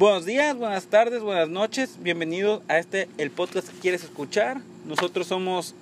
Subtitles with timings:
[0.00, 1.98] Buenos días, buenas tardes, buenas noches.
[2.00, 4.62] Bienvenidos a este, el podcast que quieres escuchar.
[4.86, 5.74] Nosotros somos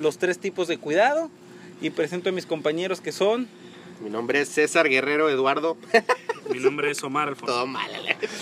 [0.00, 1.30] los tres tipos de cuidado
[1.80, 3.46] y presento a mis compañeros que son...
[4.02, 5.76] Mi nombre es César Guerrero Eduardo.
[6.52, 7.54] Mi nombre es Omar Alfonso.
[7.54, 7.92] Todo mal.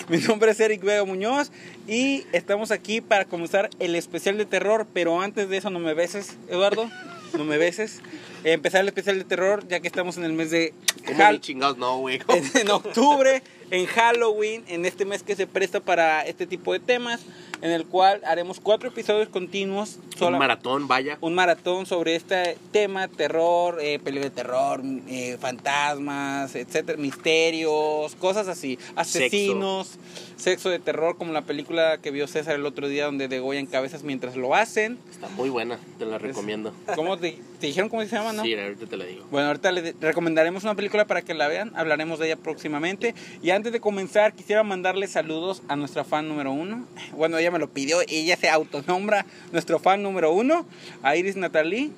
[0.08, 1.52] Mi nombre es Eric Vega Muñoz
[1.86, 5.92] y estamos aquí para comenzar el especial de terror, pero antes de eso no me
[5.92, 6.88] beses, Eduardo,
[7.36, 8.00] no me beses.
[8.44, 10.72] Empezar el especial de terror ya que estamos en el mes de
[11.06, 12.18] ¿Cómo chingados no, güey?
[12.28, 16.80] en, en octubre, en Halloween, en este mes que se presta para este tipo de
[16.80, 17.20] temas,
[17.60, 21.18] en el cual haremos cuatro episodios continuos, Un sola- maratón, vaya.
[21.20, 28.78] un maratón sobre este tema, terror, eh, de terror, eh, fantasmas, etcétera, misterios, cosas así,
[28.96, 29.98] asesinos,
[30.36, 30.70] sexo.
[30.70, 34.36] de terror, como la película que vio César el otro día donde degollan cabezas mientras
[34.36, 34.98] lo hacen.
[35.10, 36.72] Está muy buena, te la recomiendo.
[36.94, 38.42] ¿Cómo te, te dijeron cómo se llama, no?
[38.44, 39.24] Sí, ahorita te la digo.
[39.30, 43.14] Bueno, ahorita les recomendaremos una película para que la vean, hablaremos de ella próximamente.
[43.42, 46.86] Y antes de comenzar, quisiera mandarle saludos a nuestra fan número uno.
[47.12, 50.64] Bueno, ella me lo pidió, ella se autonombra nuestro fan número uno,
[51.02, 51.90] a Iris Natalie.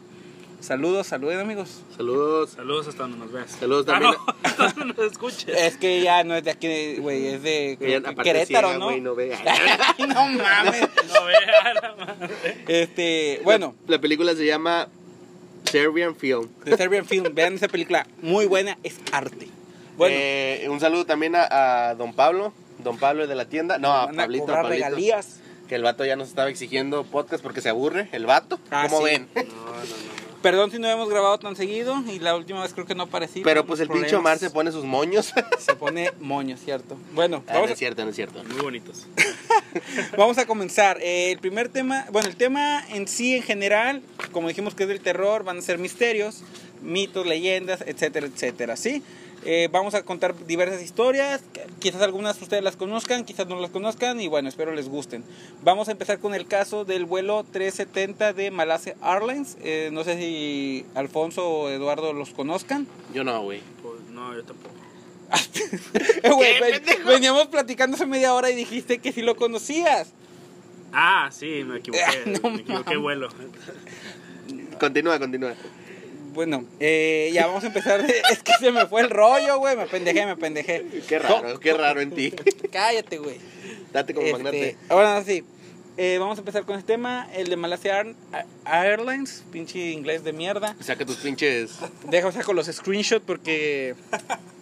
[0.61, 1.83] Saludos, saludos amigos.
[1.97, 2.51] Saludos.
[2.51, 3.51] Saludos hasta donde nos veas.
[3.51, 4.13] Saludos Ah, también.
[4.13, 5.49] no, hasta donde nos escuches.
[5.57, 8.85] Es que ya no es de aquí, güey, es de Ella, Querétaro, ciega, ¿no?
[8.87, 9.35] güey, no ve.
[9.47, 10.81] Ay, no mames.
[11.13, 12.35] No vea la madre.
[12.69, 14.89] Este, bueno, La película se llama
[15.65, 16.49] Serbian Film.
[16.65, 19.49] de Serbian Film, vean esa película, muy buena, es arte.
[20.01, 22.53] Bueno, Eh, un saludo también a, a Don Pablo.
[22.79, 23.79] Don Pablo de la tienda.
[23.79, 24.47] No, a van a Pablito.
[24.47, 24.69] Pablito.
[24.69, 25.41] regalías.
[25.69, 28.09] Que el vato ya nos estaba exigiendo podcast porque se aburre.
[28.13, 28.59] El vato.
[28.71, 29.13] Ah, ¿Cómo sí.
[29.13, 29.29] ven?
[29.35, 30.21] No, no, no.
[30.43, 33.43] Perdón si no hemos grabado tan seguido y la última vez creo que no aparecí.
[33.43, 34.07] Pero pues el problemas.
[34.09, 35.35] pinche Omar se pone sus moños.
[35.59, 36.97] Se pone moño, ¿cierto?
[37.13, 38.43] Bueno, Ah, vamos, no es cierto, no es cierto.
[38.45, 39.07] Muy bonitos.
[40.17, 40.99] vamos a comenzar.
[41.03, 44.01] Eh, el primer tema, bueno, el tema en sí, en general,
[44.33, 46.43] como dijimos que es del terror, van a ser misterios,
[46.81, 49.03] mitos, leyendas, etcétera, etcétera, ¿sí?
[49.45, 51.43] Eh, vamos a contar diversas historias,
[51.79, 55.25] quizás algunas ustedes las conozcan, quizás no las conozcan y bueno, espero les gusten.
[55.63, 59.57] Vamos a empezar con el caso del vuelo 370 de Malasia Airlines.
[59.63, 62.87] Eh, no sé si Alfonso o Eduardo los conozcan.
[63.15, 63.63] Yo no, güey.
[63.83, 64.75] Pues, no, yo tampoco.
[67.07, 70.13] Veníamos platicando hace media hora y dijiste que sí lo conocías.
[70.93, 72.03] Ah, sí, me equivoqué.
[72.43, 73.29] No me equivoqué vuelo.
[74.79, 75.55] Continúa, continúa.
[76.33, 78.05] Bueno, eh, ya vamos a empezar.
[78.31, 79.77] Es que se me fue el rollo, güey.
[79.77, 80.85] Me pendejé, me pendejé.
[81.09, 82.33] Qué raro, qué raro en ti.
[82.71, 83.37] Cállate, güey.
[83.93, 84.77] Date como Este, magnate.
[84.89, 85.45] ahora sí.
[85.97, 88.15] Eh, vamos a empezar con este tema, el de Malasia Air-
[88.65, 90.75] Airlines, pinche inglés de mierda.
[90.81, 91.73] Saca tus pinches.
[92.09, 93.95] Deja saco los screenshots porque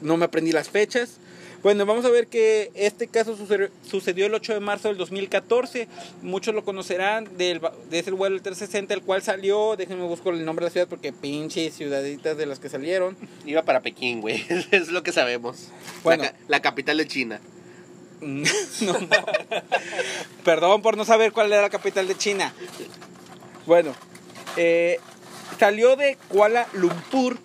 [0.00, 1.19] no me aprendí las fechas.
[1.62, 5.88] Bueno, vamos a ver que este caso sucedió, el 8 de marzo del 2014.
[6.22, 7.60] Muchos lo conocerán del,
[7.91, 9.74] de ese vuelo el 360, el cual salió.
[9.76, 13.16] Déjenme buscar el nombre de la ciudad porque pinche ciudaditas de las que salieron.
[13.44, 14.44] Iba para Pekín, güey.
[14.70, 15.69] Es lo que sabemos.
[16.04, 16.22] Bueno.
[16.22, 17.41] La, ca- la capital de China.
[18.20, 18.94] No.
[20.44, 22.52] Perdón por no saber cuál era la capital de China.
[23.66, 23.94] Bueno,
[24.56, 24.98] eh,
[25.58, 27.38] salió de Kuala Lumpur.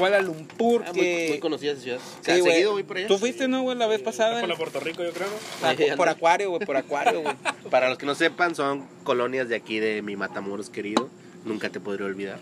[0.00, 1.26] Kuala Lumpur, Ah, muy, que.
[1.28, 1.98] muy conocida esa ciudad.
[2.22, 2.52] Sí, ¿Ha güey.
[2.52, 3.06] seguido, güey, por allá?
[3.06, 4.40] Tú fuiste, ¿no, güey, la vez pasada?
[4.40, 5.28] Por la Puerto Rico, yo creo.
[5.62, 7.34] Ah, por acuario, güey, por acuario, güey.
[7.70, 11.08] Para los que no sepan, son colonias de aquí de mi Matamoros querido.
[11.44, 12.38] Nunca te podré olvidar.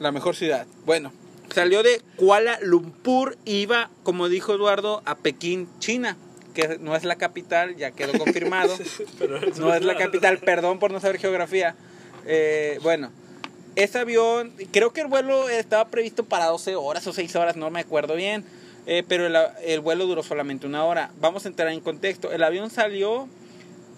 [0.00, 0.66] La mejor ciudad.
[0.84, 1.12] Bueno,
[1.54, 6.16] salió de Kuala Lumpur, iba, como dijo Eduardo, a Pekín, China,
[6.54, 8.76] que no es la capital, ya quedó confirmado.
[9.56, 11.74] No es la capital, perdón por no saber geografía.
[12.26, 13.10] Eh, bueno,
[13.82, 17.70] ese avión, creo que el vuelo estaba previsto para 12 horas o 6 horas, no
[17.70, 18.44] me acuerdo bien,
[18.86, 21.12] eh, pero el, el vuelo duró solamente una hora.
[21.20, 22.32] Vamos a entrar en contexto.
[22.32, 23.28] El avión salió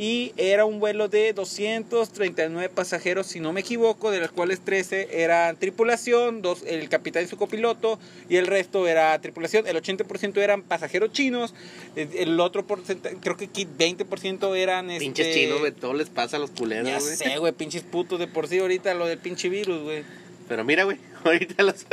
[0.01, 5.09] y era un vuelo de 239 pasajeros, si no me equivoco, de los cuales 13
[5.23, 7.99] eran tripulación, dos, el capitán y su copiloto,
[8.31, 9.67] y el resto era tripulación.
[9.67, 11.53] El 80% eran pasajeros chinos,
[11.97, 14.89] el, otro porcentaje, creo que aquí 20% eran...
[14.89, 15.73] Pinches este, chinos, güey.
[15.73, 17.17] Todo les pasa a los culeros, Ya güey.
[17.17, 20.03] sé, güey, pinches putos de por sí ahorita lo del pinche virus, güey.
[20.49, 20.97] Pero mira, güey.
[21.25, 21.85] Ahorita los.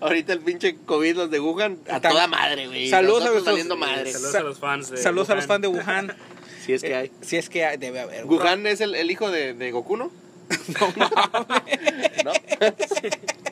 [0.00, 2.90] Ahorita el pinche COVID, los de Wuhan, a toda madre, güey.
[2.90, 4.12] Saludos a madre.
[4.12, 6.16] Saludos Sa- a los fans de Saludos a los fans de Wuhan.
[6.66, 7.12] Si es que Eh, hay.
[7.22, 8.26] Si es que hay, debe haber.
[8.26, 10.10] Wuhan es el, el hijo de, de Goku, ¿no?
[12.24, 12.32] ¿No?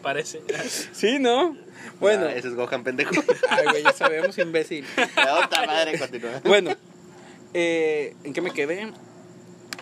[0.02, 0.42] Parece.
[0.92, 1.56] Sí, ¿no?
[2.00, 2.26] Bueno.
[2.26, 3.10] Ah, ese es Gohan, pendejo.
[3.48, 4.84] Ay, güey, ya sabemos, imbécil.
[5.16, 6.40] A otra madre, continúa.
[6.44, 6.76] Bueno,
[7.52, 8.92] eh, ¿en qué me quedé?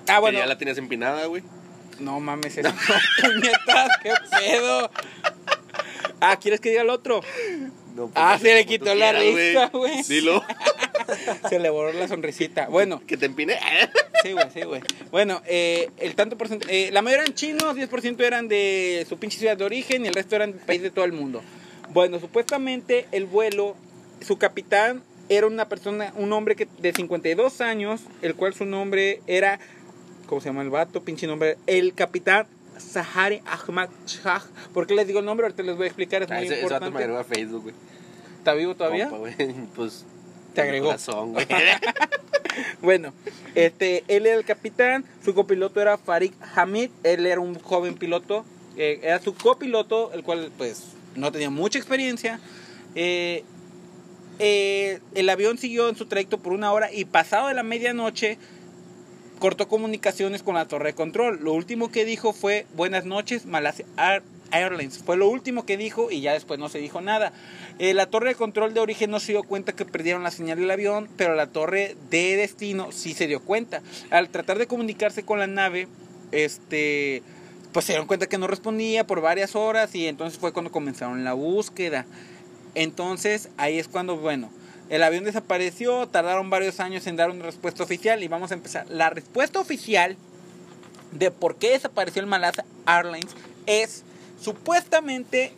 [0.09, 0.37] Ah, bueno.
[0.37, 1.43] Que ya la tienes empinada, güey.
[2.01, 2.75] No mames, eso no,
[3.29, 4.91] puñetas, qué pedo.
[6.21, 7.21] Ah, ¿quieres que diga el otro?
[7.95, 10.03] No, pues, Ah, se le quitó la quieras, risa, güey.
[10.03, 10.43] Dilo.
[11.51, 12.69] Se le borró la sonrisita.
[12.69, 13.59] Bueno, Que te empine.
[14.23, 14.81] sí, güey, sí, güey.
[15.11, 19.19] Bueno, eh, el tanto por ciento, eh, la mayoría eran chinos, 10% eran de su
[19.19, 21.43] pinche ciudad de origen y el resto eran del país de todo el mundo.
[21.91, 23.77] Bueno, supuestamente el vuelo,
[24.27, 29.21] su capitán era una persona, un hombre que, de 52 años, el cual su nombre
[29.27, 29.59] era,
[30.27, 31.03] ¿cómo se llama el vato?
[31.03, 32.47] Pinche nombre, el capitán
[32.83, 34.43] Sahari Ahmad Shah.
[34.75, 35.47] ¿Por qué les digo el nombre?
[35.47, 37.05] Ahorita les voy a explicar, es Ah, muy ese, ese vato me importante.
[37.05, 37.75] agregó a Facebook, güey.
[38.39, 39.09] ¿Está vivo todavía?
[39.09, 39.35] Güey.
[39.75, 40.05] Pues.
[40.55, 40.87] Te agregó.
[40.87, 41.47] Corazón, güey.
[42.83, 43.15] Bueno,
[43.55, 48.45] este, él era el capitán, su copiloto era Farid Hamid, él era un joven piloto,
[48.77, 52.41] eh, era su copiloto, el cual pues no tenía mucha experiencia.
[52.95, 53.45] Eh,
[54.39, 58.37] eh, el avión siguió en su trayecto por una hora y pasado de la medianoche
[59.43, 61.41] cortó comunicaciones con la torre de control.
[61.43, 64.23] Lo último que dijo fue buenas noches, Malasia Air-
[64.53, 64.99] Airlines.
[64.99, 67.33] Fue lo último que dijo y ya después no se dijo nada.
[67.81, 70.61] Eh, la torre de control de origen no se dio cuenta que perdieron la señal
[70.61, 73.83] del avión, pero la torre de destino sí se dio cuenta.
[74.11, 75.89] Al tratar de comunicarse con la nave,
[76.31, 77.25] este,
[77.73, 81.25] pues se dieron cuenta que no respondía por varias horas y entonces fue cuando comenzaron
[81.25, 82.07] la búsqueda.
[82.77, 84.51] Entonces ahí es cuando, bueno,
[84.93, 88.85] el avión desapareció, tardaron varios años en dar una respuesta oficial y vamos a empezar.
[88.91, 90.19] La respuesta oficial
[91.13, 93.35] de por qué desapareció el Malasia Airlines
[93.65, 94.03] es
[94.39, 95.55] supuestamente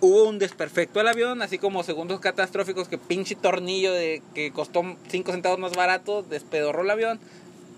[0.00, 4.96] hubo un desperfecto al avión, así como segundos catastróficos que pinche tornillo de que costó
[5.08, 7.18] 5 centavos más barato despedorró el avión.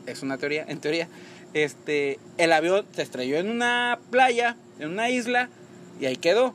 [0.04, 1.08] Es una teoría, en teoría.
[1.54, 5.48] Este, el avión se estrelló en una playa, en una isla
[5.98, 6.54] y ahí quedó.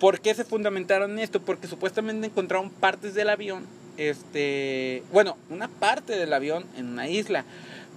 [0.00, 1.40] ¿Por qué se fundamentaron en esto?
[1.40, 3.66] Porque supuestamente encontraron partes del avión,
[3.98, 7.44] este, bueno, una parte del avión en una isla.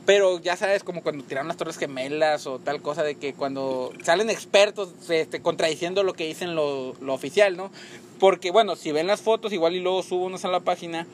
[0.05, 3.93] Pero ya sabes, como cuando tiraron las torres gemelas o tal cosa de que cuando
[4.03, 7.71] salen expertos este, contradiciendo lo que dicen lo, lo oficial, ¿no?
[8.19, 11.07] Porque, bueno, si ven las fotos, igual y luego subo unas a la página,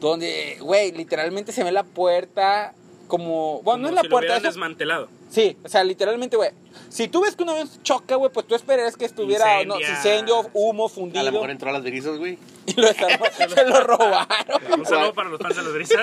[0.00, 2.74] donde, güey, literalmente se ve la puerta
[3.08, 3.60] como...
[3.62, 5.08] Bueno, no es la si lo puerta, es- desmantelado.
[5.30, 6.50] Sí, o sea, literalmente, güey.
[6.88, 10.48] Si tú ves que un avión choca, güey, pues tú esperarías que estuviera no, incendio,
[10.54, 11.24] humo, A fundido.
[11.24, 12.38] lo mejor entró a las brisas, güey.
[12.66, 14.80] Y lo se lo robaron.
[14.80, 15.98] Un saludo para los fans de los brisas.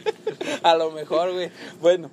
[0.62, 1.50] A lo mejor, güey.
[1.80, 2.10] Bueno,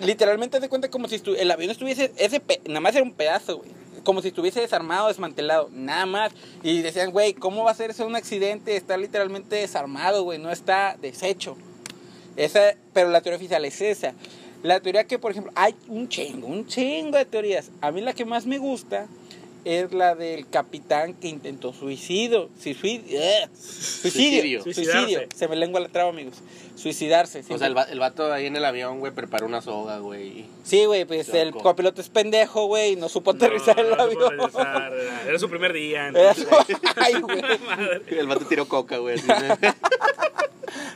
[0.00, 2.12] literalmente te cuenta como si estu- el avión estuviese.
[2.16, 3.70] Ese pe- nada más era un pedazo, güey.
[4.04, 5.68] Como si estuviese desarmado, desmantelado.
[5.72, 6.32] Nada más.
[6.62, 8.76] Y decían, güey, ¿cómo va a ser eso un accidente?
[8.76, 10.38] Está literalmente desarmado, güey.
[10.38, 11.56] No está deshecho.
[12.36, 14.14] Esa, pero la teoría oficial es esa.
[14.62, 17.70] La teoría que, por ejemplo, hay un chingo, un chingo de teorías.
[17.80, 19.06] A mí la que más me gusta
[19.64, 22.48] es la del capitán que intentó suicidio.
[22.60, 23.20] Suicidio.
[23.60, 24.62] Suicidio.
[24.62, 25.20] Suicidio.
[25.34, 26.34] Se me lengua la traba, amigos.
[26.76, 27.44] Suicidarse.
[27.50, 30.46] O sea, el, va- el vato ahí en el avión, güey, preparó una soga, güey.
[30.64, 31.38] Sí, güey, pues Loco.
[31.38, 34.34] el copiloto es pendejo, güey, y no supo aterrizar No, el no avión.
[34.40, 36.08] aterrizar, Era era su primer día.
[36.08, 37.42] Era Entonces, su- Ay, güey.
[38.18, 39.20] El vato tiró coca, güey.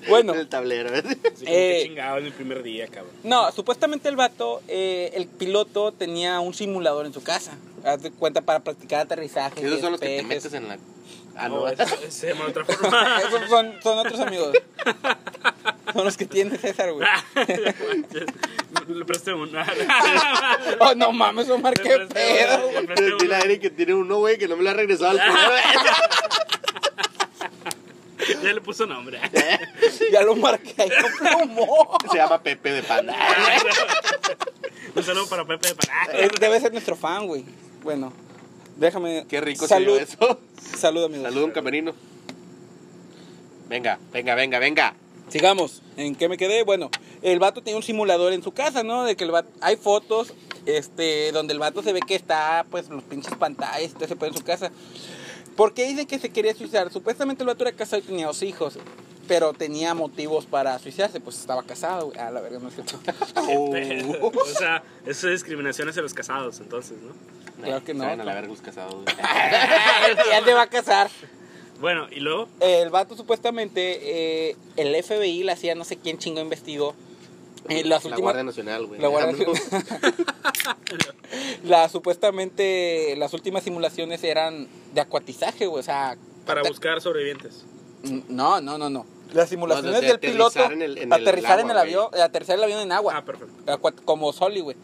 [0.08, 0.90] Bueno, En el tablero.
[0.90, 1.02] ¿ves?
[1.34, 3.10] Sí, Eh, que chingado es mi primer día, cabrón.
[3.24, 7.56] no, supuestamente el vato, eh, el piloto tenía un simulador en su casa.
[7.84, 9.64] Haz de cuenta para practicar aterrizaje.
[9.66, 10.78] Esos son los que te metes en la.
[11.36, 11.68] Ah, No, no.
[11.68, 13.18] eso, se llama otra forma.
[13.26, 14.56] Esos son, son otros amigos.
[15.92, 17.06] Son los que tiene César, güey.
[18.88, 19.66] Le presté una.
[20.80, 22.70] Oh, no mames, Omar, qué pedo,
[23.18, 23.40] Dile a.
[23.40, 25.50] Eric que tiene uno, güey, que no me lo ha regresado al primero.
[28.42, 29.20] Ya le puso nombre.
[30.12, 30.90] Ya lo marqué ahí.
[32.10, 33.14] Se llama Pepe de Panda.
[34.94, 35.74] Un saludo para Pepe de.
[36.24, 37.44] Eh, Debe ser nuestro fan, güey.
[37.82, 38.12] Bueno,
[38.76, 39.26] déjame.
[39.28, 39.98] Qué rico Salud.
[39.98, 40.40] se vio eso.
[40.78, 41.34] Salud, amigos.
[41.34, 41.94] Un camerino.
[43.68, 44.94] Venga, venga, venga, venga.
[45.28, 45.82] Sigamos.
[45.96, 46.64] ¿En qué me quedé?
[46.64, 46.90] Bueno,
[47.22, 49.04] el vato tenía un simulador en su casa, ¿no?
[49.04, 50.34] De que el vato, hay fotos
[50.66, 54.16] este, donde el vato se ve que está, pues, en los pinches pantallas, todo se
[54.16, 54.70] puede en su casa.
[55.56, 56.92] ¿Por qué dicen que se quería suicidar?
[56.92, 58.78] Supuestamente el vato era casado y tenía dos hijos,
[59.28, 62.18] pero tenía motivos para suicidarse, pues estaba casado, güey.
[62.18, 62.98] Ah, la verga, no es cierto.
[63.36, 64.32] Oh.
[64.34, 67.12] O sea, eso es discriminación hacia los casados, entonces, ¿no?
[67.62, 68.04] Claro que no.
[68.04, 69.04] Se van a la verga los casados.
[70.30, 71.10] ya te va a casar.
[71.80, 76.40] Bueno, y luego, El vato supuestamente, eh, el FBI, la CIA, no sé quién chingo
[76.40, 76.94] investigó.
[77.68, 79.00] eh, las La últimas, Guardia Nacional, güey.
[79.00, 79.34] La Guardia
[81.64, 87.64] la, supuestamente las últimas simulaciones eran de acuatizaje, güey, o sea, para te- buscar sobrevivientes.
[88.28, 89.06] no, no, no, no.
[89.32, 91.82] Las simulaciones No, de del piloto aterrizar en el- en el aterrizar en el agua,
[91.82, 93.54] avión, aterrizar el avión en agua, Ah, perfecto.
[94.04, 94.76] Como Soli, güey.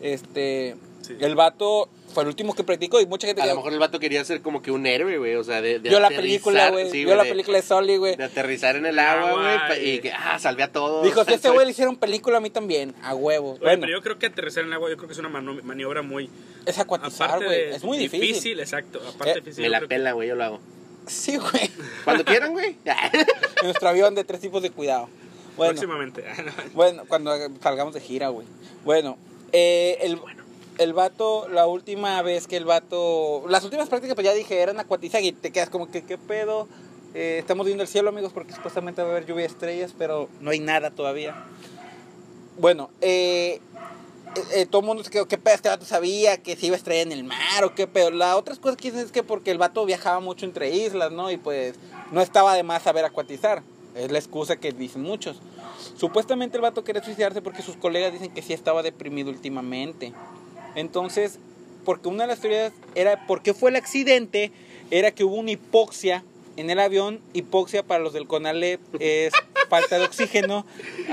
[0.00, 0.76] Este,
[1.08, 1.16] Sí.
[1.20, 3.78] el vato fue el último que practicó y mucha gente A que- lo mejor el
[3.78, 5.34] vato quería ser como que un héroe, güey.
[5.34, 7.96] O sea, de, de vio la aterrizar, película, güey, sí, vio la película de Soli,
[7.96, 8.16] güey.
[8.16, 9.84] De aterrizar en el agua, güey.
[9.86, 11.04] y- Y que, ah, salvé a todos.
[11.04, 13.52] Dijo, si a este güey le hicieron película a mí también, a huevo.
[13.52, 15.28] Oye, bueno, pero yo creo que aterrizar en el agua, yo creo que es una
[15.28, 16.30] maniobra muy.
[16.66, 18.60] es acuatizar, güey, es muy difícil.
[18.60, 19.00] exacto.
[19.06, 19.62] Aparte Eh, difícil.
[19.64, 20.60] Me yo la pela, güey, yo lo hago.
[21.06, 21.70] Sí, güey.
[22.04, 22.76] Cuando quieran, güey.
[22.84, 25.08] En nuestro avión de tres tipos de cuidado.
[25.56, 26.22] Bueno, Próximamente.
[26.74, 28.46] Bueno, cuando salgamos de gira, güey.
[28.84, 29.16] Bueno,
[29.52, 30.18] eh, el,
[30.78, 33.44] el vato, la última vez que el vato.
[33.48, 36.68] Las últimas prácticas, pues ya dije, eran acuatizaje y te quedas como que, ¿qué pedo?
[37.14, 40.28] Eh, estamos viendo el cielo, amigos, porque supuestamente va a haber lluvia de estrellas, pero
[40.40, 41.44] no hay nada todavía.
[42.58, 43.60] Bueno, eh,
[44.54, 45.54] eh, todo el mundo se quedó, ¿qué pedo?
[45.54, 48.10] Este vato sabía que se iba a estrellar en el mar o qué pedo.
[48.10, 51.30] La otra cosa que dicen es que porque el vato viajaba mucho entre islas, ¿no?
[51.30, 51.76] Y pues
[52.12, 53.62] no estaba de más saber acuatizar.
[53.94, 55.40] Es la excusa que dicen muchos.
[55.96, 60.12] Supuestamente el vato quería suicidarse porque sus colegas dicen que sí estaba deprimido últimamente.
[60.78, 61.38] Entonces,
[61.84, 64.52] porque una de las teorías era por qué fue el accidente,
[64.90, 66.22] era que hubo una hipoxia
[66.56, 67.20] en el avión.
[67.32, 69.32] Hipoxia para los del Conalep es
[69.68, 70.64] falta de oxígeno.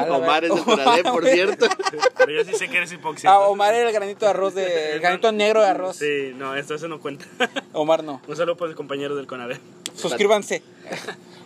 [0.08, 1.68] Omar es de Conalep, por cierto.
[2.18, 3.32] Pero yo sí sé que eres hipócrita.
[3.32, 5.96] Ah, Omar era el granito de arroz, de, el granito negro de arroz.
[5.98, 7.26] Sí, no, esto eso no cuenta.
[7.74, 8.22] Omar no.
[8.28, 9.60] Un saludo para mis compañeros del CONADE.
[9.96, 10.62] Suscríbanse.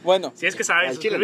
[0.04, 1.20] Bueno, Si es que saben, Al chile.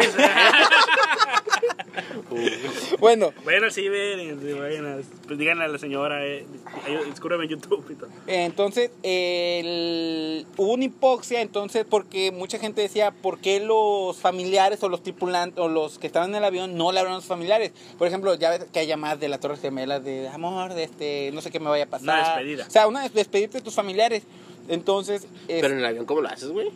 [2.02, 2.96] Suscribirse.
[3.00, 6.46] bueno, vayan al ciber, vayan a, pues díganle a la señora, eh,
[6.86, 8.08] en YouTube y todo.
[8.26, 14.88] entonces el- hubo una hipoxia, entonces porque mucha gente decía, ¿por qué los familiares o
[14.88, 17.72] los tripulantes o los que estaban en el avión no le hablaron a los familiares?
[17.98, 21.30] Por ejemplo, ya ves que hay llamadas de la Torre Gemela de amor, de este,
[21.32, 22.04] no sé qué me vaya a pasar.
[22.04, 22.66] Una despedida.
[22.66, 24.22] O sea, una des- despedirte de tus familiares.
[24.68, 26.70] Entonces, es- Pero en el avión, ¿cómo lo haces, güey?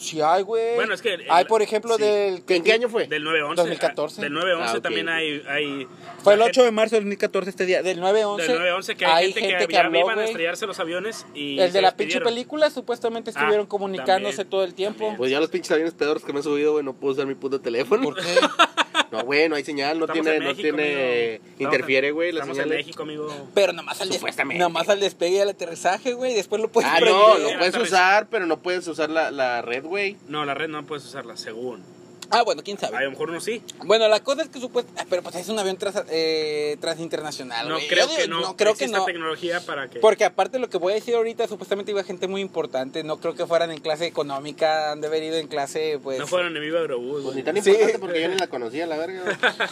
[0.00, 0.74] Sí hay, güey.
[0.76, 2.02] Bueno, es que el- hay, por ejemplo, sí.
[2.02, 2.42] del...
[2.48, 3.06] ¿En qué año fue?
[3.06, 3.54] Del 9-11.
[3.54, 4.20] 2014.
[4.22, 4.82] Del 9-11 Ah, ok.
[4.82, 5.86] también hay, hay...
[6.24, 7.82] Fue el la 8 de marzo del 2014 este día.
[7.82, 8.36] Del 9-11.
[8.38, 11.82] Del 9-11 que hay, gente, que, ya iban a estrellarse los aviones y El de
[11.82, 14.98] la pinche película supuestamente estuvieron Ah, comunicándose también, todo el tiempo.
[14.98, 15.16] también.
[15.16, 17.34] Pues ya los pinches aviones pedorros que me he subido, güey, no puedo usar mi
[17.34, 18.02] puto teléfono.
[18.02, 18.22] ¿Por qué?
[19.10, 21.44] No, güey, no hay señal, no Estamos tiene, en no tiene, amigo.
[21.58, 22.72] Interfiere, güey, la Estamos señal.
[22.72, 23.48] en México, amigo.
[23.54, 24.58] Pero nomás al, Supuestamente.
[24.62, 26.34] nomás al despegue y al aterrizaje, güey.
[26.34, 27.14] Después lo puedes Ah, prender.
[27.14, 30.16] no, lo puedes usar, pero no puedes usar la, la red, güey.
[30.28, 31.82] No, la red no puedes usarla, según.
[32.30, 33.04] Ah, bueno, quién A sabe.
[33.04, 33.60] lo mejor uno sí.
[33.84, 35.06] Bueno, la cosa es que supuestamente.
[35.10, 38.56] Pero pues es un avión tras, eh, transinternacional, No creo Yo que digo, no.
[38.56, 39.04] creo que no.
[39.04, 39.98] tecnología para que...
[40.00, 43.02] Porque aparte de lo que voy a decir ahorita, supuestamente iba gente muy importante.
[43.02, 44.92] No creo que fueran en clase económica.
[44.92, 46.18] Han de haber ido en clase, pues.
[46.18, 47.22] No fueron en vivo Aerobús.
[47.24, 47.70] Pues ni tan Sí.
[47.70, 49.22] importante porque yo ni la conocía, la verga.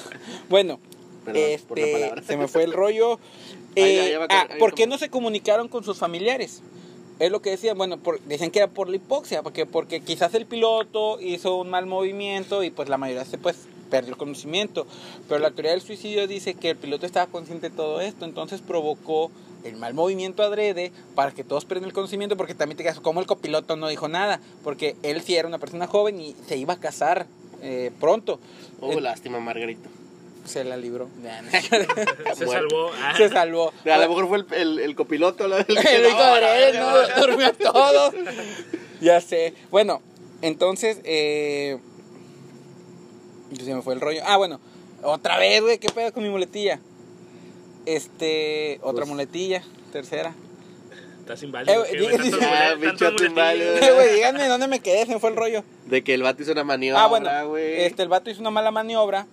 [0.48, 0.80] Bueno,
[1.24, 2.22] Perdón por la este, palabra.
[2.22, 3.18] se me fue el rollo.
[3.76, 6.62] Eh, ahí va a ah, ¿Por qué no se comunicaron con sus familiares?
[7.18, 10.34] Es lo que decían, bueno, por, decían que era por la hipoxia, porque, porque quizás
[10.34, 14.86] el piloto hizo un mal movimiento y pues la mayoría se pues perdió el conocimiento.
[15.28, 18.60] Pero la teoría del suicidio dice que el piloto estaba consciente de todo esto, entonces
[18.60, 19.30] provocó
[19.64, 23.20] el mal movimiento adrede para que todos pierdan el conocimiento, porque también te quedas como
[23.20, 26.74] el copiloto no dijo nada, porque él sí era una persona joven y se iba
[26.74, 27.26] a casar
[27.62, 28.38] eh, pronto.
[28.80, 29.88] Oh, Eh, lástima, Margarito.
[30.48, 31.08] Se la libró.
[32.36, 32.90] Se salvó.
[33.02, 33.72] Ah, se salvó.
[33.84, 35.44] A lo mejor fue el, el, el copiloto.
[35.46, 38.12] El él, no, durmió todo.
[39.00, 39.54] Ya sé.
[39.70, 40.02] Bueno,
[40.42, 41.78] entonces, eh.
[43.64, 44.20] Se me fue el rollo.
[44.26, 44.60] Ah, bueno.
[45.02, 46.80] Otra vez, güey, ¿qué pedo con mi muletilla?
[47.86, 48.78] Este.
[48.82, 49.62] Otra Pues- muletilla.
[49.92, 50.34] Tercera.
[51.20, 51.84] Estás inválido.
[51.84, 51.98] Eh,
[54.14, 55.62] díganme dónde me quedé, se me fue el rollo.
[55.86, 57.56] De que el vato hizo una maniobra, Ah, bueno.
[57.58, 59.26] Este, el vato hizo una mala maniobra.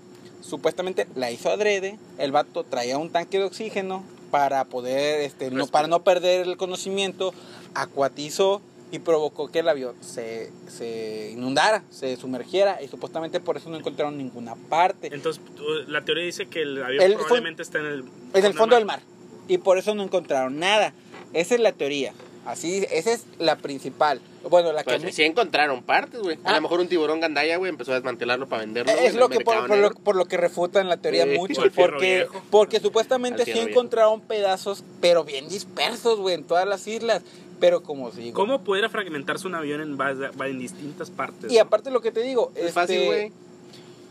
[0.48, 1.98] Supuestamente la hizo adrede.
[2.18, 6.58] El vato traía un tanque de oxígeno para poder, este, no, para no perder el
[6.58, 7.34] conocimiento.
[7.74, 8.62] Acuatizó
[8.92, 12.82] y provocó que el avión se, se inundara, se sumergiera.
[12.84, 15.10] Y supuestamente por eso no encontraron ninguna parte.
[15.12, 15.42] Entonces,
[15.88, 19.02] la teoría dice que el avión probablemente está en el, En el fondo del mar.
[19.48, 20.94] Y por eso no encontraron nada.
[21.34, 22.14] Esa es la teoría.
[22.46, 24.22] Así, esa es la principal.
[24.50, 25.00] Bueno, la que...
[25.00, 26.38] Pues sí encontraron partes, güey.
[26.44, 26.56] A Ah.
[26.56, 28.92] lo mejor un tiburón gandaya, güey, empezó a desmantelarlo para venderlo.
[28.92, 31.38] Es lo que por, por lo, por lo que refutan la teoría Sí.
[31.38, 31.62] mucho.
[31.76, 33.70] Porque, porque supuestamente sí viejo.
[33.70, 37.24] encontraron pedazos, pero bien dispersos, güey, en todas las islas.
[37.60, 38.32] Pero como si.
[38.34, 41.50] ¿Cómo pudiera fragmentarse un avión en, base- en distintas partes?
[41.52, 43.32] Y aparte lo que te digo, Es este, fácil, güey.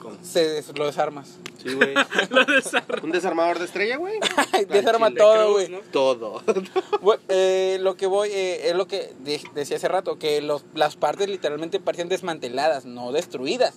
[0.05, 0.17] ¿Cómo?
[0.23, 1.39] Se des- lo desarmas.
[1.63, 1.95] Sí, güey.
[2.31, 4.21] Lo un desarmador de estrella, güey.
[4.69, 5.69] Desarma De todo, güey.
[5.71, 5.79] ¿no?
[5.91, 6.43] Todo.
[7.29, 10.97] Eh, lo que voy eh, es lo que de- decía hace rato, que los, las
[10.97, 13.75] partes literalmente parecían desmanteladas, no destruidas.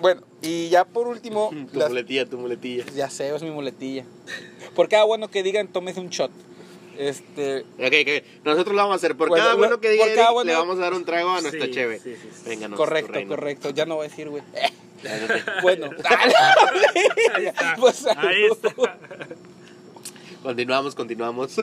[0.00, 2.84] Bueno, y ya por último, tu las- muletilla, tu muletilla.
[2.94, 4.04] ya sé, es mi muletilla.
[4.76, 6.30] Por cada bueno que digan, tómese un shot.
[6.98, 8.44] Este, Ok, ok.
[8.44, 9.16] Nosotros lo vamos a hacer.
[9.16, 11.40] Por Bueno, cada bueno que diga Eric, bueno- le vamos a dar un trago a
[11.40, 12.00] nuestra Sí, cheve.
[12.00, 12.48] sí, sí, sí.
[12.48, 13.70] Vénganos, correcto, correcto.
[13.70, 14.42] Ya no voy a decir, güey.
[15.62, 17.76] Bueno, Ahí está.
[17.78, 18.74] Pues, Ahí está.
[20.42, 21.54] Continuamos, continuamos.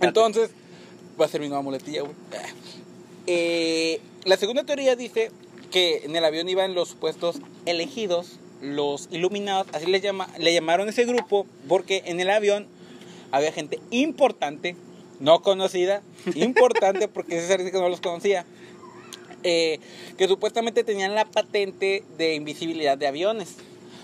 [0.00, 0.50] Entonces,
[1.20, 2.14] va a ser mi nueva muletilla, güey.
[3.26, 5.30] Eh, la segunda teoría dice
[5.70, 10.88] que en el avión iban los supuestos elegidos, los iluminados, así le, llama, le llamaron
[10.88, 12.66] ese grupo, porque en el avión
[13.36, 14.76] había gente importante,
[15.20, 16.02] no conocida,
[16.34, 18.44] importante porque dice que no los conocía,
[19.42, 19.78] eh,
[20.18, 23.56] que supuestamente tenían la patente de invisibilidad de aviones.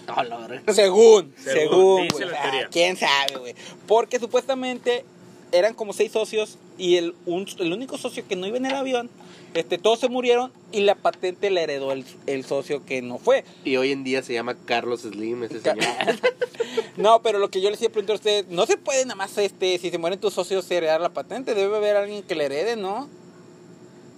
[0.06, 0.72] No, la verga.
[0.72, 2.68] Según, Según, Ah.
[2.70, 3.54] ¿Quién sabe, güey?
[3.86, 5.04] Porque supuestamente
[5.52, 8.74] eran como seis socios y el, un- el único socio que no iba en el
[8.74, 9.10] avión
[9.54, 13.44] Este, todos se murieron y la patente la heredó el, el socio que no fue.
[13.64, 15.84] Y hoy en día se llama Carlos Slim, ese señor.
[16.96, 19.36] No, pero lo que yo les decía preguntar a ustedes, no se puede nada más,
[19.38, 21.54] este, si se mueren tus socios, heredar la patente.
[21.54, 23.08] Debe haber alguien que le herede, ¿no?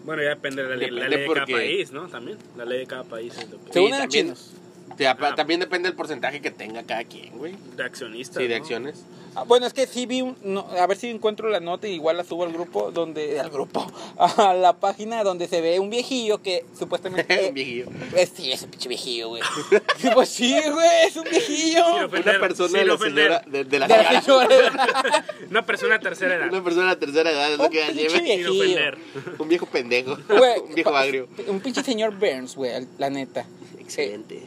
[0.05, 2.09] Bueno, ya depende de la ley, la de cada porque- país, ¿no?
[2.09, 2.37] También.
[2.57, 3.73] La ley de cada país es lo que...
[3.73, 4.25] Según Sí, eran también.
[4.27, 4.51] chinos.
[4.97, 7.55] Te- También depende del porcentaje que tenga cada quien, güey.
[7.77, 8.43] De accionistas.
[8.43, 8.63] Sí, de ¿no?
[8.63, 9.05] acciones.
[9.37, 11.95] Ah, Bueno, es que sí vi, un- no, a ver si encuentro la nota y
[11.95, 13.85] igual la subo al grupo, donde, al grupo,
[14.19, 17.47] a la página donde se ve un viejillo que supuestamente...
[17.49, 17.87] Un viejillo.
[18.15, 19.43] Eh, sí, ese pinche viejillo, güey.
[19.99, 21.85] Sí, pues sí, güey, es un viejillo.
[22.07, 23.25] Ofender, Una persona de la ofender.
[23.25, 23.45] señora.
[23.47, 24.49] De, de la De la señora.
[24.49, 25.25] señora.
[25.51, 26.49] Una persona de tercera edad.
[26.53, 28.97] Una persona de tercera edad es lo Un que lleva.
[29.39, 30.17] Un viejo pendejo.
[30.29, 31.29] Güey, un viejo agrio.
[31.49, 33.45] Un pinche señor Burns, güey, la neta.
[33.81, 34.37] Excelente.
[34.37, 34.43] Eh,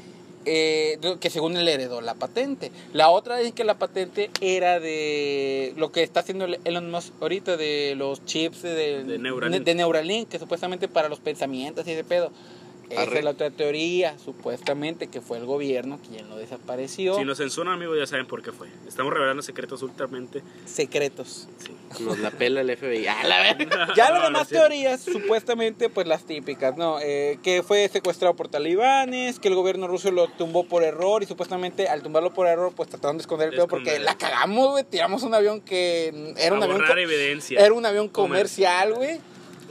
[0.47, 2.71] que según él heredó la patente.
[2.93, 7.13] La otra es que la patente era de lo que está haciendo el- Elon Musk
[7.21, 9.63] ahorita, de los chips de, De Neuralink.
[9.65, 12.31] de Neuralink, que supuestamente para los pensamientos y ese pedo.
[12.89, 13.19] Esa Arre.
[13.19, 17.15] es la otra teoría, supuestamente, que fue el gobierno quien lo desapareció.
[17.15, 18.69] Si nos censuran, amigos, ya saben por qué fue.
[18.87, 20.41] Estamos revelando secretos ultramente.
[20.65, 21.47] Secretos.
[21.57, 21.73] Sí.
[22.03, 23.07] Nos la pela el FBI.
[23.07, 23.87] ¡Ah, la verga!
[23.95, 26.99] Ya No, las demás teorías, supuestamente, pues las típicas, ¿no?
[27.01, 31.25] Eh, que fue secuestrado por talibanes, que el gobierno ruso lo tumbó por error y
[31.25, 34.83] supuestamente al tumbarlo por error, pues trataron de esconder el pedo porque la cagamos, güey.
[34.83, 37.59] Tiramos un avión que era un A avión, evidencia.
[37.59, 39.19] era un avión comercial, güey.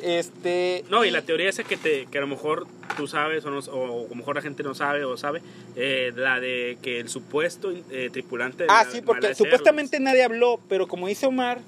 [0.03, 0.85] Este.
[0.91, 3.59] No, y la teoría esa que, te, que a lo mejor tú sabes o, no,
[3.59, 5.43] o a lo mejor la gente no sabe o sabe,
[5.75, 10.23] eh, la de que el supuesto eh, tripulante de Ah, la sí, porque supuestamente nadie
[10.25, 11.61] habló, pero como dice Omar,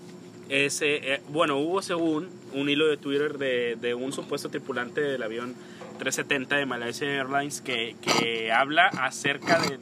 [0.48, 5.22] ese, eh, bueno, hubo según un hilo de Twitter de, de un supuesto tripulante del
[5.22, 5.54] avión
[5.98, 9.78] 370 de Malaysia Airlines que, que habla acerca de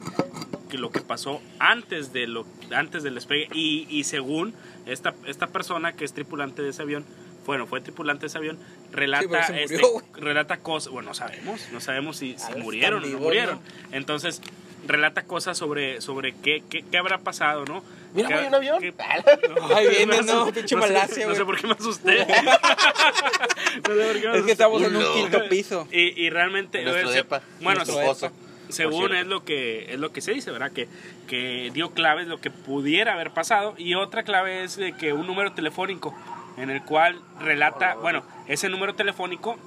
[0.69, 4.53] que lo que pasó antes de lo antes del despegue y, y según
[4.85, 7.05] esta, esta persona que es tripulante de ese avión
[7.47, 8.59] bueno fue tripulante de ese avión
[8.91, 9.81] relata Sí, este,
[10.13, 13.59] relata cosas bueno no sabemos no sabemos si, murieron o no murieron
[13.91, 14.41] entonces
[14.85, 17.83] relata cosas sobre sobre qué, qué, qué habrá pasado no
[18.13, 18.79] Mira, ¿Qué- güey, un avión.
[18.79, 18.93] qué-
[19.75, 22.25] Ahí viene, me no, asu- pinche no sé- Malasia, No sé por qué me asusté.
[22.25, 24.51] no sé por qué me es que asusté.
[24.53, 25.13] estamos en un No.
[25.13, 25.87] quinto piso.
[25.91, 26.79] Y, y realmente.
[26.79, 28.31] En nuestro se- depa, bueno, nuestro
[28.69, 30.71] según es lo que es lo que se dice, ¿verdad?
[30.71, 30.87] Que,
[31.27, 33.75] que dio claves lo que pudiera haber pasado.
[33.77, 36.15] Y otra clave es de que un número telefónico
[36.57, 37.95] en el cual relata.
[37.95, 39.57] Bueno, ese número telefónico.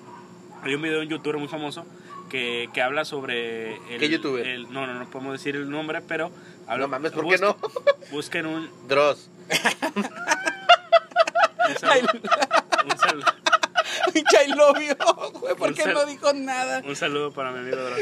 [0.62, 1.86] Hay un video en YouTube muy famoso
[2.28, 3.76] que, que habla sobre.
[3.94, 4.46] El, ¿Qué youtuber?
[4.46, 6.30] el- no, no, no podemos decir el nombre, pero.
[6.66, 7.56] habla- No mames, ¿por qué no?
[8.10, 8.70] Busquen un.
[8.88, 9.30] Dross.
[11.68, 12.10] Un saludo,
[12.84, 13.26] un saludo,
[14.14, 16.82] I love you, güey, ¿por Un qué sal- no dijo nada?
[16.84, 17.98] un saludo para mi amigo Dross.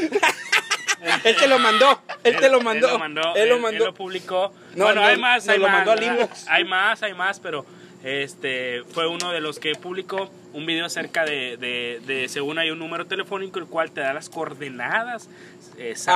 [1.24, 2.86] Él te lo mandó, él te lo mandó.
[2.86, 3.34] Él lo mandó.
[3.36, 3.78] Él lo él- mandó.
[3.78, 4.52] él lo publicó.
[4.74, 5.86] No, bueno, no, hay más, hay lo más.
[5.86, 6.48] mandó inbox.
[6.48, 7.64] Hay más, hay más, pero
[8.04, 12.70] este fue uno de los que publicó un video acerca de, de, de según hay
[12.70, 15.28] un número telefónico el cual te da las coordenadas
[15.78, 16.06] exactas.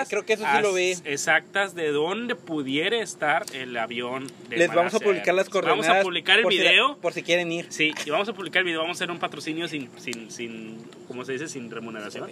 [0.00, 0.94] Ah, creo que eso sí lo vi.
[1.04, 4.26] Exactas de dónde pudiera estar el avión.
[4.48, 5.86] de Les vamos a publicar las coordenadas.
[5.86, 6.96] Vamos a publicar el por si la- video.
[6.98, 7.66] por si quieren ir.
[7.70, 10.78] Sí, y vamos a publicar el video, vamos a hacer un patrocinio sin, sin, sin
[11.08, 11.48] ¿cómo se dice?
[11.48, 12.30] Sin remuneración.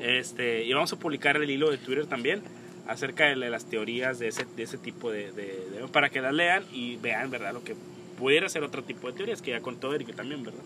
[0.00, 2.42] Este, y vamos a publicar el hilo de Twitter también
[2.86, 6.32] acerca de las teorías de ese, de ese tipo de, de- de- para que las
[6.34, 7.52] lean y vean, ¿verdad?
[7.52, 7.74] Lo que
[8.18, 10.60] pudiera ser otro tipo de teorías que ya contó Eric también, ¿verdad?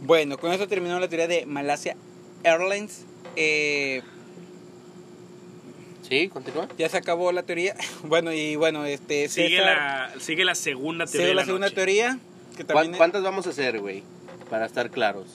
[0.00, 1.96] Bueno, con eso terminó la teoría de Malasia
[2.44, 3.04] Airlines.
[3.36, 4.02] Eh,
[6.02, 6.68] Sí, continúa.
[6.78, 7.74] ya se acabó la teoría.
[8.04, 9.28] Bueno, y bueno, este.
[9.28, 9.76] Sigue César,
[10.14, 11.18] la, sigue la segunda teoría.
[11.20, 11.74] sigue de la la segunda noche.
[11.76, 12.18] teoría.
[12.56, 12.96] Que ¿Cuán- también.
[12.96, 14.02] ¿Cuántas vamos a hacer, güey?
[14.48, 15.26] Para estar claros.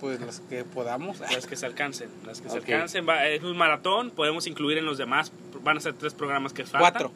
[0.00, 1.20] Pues las que podamos.
[1.20, 3.08] Las que se alcancen, las que se alcancen.
[3.08, 5.32] Va- es un maratón, podemos incluir en los demás.
[5.62, 6.80] Van a ser tres programas que faltan.
[6.80, 7.12] Cuatro.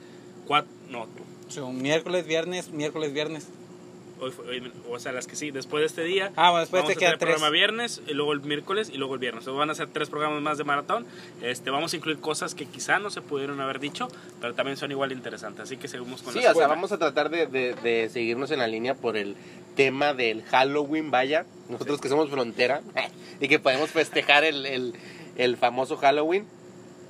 [0.46, 0.70] Cuatro.
[0.88, 1.06] No,
[1.50, 3.48] Son miércoles, viernes, miércoles, viernes.
[4.22, 6.30] Hoy fue- hoy- o sea, las que sí, después de este día.
[6.36, 7.52] Ah, bueno, después vamos te a quedan hacer el programa tres.
[7.52, 9.42] viernes, y luego el miércoles y luego el viernes.
[9.44, 11.06] Entonces van a ser tres programas más de maratón.
[11.42, 14.08] Este, vamos a incluir cosas que quizá no se pudieron haber dicho,
[14.40, 15.62] pero también son igual interesantes.
[15.62, 18.50] Así que seguimos con Sí, la o sea, vamos a tratar de, de- de seguirnos
[18.50, 19.36] en la línea por el
[19.74, 21.46] tema del Halloween, vaya.
[21.70, 22.82] Nosotros que somos frontera
[23.40, 24.94] y que podemos festejar el, el,
[25.36, 26.44] el famoso Halloween.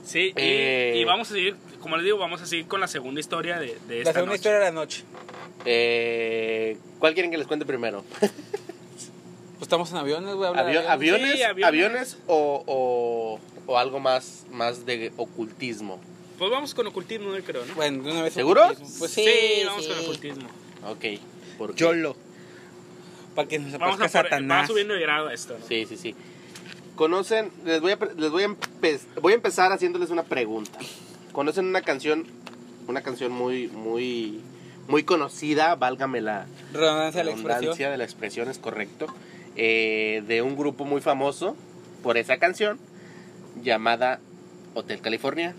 [0.04, 0.94] Sí, y, Eh.
[0.96, 3.78] y vamos a seguir, como les digo, vamos a seguir con la segunda historia de,
[3.88, 4.34] de esta La segunda noche.
[4.36, 5.04] historia de la noche.
[5.66, 8.04] Eh, ¿Cuál quieren que les cuente primero?
[9.60, 10.48] Pues estamos en aviones, güey.
[10.50, 10.88] Avio- aviones.
[10.88, 11.66] ¿Aviones, Sí, aviones.
[11.68, 16.00] aviones o, o, o algo más, más de ocultismo?
[16.38, 17.74] Pues vamos con ocultismo, yo creo, ¿no?
[17.74, 18.32] Bueno, una vez.
[18.32, 18.78] ¿Seguros?
[18.98, 19.90] Pues sí, sí, vamos sí.
[19.90, 20.48] con ocultismo.
[20.88, 21.04] Ok.
[21.58, 21.80] ¿por qué?
[21.84, 22.16] Yolo.
[23.34, 24.62] Para que nos Vamos aparezca Satanás.
[24.62, 25.66] va subiendo de grado esto, ¿no?
[25.66, 26.14] Sí, sí, sí.
[27.04, 30.78] Conocen, les voy a, les voy a, empe- voy a empezar haciéndoles una pregunta.
[31.32, 32.26] ¿Conocen una canción,
[32.88, 34.42] una canción muy, muy,
[34.86, 37.48] muy conocida, válgame la Redundancia de la expresión.
[37.48, 39.06] redundancia de la expresión, es correcto,
[39.56, 41.56] eh, de un grupo muy famoso
[42.02, 42.78] por esa canción
[43.62, 44.20] llamada
[44.74, 45.54] Hotel California.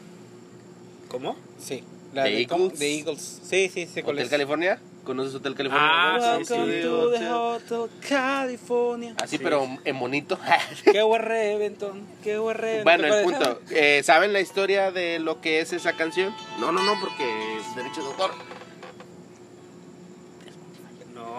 [1.07, 1.35] ¿Cómo?
[1.57, 1.83] Sí.
[2.13, 2.41] La ¿The de.
[2.41, 2.77] Eagles?
[2.77, 3.41] The Eagles.
[3.43, 4.03] Sí, sí, sí.
[4.03, 4.29] ¿cuál ¿Hotel?
[4.29, 4.79] California?
[5.03, 5.89] ¿Conoces Hotel California?
[5.91, 6.81] Ah, sí, Welcome sí.
[6.83, 7.89] to the Hotel.
[8.07, 9.13] California.
[9.21, 9.43] Así, Sí.
[9.43, 10.37] pero en bonito.
[10.91, 12.83] Qué buen reventón, qué buen reventón.
[12.83, 13.61] bueno, el ¿Te punto.
[13.71, 16.35] eh, ¿Saben la historia de lo que es esa canción?
[16.59, 18.31] No, no, no, porque es derecho de autor.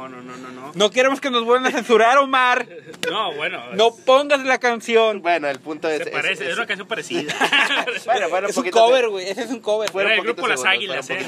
[0.09, 0.73] No, no, no, no, no.
[0.75, 2.67] No queremos que nos vuelvan a censurar, Omar.
[3.11, 3.63] No, bueno.
[3.75, 5.23] No pongas la canción.
[5.23, 5.99] Bueno, el punto es.
[5.99, 7.33] Se es- parece, es, es- una canción parecida.
[8.05, 9.29] Bueno, bueno, Es un poquito cover, güey.
[9.29, 9.91] Ese es un cover.
[9.91, 11.25] fueron Era el grupo Las Águilas, ¿eh?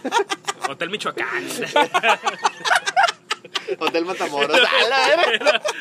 [0.68, 1.44] Hotel Michoacán.
[3.78, 4.58] Hotel Matamoros.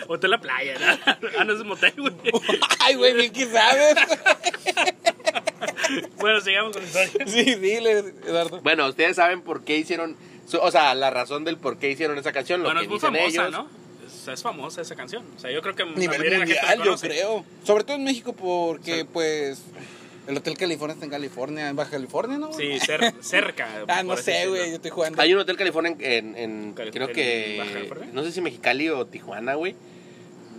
[0.08, 0.74] Hotel La Playa.
[0.80, 1.14] ¿no?
[1.38, 2.14] Ah, no es un motel, güey.
[2.80, 3.96] Ay, güey, bien que sabes.
[6.16, 7.12] Bueno, sigamos con historia.
[7.28, 8.62] Sí, dile, Eduardo.
[8.62, 10.16] Bueno, ustedes saben por qué hicieron.
[10.58, 12.90] Su- O sea, la razón del por qué hicieron esa canción, lo Bueno, que es
[12.90, 13.52] muy dicen famosa, ellos.
[13.52, 13.84] ¿no?
[14.08, 15.24] Es, es famosa esa canción.
[15.36, 17.46] O sea, yo creo que Nivel la la mundial, yo creo.
[17.64, 19.08] Sobre todo en México, porque, Sí.
[19.12, 19.64] pues,
[20.28, 22.54] el Hotel California está en California, en Baja California, ¿no?
[22.54, 23.68] Sí, cer- cerca.
[23.88, 25.22] Ah, no sé, güey, yo estoy jugando.
[25.22, 28.10] Hay un hotel California en, en- Cali- creo en que Baja California.
[28.14, 29.76] no sé si Mexicali o Tijuana, güey.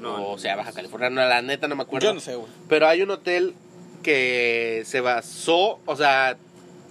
[0.00, 2.06] No, o sea, Baja California, no, la neta no me acuerdo.
[2.08, 2.48] Yo no sé, güey.
[2.68, 3.54] Pero hay un hotel
[4.02, 6.36] que se basó, o sea,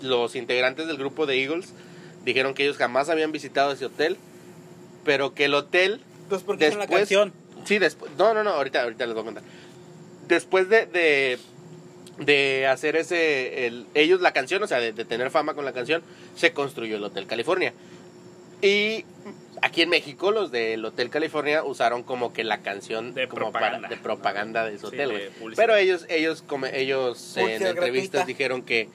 [0.02, 1.74] los integrantes del grupo de Eagles
[2.26, 4.18] dijeron que ellos jamás habían visitado ese hotel,
[5.06, 7.34] pero que el hotel Entonces, ¿por qué hicieron la Después- canción?
[7.66, 8.12] Sí, después.
[8.18, 9.44] No, no, no, ahorita, ahorita les voy a contar.
[10.28, 11.38] Después de, de,
[12.20, 13.66] de hacer ese.
[13.68, 16.02] El, ellos la canción, o sea, de, de tener fama con la canción,
[16.36, 17.74] se construyó el Hotel California.
[18.62, 19.06] Y
[19.62, 23.88] aquí en México, los del Hotel California usaron como que la canción De como propaganda.
[23.88, 25.32] para- de propaganda de su Sí, hotel, de.
[25.56, 28.26] Pero ellos, ellos, como ellos en entrevistas gratuita.
[28.26, 28.90] dijeron que,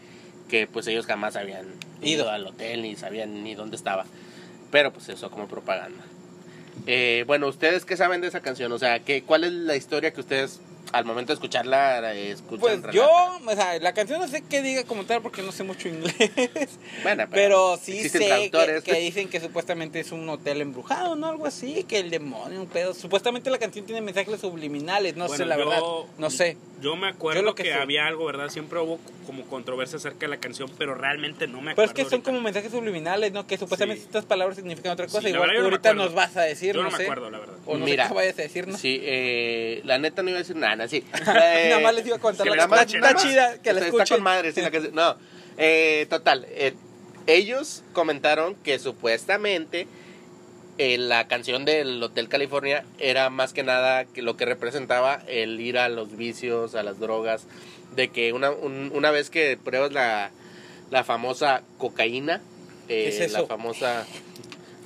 [0.49, 1.67] que pues ellos jamás habían
[2.03, 4.05] ido al hotel ni sabían ni dónde estaba.
[4.71, 6.05] Pero pues eso como propaganda.
[6.87, 8.73] Eh, bueno, ¿ustedes qué saben de esa canción?
[8.73, 10.61] O sea, ¿qué, ¿cuál es la historia que ustedes
[10.93, 12.81] al momento de escucharla escuchan?
[12.83, 13.07] Pues yo,
[13.45, 16.15] o sea, la canción no sé qué diga como tal porque no sé mucho inglés.
[17.03, 21.29] Bueno, Pero sí existen sé que, que dicen que supuestamente es un hotel embrujado, ¿no?
[21.29, 22.95] Algo así, que el demonio, un pedo.
[22.95, 25.83] Supuestamente la canción tiene mensajes subliminales, no sé la yo- verdad.
[26.19, 26.57] No sé.
[26.81, 28.51] Yo me acuerdo Yo lo que, había algo, ¿verdad?
[28.51, 31.91] Siempre hubo como controversia acerca de la canción, pero realmente no me Pero acuerdo.
[31.91, 32.31] es que son ahorita.
[32.31, 33.47] como mensajes subliminales, ¿no?
[33.49, 34.07] Que supuestamente Sí.
[34.07, 35.23] estas palabras significan otra cosa.
[35.23, 37.03] Sí, Igual tú no ahorita nos vas a decir, Yo no, no, me sé.
[37.05, 37.57] acuerdo, la verdad.
[37.67, 38.79] O no Mira, sé qué vayas a decir, ¿no?
[38.79, 41.03] Sí, eh, la neta no iba a decir nada, sí.
[41.27, 43.23] Nada más les iba a contar que la la está, más.
[43.23, 44.03] chida, que la está, escuchen.
[44.03, 44.95] está con madre, sí, la canción.
[44.95, 45.17] No,
[45.57, 46.47] eh, total.
[46.51, 46.75] eh,
[47.27, 49.87] ellos comentaron que supuestamente
[50.79, 55.61] eh, la canción del Hotel California era más que nada que lo que representaba el
[55.61, 57.47] ir a los vicios, a las drogas,
[57.97, 60.31] de que una, un- una vez que pruebas la,
[60.91, 62.41] la famosa cocaína,
[62.89, 63.47] eh, ¿Qué es la eso?
[63.49, 64.07] famosa...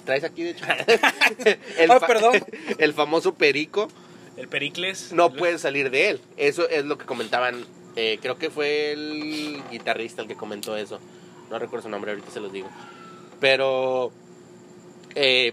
[0.04, 0.64] Traes aquí, de hecho.
[1.78, 2.44] el, Ah, perdón.
[2.78, 3.86] el famoso perico
[4.36, 5.12] El Pericles.
[5.12, 6.20] no puedes salir de él.
[6.36, 7.64] Eso es lo que comentaban.
[7.96, 10.98] eh, creo que fue el guitarrista el que comentó eso.
[11.50, 12.68] No recuerdo su nombre, ahorita se los digo.
[13.40, 14.10] Pero
[15.14, 15.52] eh,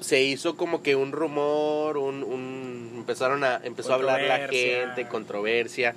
[0.00, 5.06] se hizo como que un rumor, un, un- empezaron a empezó a hablar la gente,
[5.08, 5.94] controversia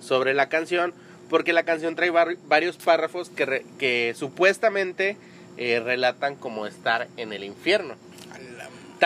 [0.00, 0.94] sobre la canción,
[1.28, 5.16] porque la canción trae var- varios párrafos que, re- que supuestamente
[5.56, 7.96] eh, relatan como estar en el infierno.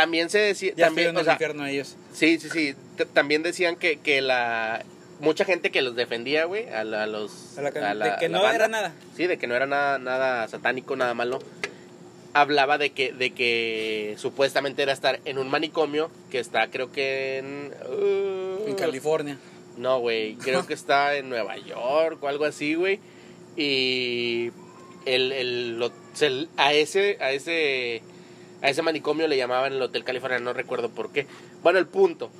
[0.00, 1.96] También se decía, Ya también, o sea, infierno ellos.
[2.12, 2.74] Sí, sí, sí.
[3.12, 4.84] También decían que, que la...
[5.20, 7.58] Mucha gente que los defendía, güey, a, la- a los...
[7.58, 8.54] A la a la- de que no banda.
[8.54, 8.92] era nada.
[9.16, 11.40] Sí, de que no era nada, nada satánico, nada malo.
[12.34, 17.38] Hablaba de que, de que supuestamente era estar en un manicomio que está, creo que
[17.38, 17.72] en...
[17.90, 19.38] uh, En California.
[19.76, 23.00] no, güey, creo que está en Nueva York o algo así, güey.
[23.56, 24.50] Y
[25.06, 28.02] el, el, lo- se- a ese, a ese,
[28.62, 31.26] a ese manicomio le llamaban el Hotel California, no recuerdo por qué.
[31.62, 32.30] Bueno, el punto,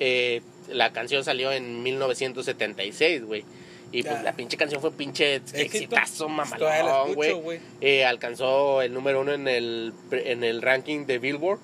[0.00, 3.44] eh, la canción salió en 1976, güey.
[3.92, 4.22] Y pues Ya.
[4.22, 7.60] la pinche canción fue pinche exitazo, mamalón, güey.
[7.80, 11.60] Eh, alcanzó el número uno en el, en el ranking de Billboard.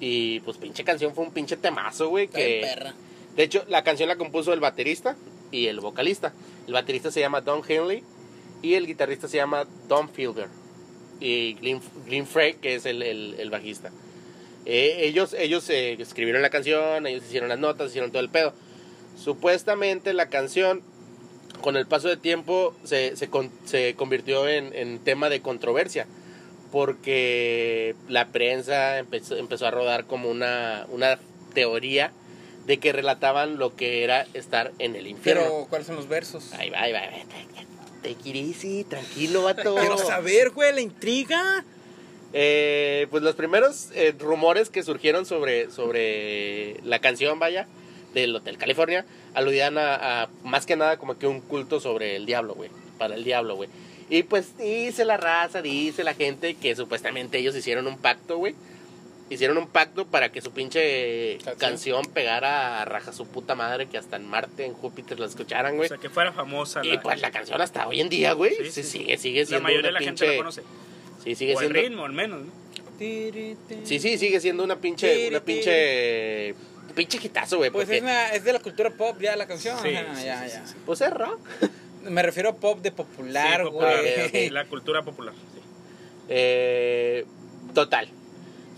[0.00, 2.28] Y pues pinche canción fue un pinche temazo, güey.
[2.28, 2.94] Que, perra.
[3.36, 5.16] de hecho, la canción la compuso el baterista
[5.50, 6.32] y el vocalista.
[6.66, 8.02] El baterista se llama Don Henley
[8.62, 10.48] y el guitarrista se llama Don Fielder.
[11.22, 13.90] Y Glenn, Glenn Frey, que es el, el- el bajista.
[14.66, 18.52] Eh, ellos ellos eh, escribieron la canción, ellos hicieron las notas, hicieron todo el pedo.
[19.22, 20.82] Supuestamente la canción,
[21.60, 26.06] con el paso de tiempo, se, se, con- se convirtió en, en tema de controversia.
[26.72, 31.18] Porque la prensa empezó, empezó a rodar como una, una
[31.54, 32.12] teoría
[32.66, 35.42] de que relataban lo que era estar en el infierno.
[35.42, 36.52] Pero, ¿cuáles son los versos?
[36.54, 37.62] Ahí va, ahí va, ahí va.
[38.02, 39.76] Take it easy, tranquilo, vato.
[39.76, 41.64] Quiero saber, güey, la intriga.
[42.32, 47.66] Eh, pues los primeros eh, rumores que surgieron sobre, sobre la canción, vaya,
[48.14, 52.26] del Hotel California, aludían a, a más que nada como que un culto sobre el
[52.26, 52.70] diablo, güey.
[52.98, 53.68] Para el diablo, güey.
[54.08, 58.54] Y pues dice la raza, dice la gente que supuestamente ellos hicieron un pacto, güey.
[59.32, 61.56] Hicieron un pacto para que su pinche Canción.
[61.58, 65.74] canción pegara a raja su puta madre, que hasta en Marte, en Júpiter la escucharan,
[65.74, 65.88] O güey.
[65.88, 66.80] sea, que fuera famosa.
[66.84, 68.98] Y la- pues la canción hasta hoy en día, güey, Sí, se sí, sí.
[68.98, 70.62] sigue, sigue La siendo mayoría de la gente la conoce.
[71.24, 71.80] Sí, sigue o el siendo...
[71.88, 72.42] ritmo, al menos.
[72.42, 72.62] ¿no?
[72.98, 76.54] Sí, sí, sigue siendo una pinche, una pinche,
[76.94, 77.70] pinche hitazo, güey.
[77.70, 79.76] Pues porque, es, una- es de la cultura pop ya la canción.
[79.82, 80.48] Sí, ya, sí, ya.
[80.48, 80.74] sí, sí.
[80.86, 81.40] Pues es rock.
[82.04, 84.50] Me refiero a pop de popular, güey.
[84.50, 85.34] La cultura popular.
[85.54, 85.60] sí.
[86.28, 87.24] Eh,
[87.74, 88.08] total.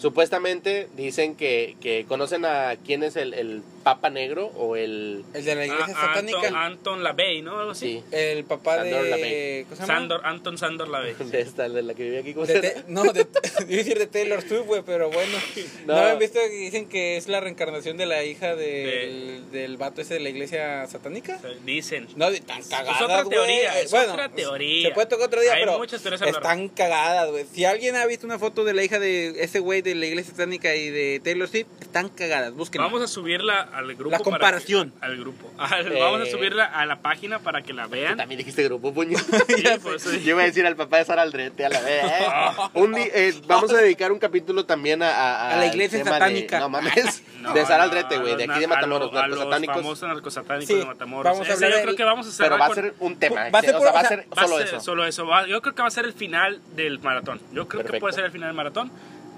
[0.05, 5.25] Supuestamente dicen que, que conocen a quién es el, el Papa Negro o el...
[5.35, 6.39] El de la iglesia Ah, satánica.
[6.39, 7.59] Anton, Anton LaVey, ¿no?
[7.61, 8.03] Algo así.
[8.11, 9.11] Sí, El papá Sandor de.
[9.11, 9.65] LaVey.
[9.65, 9.95] ¿Cómo se llama?
[9.95, 11.15] Sandor, Anton Sandor LaVey.
[11.31, 12.33] de esta, de la que vivía aquí.
[12.35, 13.21] ¿cómo De Te- no, de,
[13.61, 15.39] iba a decir de Taylor Swift, güey, pero bueno.
[15.87, 15.95] No.
[15.95, 16.01] No.
[16.01, 20.15] han visto que dicen que es la reencarnación de la hija del, del vato ese
[20.15, 21.39] de la iglesia satánica?
[21.65, 22.09] Dicen.
[22.17, 23.37] No, de- tan Es cagadas, otra güey.
[23.37, 24.89] teoría, es Bueno, otra teoría.
[24.89, 27.45] Se puede tocar otro día, Hay pero muchas teorías están cagadas, güey.
[27.53, 30.31] Si alguien ha visto una foto de la hija de ese güey de la iglesia
[30.33, 32.55] satánica y de Taylor Swift, están cagadas.
[32.55, 32.81] Busquen.
[32.81, 34.11] Vamos a subirla al grupo.
[34.11, 34.91] La para comparación.
[34.93, 35.51] que- al grupo.
[35.59, 36.31] Al- Vamos a Eh.
[36.31, 38.17] subirla a la página para que la vean.
[38.17, 39.19] también dijiste grupo, puño.
[39.49, 42.03] Sí, por eso Yo iba a decir al papá de Sara Aldrete a la vez.
[42.75, 46.13] Un di- eh, vamos a dedicar un capítulo también a, a, A la iglesia tema
[46.17, 46.59] de- satánica.
[46.61, 47.23] no mames.
[47.41, 48.37] No, de Sara Aldrete, güey.
[48.37, 49.77] De los aquí de Matamoros, lo- a los satánicos.
[49.77, 51.33] famosos narcosatánicos Sí, de Matamoros.
[51.33, 53.51] vamos a hablar yo creo que vamos a cerrar Pero va a ser un tema.
[53.51, 54.81] Va a ser o sea, va a ser solo eso.
[54.81, 55.47] Solo eso.
[55.47, 57.41] Yo creo que va a ser el final del maratón.
[57.53, 58.91] Yo creo que puede ser el final del maratón.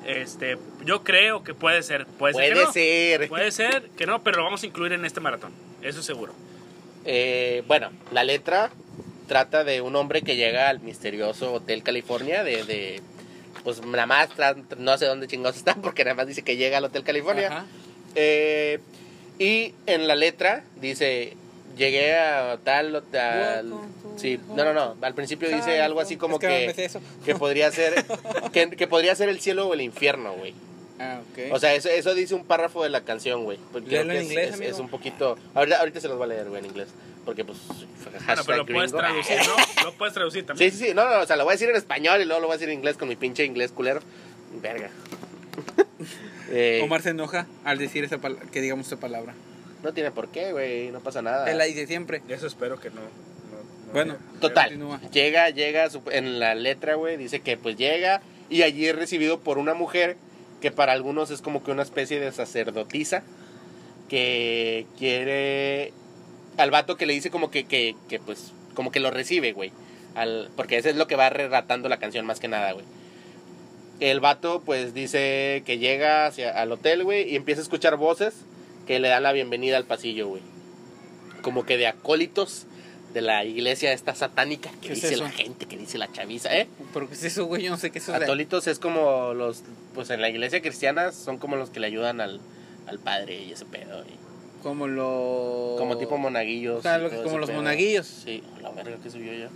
[0.06, 2.06] Este, yo creo que puede ser.
[2.06, 2.48] Puede ser.
[2.48, 2.72] que Puede no.
[2.72, 3.28] ser.
[3.28, 5.52] Puede ser que no, pero lo vamos a incluir en este maratón.
[5.82, 6.32] Eso seguro.
[7.04, 8.70] Eh, bueno, la letra
[9.26, 12.64] trata de un hombre que llega al misterioso Hotel California de...
[12.64, 13.02] de
[13.64, 14.28] pues nada más,
[14.78, 17.64] no sé dónde chingados está, porque nada más dice que llega al Hotel California.
[18.14, 18.78] Eh,
[19.38, 21.36] y en la letra dice,
[21.76, 23.70] llegué a tal, tal...
[23.72, 26.90] Welcome to Sí, no, no, no, al principio dice algo así como Es que
[27.24, 28.04] que, podría ser,
[28.52, 30.54] que, que podría ser el cielo o el infierno, güey.
[30.98, 31.52] Ah, ok.
[31.52, 33.58] O sea, eso, eso dice un párrafo de la canción, güey.
[33.72, 34.72] Porque creo Léelo que en es- inglés, es, amigo.
[34.72, 35.36] es un poquito...
[35.54, 36.88] Ahorita, ahorita se los voy a leer, güey, en inglés.
[37.26, 38.98] Porque, pues, Bueno, pero lo puedes gringo.
[39.06, 39.82] traducir, ¿no?
[39.84, 40.70] Lo puedes traducir también.
[40.72, 40.94] Sí, sí, sí.
[40.94, 42.58] No, no, o sea, lo voy a decir en español y luego lo voy a
[42.58, 44.00] decir en inglés con mi pinche inglés culero.
[44.62, 44.88] Verga.
[46.48, 49.34] Eh, Omar se enoja al decir esa pal- que digamos esa palabra.
[49.82, 50.90] No tiene por qué, güey.
[50.90, 51.50] No pasa nada.
[51.50, 52.22] Él la dice siempre.
[52.28, 52.96] Eso espero que no.
[52.96, 54.68] no- no- Bueno, Total.
[54.70, 55.00] continúa.
[55.12, 59.58] Llega, llega, en la letra, güey, dice que pues llega y allí es recibido por
[59.58, 60.16] una mujer
[60.60, 63.22] que para algunos es como que una especie de sacerdotisa
[64.08, 65.92] que quiere
[66.56, 69.72] al vato que le dice como que, que, que pues, como que lo recibe, güey.
[70.14, 72.86] Al, porque eso es lo que va relatando la canción más que nada, güey.
[74.00, 78.34] El vato pues dice que llega hacia al hotel, güey, y empieza a escuchar voces
[78.86, 80.42] que le dan la bienvenida al pasillo, güey.
[81.42, 82.66] Como que de acólitos
[83.14, 86.54] de la iglesia esta satánica que ¿Qué es dice la gente, que dice la chaviza,
[86.56, 86.68] ¿eh?
[86.92, 87.62] ¿Pero qué es eso, güey?
[87.62, 88.14] Yo no sé qué es eso.
[88.14, 89.62] Atólitos es como los,
[89.94, 92.40] pues en la iglesia cristiana son como los que le ayudan al,
[92.86, 94.04] al padre y ese pedo.
[94.04, 95.78] y- Como los...
[95.78, 96.78] como tipo monaguillos.
[96.80, 97.58] O sea, y lo que- como los pedo.
[97.58, 98.06] monaguillos.
[98.06, 99.48] Sí, la verga que subió ya.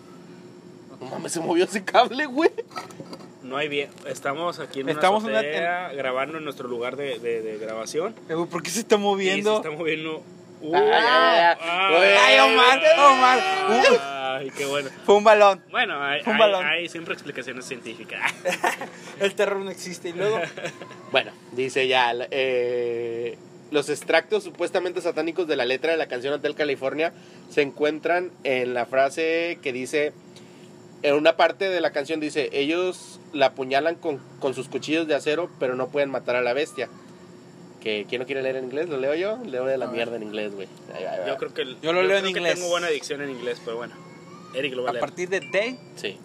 [1.01, 2.51] No mames, se movió ese cable, güey.
[3.43, 3.91] No hay bien.
[4.07, 5.49] Estamos aquí en Estamos una en una-
[5.87, 8.15] azotea, grabando en nuestro lugar de, de- de grabación.
[8.29, 9.63] Eh, güey, ¿Por qué se está Y moviendo?
[9.63, 10.23] se está moviendo.
[10.63, 11.97] Uh, Ah, ya, ya.
[11.97, 12.13] Güey.
[12.19, 12.83] ¡Ay, Omar!
[12.99, 13.39] ¡Omar!
[13.71, 14.91] Uh, Ay, qué bueno.
[15.07, 15.63] fue un balón.
[15.71, 16.67] Bueno, hay, Un hay- balón.
[16.67, 18.21] hay siempre explicaciones científicas.
[19.21, 20.11] El terror no existe.
[20.11, 20.39] Y luego...
[21.13, 23.37] Bueno, dice ya, eh,
[23.73, 27.13] los extractos supuestamente satánicos de la letra de la canción Hotel California
[27.49, 30.13] se encuentran en la frase que dice,
[31.03, 35.15] en una parte de la canción dice, ellos la apuñalan con, con sus cuchillos de
[35.15, 36.89] acero, pero no pueden matar a la bestia.
[37.81, 38.89] Que, ¿Quién no quiere leer en inglés?
[38.91, 39.39] ¿Lo leo yo?
[39.47, 39.97] Leo de la A ver.
[39.97, 40.69] mierda en inglés, güey.
[41.27, 42.55] Yo creo que Yo lo leo en que inglés.
[42.57, 43.95] tengo buena dicción en inglés, pero bueno.
[44.55, 45.01] Eric lo va a A leer.
[45.01, 46.19] partir de they, Sí.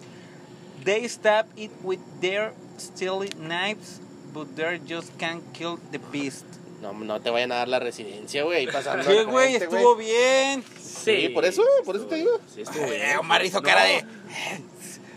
[0.84, 4.00] they stab it with their steely knives,
[4.34, 6.44] but they just can't kill the beast.
[6.82, 8.58] No, no te vayan a dar la residencia, güey.
[8.58, 9.50] ahí pasando ¿Qué, la güey?
[9.52, 10.62] gente, Estuvo bien.
[11.06, 12.40] Sí, por eso, por eso te digo.
[12.52, 13.00] Sí, estuvo bien.
[13.02, 14.04] Eh, Omar hizo No, cara de...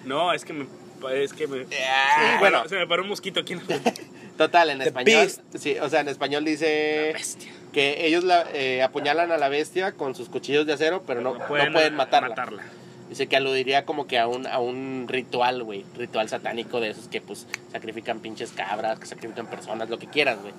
[0.05, 0.67] No, es que me.
[1.13, 1.65] Es que me.
[1.87, 2.67] Ah, bueno.
[2.67, 3.79] Se me paró un mosquito aquí en la
[4.37, 5.21] Total, en The español.
[5.21, 5.41] Beast.
[5.57, 7.51] Sí, o sea, en español dice bestia.
[7.73, 11.37] que ellos la, eh, apuñalan a la bestia con sus cuchillos de acero, pero no,
[11.37, 12.63] no pueden, matarla.
[13.09, 15.83] Dice que aludiría como que a un, a un ritual, güey.
[15.97, 20.39] Ritual satánico de esos que, pues, sacrifican pinches cabras, que sacrifican personas, lo que quieras,
[20.41, 20.53] güey.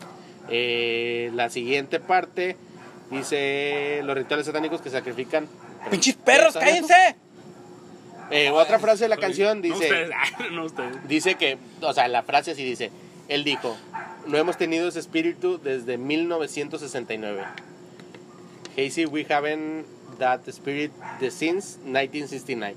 [0.50, 2.56] Eh, la siguiente parte
[3.10, 5.48] dice los rituales satánicos que sacrifican.
[5.90, 7.16] ¡Pinches perros, cállense!
[8.30, 9.74] Eh, otra frase de la canción No dice...
[9.76, 10.10] ustedes,
[10.52, 11.08] no ustedes.
[11.08, 12.90] Dice que, o sea, la frase así dice,
[13.28, 13.76] él dijo,
[14.26, 17.42] no hemos tenido ese espíritu desde 1969.
[18.76, 19.84] Hazy, we haven't
[20.18, 22.76] that spirit the since 1969.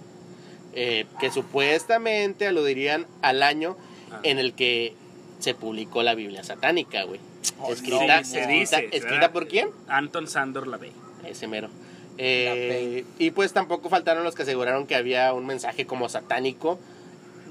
[0.75, 3.77] Eh, que supuestamente aludirían al año
[4.13, 4.19] Ah.
[4.23, 4.93] en el que
[5.39, 7.19] se publicó la Biblia satánica, güey.
[7.71, 9.69] Escrita, Sí, se escrita, dice, escrita por quién?
[9.87, 10.91] Anton Sandor Lavey.
[11.27, 11.69] Ese mero.
[12.17, 16.79] Eh, y pues tampoco faltaron los que aseguraron que había un mensaje como satánico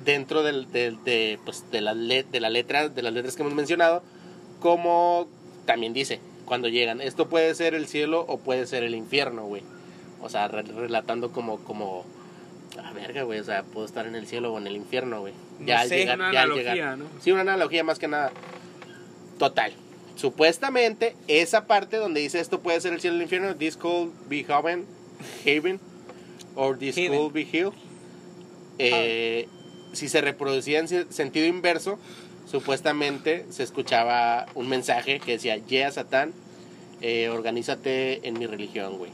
[0.05, 3.43] dentro del, del- de, pues, de, las le- de la letra, de las letras que
[3.43, 4.03] hemos mencionado,
[4.61, 5.27] como
[5.67, 9.63] también dice, cuando llegan, esto puede ser el cielo o puede ser el infierno, güey.
[10.21, 12.05] O sea, re- relatando como, como,
[12.85, 15.35] a verga, güey, o sea, puedo estar en el cielo o en el infierno, güey.
[15.65, 16.99] Ya al sé, llegar, una ya al analogía, llegar.
[16.99, 17.05] ¿no?
[17.21, 18.31] Sí, una analogía más que nada.
[19.39, 19.73] Total.
[20.17, 24.11] Supuestamente, esa parte donde dice esto puede ser el cielo o el infierno, this could
[24.29, 24.85] be heaven,
[25.45, 25.81] heaven,
[26.55, 27.19] or this Heaven.
[27.19, 27.73] could be hell.
[28.79, 29.49] Eh,
[29.93, 31.99] si se reproducía en se- sentido inverso,
[32.51, 36.33] supuestamente se escuchaba un mensaje que decía, yeah, Satán,
[37.01, 39.11] eh, organízate en mi religión, güey.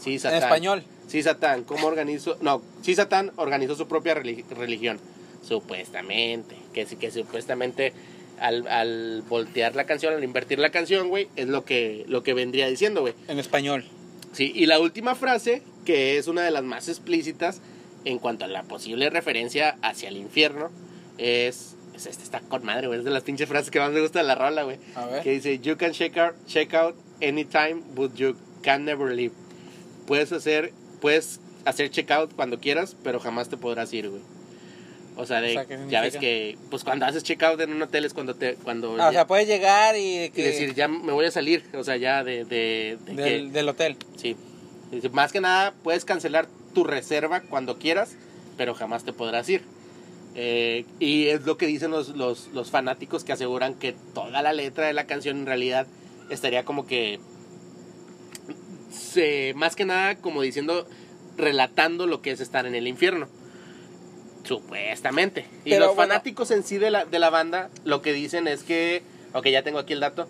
[0.00, 0.42] Sí, En Satán.
[0.42, 0.84] español.
[1.08, 2.36] Sí, Satán, ¿cómo organizó?
[2.40, 5.00] No, sí, Satán organizó su propia relig- religión.
[5.42, 6.56] Supuestamente.
[6.74, 7.92] Que, sí- que supuestamente
[8.40, 12.34] al, al voltear la canción, al invertir la canción, güey, es lo que, lo que
[12.34, 13.14] vendría diciendo, güey.
[13.28, 13.84] En español.
[14.32, 17.60] Sí, y la última frase, que es una de las más explícitas
[18.04, 20.70] en cuanto a la posible referencia hacia el infierno,
[21.16, 21.74] es.
[21.94, 22.98] es esta está con madre, güey.
[23.00, 24.78] Es de las pinches frases que más me gusta de la rola, güey.
[24.94, 25.22] A ver.
[25.22, 29.32] Que dice: You can check out, check out anytime, but you can never leave.
[30.06, 34.22] Puedes hacer, puedes hacer check out cuando quieras, pero jamás te podrás ir, güey.
[35.20, 37.72] O sea, de, O sea, ¿qué ya ves que, pues cuando haces check out en
[37.72, 40.44] un hotel es cuando te, cuando Ah, o ya- sea, puedes llegar y, y que-
[40.44, 43.96] decir, ya me voy a salir, o sea, ya de, de, de que- del, hotel.
[44.16, 44.36] Sí.
[45.12, 48.16] Más que nada, puedes cancelar tu reserva cuando quieras,
[48.56, 49.62] pero jamás te podrás ir.
[50.36, 54.52] Eh, y es lo que dicen los, los, los fanáticos que aseguran que toda la
[54.52, 55.88] letra de la canción en realidad
[56.30, 57.18] estaría como que...
[58.92, 60.86] se- más que nada como diciendo,
[61.36, 63.28] relatando lo que es estar en el infierno.
[64.48, 65.44] Supuestamente.
[65.66, 66.10] Y Pero los bueno.
[66.10, 69.02] fanáticos en sí de la, de la banda lo que dicen es que...
[69.34, 70.26] Ok, ya tengo aquí el dato.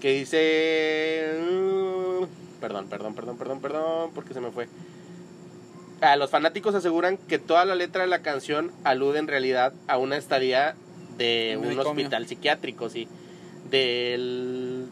[0.00, 1.38] Que dice...
[1.38, 4.68] mm, Perdón, perdón, perdón, perdón, perdón, porque se me fue.
[6.00, 9.98] Ah, los fanáticos aseguran que toda la letra de la canción alude en realidad a
[9.98, 10.74] una estadía
[11.18, 13.06] de Un hospital psiquiátrico, sí.
[13.70, 14.86] Del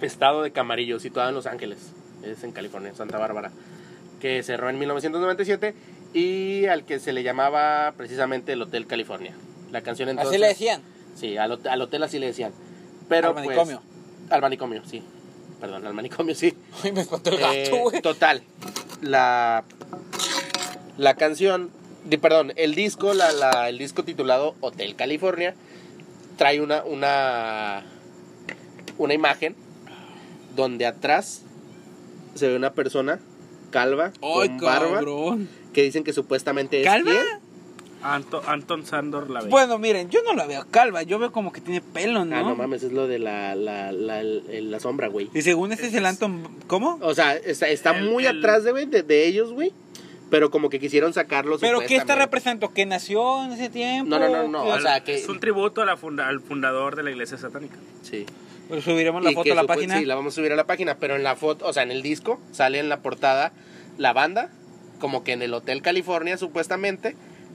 [0.00, 1.92] estado de Camarillo, situado en Los Ángeles.
[2.22, 3.52] Es en California, Santa Bárbara.
[4.20, 5.74] Que cerró en 1997
[6.14, 9.34] y al que se le llamaba precisamente el Hotel California.
[9.72, 10.32] La canción entonces...
[10.32, 10.82] Así le decían.
[11.14, 12.52] Sí, al, al hotel así le decían.
[13.08, 13.82] Pero Al pues, manicomio.
[14.30, 15.02] al manicomio, sí.
[15.60, 16.54] Perdón, al manicomio, sí.
[16.84, 18.02] Ay, me espantó el Eh, gato, güey.
[18.02, 18.42] total.
[19.02, 19.64] La,
[20.98, 21.70] la canción,
[22.20, 25.54] perdón, el disco, la, la- el disco titulado Hotel California,
[26.36, 27.82] trae una, una,
[28.98, 29.56] una imagen
[30.54, 31.42] donde atrás
[32.34, 33.20] se ve una persona
[33.70, 35.48] calva, Ay, con barba, cabrón.
[35.76, 37.10] Que dicen que supuestamente es ¿Calva?
[37.12, 37.24] quién.
[38.02, 39.50] Anto- Anton Sandor Lavey.
[39.50, 42.34] Bueno, miren, yo no la veo calva, yo veo como que tiene pelo, ¿no?
[42.34, 45.28] Ah, no mames, es lo de la, la, la, la sombra, güey.
[45.34, 46.98] Y según este es el Anton, ¿cómo?
[47.02, 49.72] O sea, está, está El- muy el- atrás de, de, de ellos, güey.
[50.30, 52.72] Pero como que quisieron sacarlo ¿Pero qué está representando?
[52.74, 54.08] ¿Que nació en ese tiempo?
[54.10, 56.96] No, no, no, no, o sea, que- Es un tributo a la funda- al fundador
[56.96, 57.76] de la iglesia satánica.
[58.02, 58.24] Sí.
[58.68, 59.98] Pues subiremos la Y foto a la supo- página.
[59.98, 61.90] Sí, la vamos a subir a la página, pero en la foto, o sea, en
[61.92, 63.52] el disco, sale en la portada
[63.98, 64.50] la banda,
[64.98, 67.14] como que en el Hotel California, supuestamente,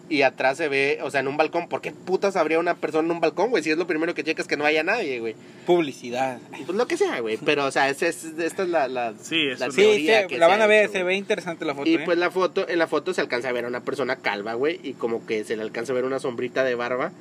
[0.10, 1.70] y atrás se ve, o sea, en un balcón.
[1.70, 3.64] ¿Por qué putas habría una persona en un balcón, güey?
[3.64, 5.36] Si es lo primero que checas que no haya nadie, güey.
[5.66, 6.38] Publicidad.
[6.66, 7.38] Pues lo que sea, güey.
[7.46, 10.38] Pero, o sea, es- es- esta es la, la, Sí, es la teoría sí, que
[10.38, 11.14] la van a ver, hecho, se güey.
[11.16, 11.90] ve interesante la foto.
[11.90, 12.02] Y ¿eh?
[12.04, 14.82] pues la foto, en la foto se alcanza a ver a una persona calva, güey,
[14.84, 17.14] y como que se le alcanza a ver una sombrita de barba,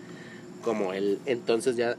[0.64, 1.94] como el entonces ya,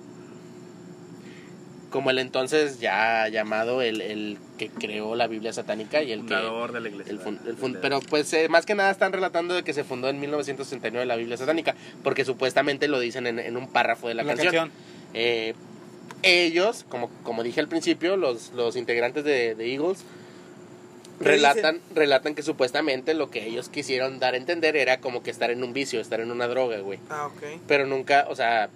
[1.91, 6.33] como el entonces ya llamado el, el que creó la Biblia satánica y el que,
[6.33, 7.11] fundador de la iglesia.
[7.13, 9.83] el fun- el fun- pero pues eh, más que nada están relatando de que se
[9.83, 14.15] fundó en 1969 la Biblia satánica, porque supuestamente lo dicen en, en un párrafo de
[14.15, 14.53] la, la canción.
[14.53, 14.71] canción.
[15.13, 15.53] Eh,
[16.23, 20.03] ellos, como, como dije al principio, los, los integrantes de, de Eagles,
[21.19, 25.29] ¿Qué relatan, relatan que supuestamente lo que ellos quisieron dar a entender era como que
[25.29, 26.99] estar en un vicio, estar en una droga, güey.
[27.09, 27.59] Ah, ok.
[27.67, 28.69] Pero nunca, o sea,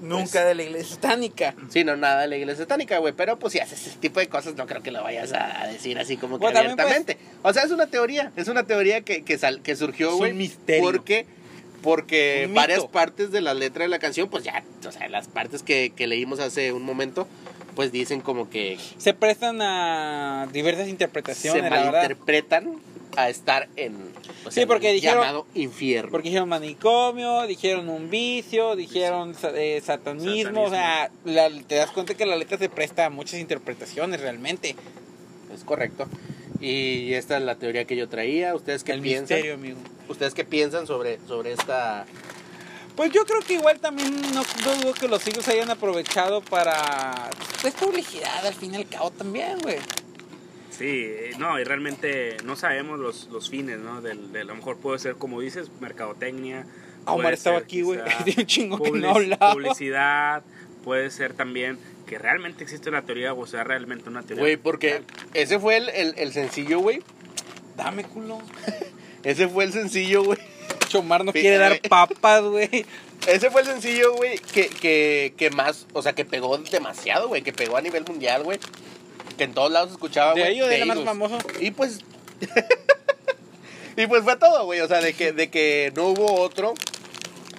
[0.00, 1.54] Nunca de la iglesia satánica.
[1.70, 3.12] sí, no nada de la iglesia satánica, güey.
[3.16, 5.98] Pero pues si haces ese tipo de cosas, no creo que lo vayas a decir
[5.98, 7.16] así como que Bueno, pues.
[7.42, 10.18] O sea, es una teoría, es una teoría que, que, sal- que surgió, Es un
[10.20, 10.32] güey.
[10.32, 10.82] misterio.
[10.84, 11.26] Porque,
[11.82, 15.62] porque varias partes de la letra de la canción, pues ya, o sea, las partes
[15.62, 17.26] que, que leímos hace un momento,
[17.74, 21.92] pues dicen como que Se prestan a diversas se interpretaciones, la verdad.
[21.92, 22.76] malinterpretan
[23.16, 24.12] a estar en
[24.44, 26.10] o Sí, en porque dijeron- llamado infierno.
[26.10, 32.14] Porque dijeron manicomio, dijeron un vicio, dijeron eh, satanismo, o sea, la- te das cuenta
[32.14, 34.74] que la letra se presta a muchas interpretaciones realmente.
[35.54, 36.06] Es correcto.
[36.60, 38.54] Y esta es la teoría que yo traía.
[38.54, 39.36] ¿Ustedes qué El piensan?
[39.36, 39.78] misterio, amigo.
[40.08, 42.04] ¿Ustedes qué piensan sobre, sobre esta
[42.96, 47.30] Pues yo creo que igual también no, no dudo que los hijos hayan aprovechado para...
[47.62, 49.78] Pues publicidad al fin y al cabo también, güey.
[50.80, 54.00] Sí, no, y realmente no sabemos los, los fines, ¿no?
[54.00, 56.64] Del, de, a lo mejor puede ser, como dices, mercadotecnia.
[57.04, 58.00] Ah, Omar estaba ser aquí, güey.
[58.38, 59.52] un chingo que no hablaba.
[59.52, 60.42] Publicidad,
[60.82, 64.42] puede ser también que realmente existe una teoría, o sea, realmente una teoría.
[64.42, 65.02] Güey, porque
[65.34, 67.02] ese fue el, el, el sencillo, güey.
[67.76, 68.38] Dame culo.
[69.22, 70.38] Ese fue el sencillo, güey.
[70.88, 72.86] Chomar no quiere dar papas, güey.
[73.26, 77.42] Ese fue el sencillo, güey, que, que, que más, o sea, que pegó demasiado, güey,
[77.42, 78.58] que pegó a nivel mundial, güey.
[79.40, 80.52] Que en todos lados escuchaba, De güey.
[80.56, 81.38] ellos era más famoso.
[81.60, 82.00] Y pues.
[83.96, 84.80] y pues fue todo, güey.
[84.82, 86.74] O sea, de que, de que no hubo otro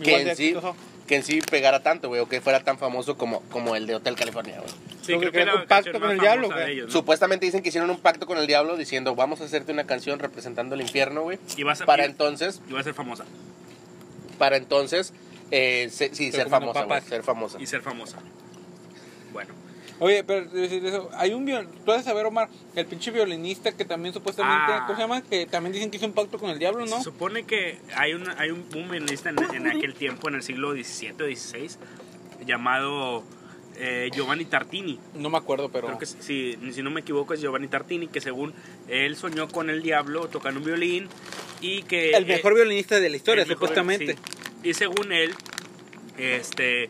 [0.04, 0.76] que Igual de en, sí, exitoso.
[1.08, 3.96] que en sí pegara tanto, güey, o que fuera tan famoso como, como el de
[3.96, 4.70] Hotel California, güey.
[4.70, 6.74] Sí, Creo creo que que era un pacto con el diablo, famosa de güey.
[6.76, 6.94] ellos, ¿no?
[6.94, 10.20] Supuestamente dicen que hicieron un pacto con el diablo diciendo, vamos a hacerte una canción
[10.20, 11.40] representando el infierno, güey.
[11.58, 13.26] Y va a ser, Para y- entonces, y va a ser famosa.
[14.38, 15.14] para entonces,
[15.50, 17.58] eh, se- sí, ser famosa, güey, ser famosa.
[17.60, 18.20] Y ser famosa.
[19.34, 19.56] Bueno.
[20.04, 21.68] Oye, pero hay un viol...
[21.86, 24.84] tú has de saber, Omar, el pinche violinista que también supuestamente, Ah.
[24.88, 25.22] ¿cómo se llama?
[25.22, 26.98] Que también dicen que hizo un pacto con el diablo, ¿no?
[26.98, 30.44] Se supone que hay, un hay un, un violinista en, en aquel tiempo, en el
[30.44, 31.70] siglo XVII o XVI,
[32.48, 33.24] llamado
[33.78, 35.00] eh, Giovanni Tartini.
[35.14, 35.86] No me acuerdo, pero...
[35.88, 38.54] Creo que si, si no me equivoco es Giovanni Tartini, que según
[38.88, 41.08] él soñó con el diablo tocando un violín
[41.62, 42.12] y que...
[42.12, 44.14] el mejor eh, violinista de la historia, mejor- supuestamente.
[44.14, 44.20] sí.
[44.70, 45.34] Y según él,
[46.18, 46.90] este,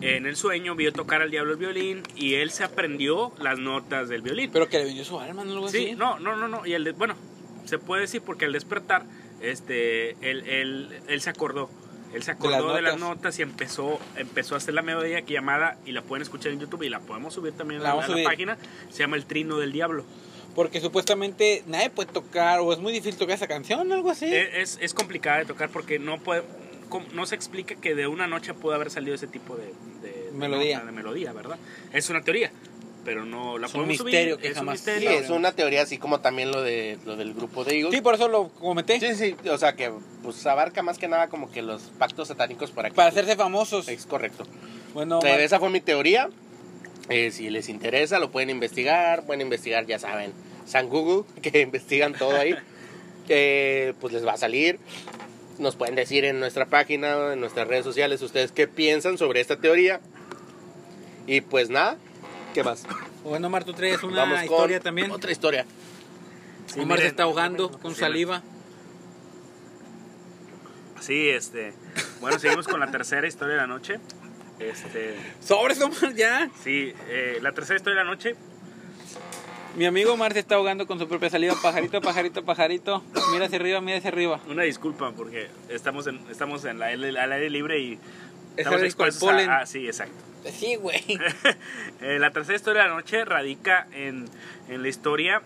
[0.00, 4.08] en el sueño vio tocar al diablo el violín y él se aprendió las notas
[4.08, 4.50] del violín.
[4.52, 5.52] Pero que le vendió su alma, ¿no?
[5.52, 5.94] Algo Sí, así.
[5.96, 6.64] no, no, no, no.
[6.66, 7.16] Y el de- bueno,
[7.64, 9.04] se puede decir porque al despertar,
[9.40, 11.70] este, él, él, él se acordó.
[12.14, 13.16] Él se acordó de las, notas.
[13.16, 16.60] notas y empezó, empezó a hacer la melodía que llamada, y la pueden escuchar en
[16.60, 18.56] YouTube y la podemos subir también La a, la página,
[18.88, 20.04] se llama El Trino del Diablo.
[20.54, 24.24] Porque supuestamente nadie puede tocar, o es muy difícil tocar esa canción, algo así.
[24.24, 26.42] E- Es, es complicada de tocar porque no puede,
[27.12, 29.66] no se explica que de una noche puede haber salido ese tipo de,
[30.02, 30.78] de- de Melodía.
[30.78, 31.56] nota, de melodía, ¿verdad?
[31.92, 32.50] Es una teoría,
[33.04, 35.18] pero no la Es un podemos misterio subir, que es un jamás- Sí, misterio.
[35.18, 37.94] es una teoría así como también lo, de, lo del grupo de Eagles.
[37.94, 39.00] Sí, por eso lo comenté.
[39.00, 42.70] Sí, sí, o sea que pues abarca más que nada como que los pactos satánicos
[42.70, 42.90] para.
[42.90, 43.88] Para hacerse famosos.
[43.88, 44.44] Es correcto.
[44.94, 46.28] Bueno, esa fue mi teoría.
[47.08, 49.24] Eh, si les interesa, lo pueden investigar.
[49.24, 50.32] Pueden investigar, ya saben,
[50.66, 52.54] San Google, que investigan todo ahí.
[53.30, 54.78] Eh, pues les va a salir.
[55.58, 59.56] Nos pueden decir en nuestra página, en nuestras redes sociales, ustedes qué piensan sobre esta
[59.56, 60.00] teoría.
[61.26, 61.96] Y pues nada,
[62.54, 62.86] ¿qué más?
[63.24, 65.10] bueno, Omar, tú traes una Vamos con historia también.
[65.10, 65.66] Otra historia.
[66.66, 68.42] Sí, Omar se está ahogando con sí, saliva.
[71.00, 71.72] Sí, este.
[72.20, 73.98] Bueno, seguimos con la tercera historia de la noche.
[74.58, 75.16] Este.
[75.40, 76.50] Sobres, Omar, ya.
[76.62, 78.36] Sí, eh, la tercera historia de la noche.
[79.76, 81.54] Mi amigo Omar se está ahogando con su propia saliva.
[81.62, 83.02] Pajarito, pajarito, pajarito.
[83.32, 84.40] Mira hacia arriba, mira hacia arriba.
[84.48, 87.92] Una disculpa porque estamos en, estamos en la, al aire libre y.
[87.92, 88.00] Es
[88.64, 89.50] Estamos al expuestos a- polen.
[89.50, 90.14] Ah, sí, exacto.
[90.52, 91.02] Sí, güey.
[92.00, 94.28] Eh, la tercera historia de la noche radica en,
[94.68, 95.42] en la historia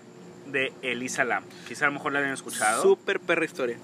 [0.47, 1.45] de Elisa Lam.
[1.67, 2.83] Quizá a lo mejor la hayan escuchado.
[2.83, 3.79] Súper perra historia.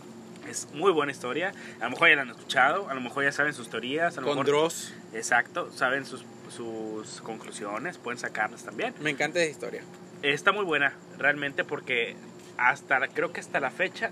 [0.48, 1.52] Es muy buena historia.
[1.80, 4.20] A lo mejor ya la han escuchado, a lo mejor ya saben sus teorías, a
[4.20, 4.94] lo Con mejor Dross.
[5.14, 6.24] exacto, saben sus,
[6.54, 8.94] sus conclusiones, pueden sacarlas también.
[9.00, 9.82] Me encanta esa historia.
[10.22, 12.16] Está muy buena realmente porque
[12.56, 14.10] hasta creo que hasta la fecha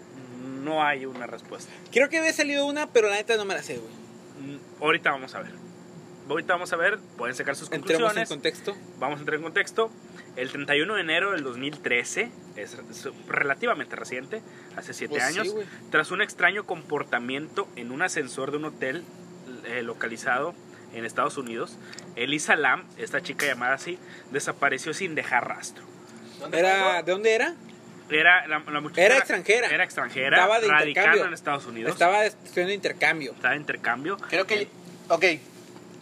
[0.63, 1.73] no hay una respuesta.
[1.93, 4.57] Creo que había salido una, pero la neta no me la sé, güey.
[4.57, 5.53] Mm, Ahorita vamos a ver.
[6.29, 8.29] Ahorita vamos a ver, pueden sacar sus Entremos en conclusiones.
[8.29, 8.77] contexto.
[8.99, 9.91] Vamos a entrar en contexto.
[10.35, 12.77] El 31 de enero del 2013, es,
[13.29, 14.43] relativamente reciente,
[14.77, 15.55] hace 7 Pues años,
[15.91, 19.05] tras un extraño comportamiento en un ascensor de un hotel
[19.67, 20.55] eh, localizado
[20.93, 21.79] en Estados Unidos,
[22.17, 23.99] Elisa Lam, esta chica llamada así,
[24.33, 25.86] desapareció sin dejar rastro.
[26.53, 27.55] Era, ¿De dónde era?
[28.09, 29.69] Era, la, la muchacha Era extranjera.
[29.69, 31.25] Era extranjera, Estaba de radicando intercambio.
[31.27, 31.93] en Estados Unidos.
[31.93, 33.33] Estaba estudiando intercambio.
[33.33, 34.17] Estaba de intercambio.
[34.29, 34.69] Creo que...
[35.09, 35.25] Ok.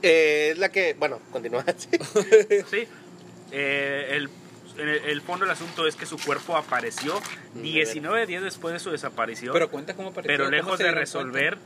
[0.03, 0.95] Eh, es la que...
[0.99, 1.65] Bueno, continúa.
[1.77, 1.89] sí.
[2.71, 2.89] Sí.
[3.53, 4.29] Eh, el,
[4.79, 7.21] el, el fondo del asunto es que su cuerpo apareció
[7.55, 10.37] 19 días después de su desaparición, Pero pero, cuenta cómo apareció.
[10.39, 11.57] cómo lejos de resolver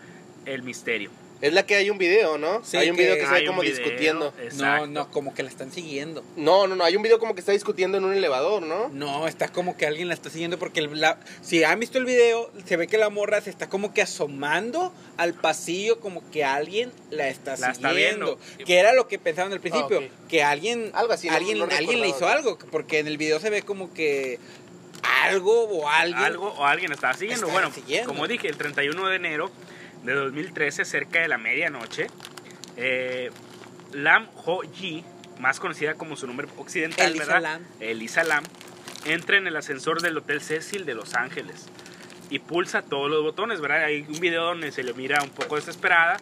[0.44, 1.10] el misterio.
[1.40, 2.64] Es la que hay un video, ¿no?
[2.64, 4.34] Sí, hay un que video que se ve como video, discutiendo.
[4.42, 4.86] exacto.
[4.86, 6.24] No, no, como que la están siguiendo.
[6.36, 6.82] No, no, no.
[6.82, 8.88] Hay un video como que está discutiendo en un elevador, ¿no?
[8.88, 12.06] No, está como que alguien la está siguiendo porque el- la- si han visto el
[12.06, 16.44] video, se ve que la morra se está como que asomando al pasillo como que
[16.44, 18.36] alguien la está La está siguiendo.
[18.36, 18.64] viendo.
[18.66, 22.00] Que era lo que pensaban al principio, Ah, que alguien Algo así, alguien, no alguien
[22.00, 24.40] le hizo algo, porque en el video se ve como que
[25.02, 26.18] algo o alguien.
[26.18, 27.46] algo o alguien estaba siguiendo.
[27.46, 28.08] Estaba bueno, siguiendo.
[28.08, 29.50] como dije, el 31 de enero
[30.02, 32.08] de 2013, cerca de la medianoche,
[32.76, 33.30] eh,
[33.92, 35.04] Lam Ho Yi,
[35.38, 37.42] más conocida como su nombre occidental, Elisa ¿verdad?
[37.42, 37.62] Lam.
[37.80, 38.44] Elisa Lam,
[39.04, 41.66] entra en el ascensor del Hotel Cecil de Los Ángeles
[42.30, 43.84] y pulsa todos los botones, ¿verdad?
[43.84, 46.18] Hay un video donde se le mira un poco desesperada,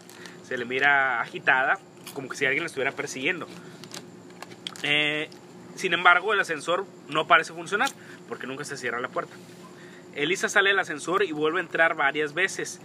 [0.47, 1.79] se le mira agitada,
[2.14, 3.47] como que si alguien la estuviera persiguiendo.
[4.83, 5.29] Eh,
[5.74, 7.91] sin embargo, el ascensor no parece funcionar
[8.29, 9.35] porque nunca se cierra la puerta.
[10.14, 12.81] Elisa sale del ascensor y vuelve a entrar varias veces.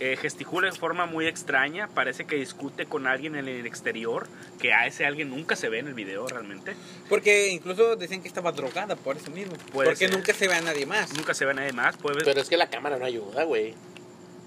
[0.00, 4.26] Eh, gesticula de forma muy extraña, parece que discute con alguien en el exterior,
[4.58, 6.74] que a ese alguien nunca se ve en el video realmente.
[7.08, 9.54] Porque incluso decían que estaba drogada por eso mismo.
[9.72, 10.16] Puede porque ser.
[10.16, 11.14] nunca se ve a nadie más.
[11.16, 11.96] Nunca se ve a nadie más.
[11.96, 13.74] Puede Pero es que la cámara no ayuda, güey.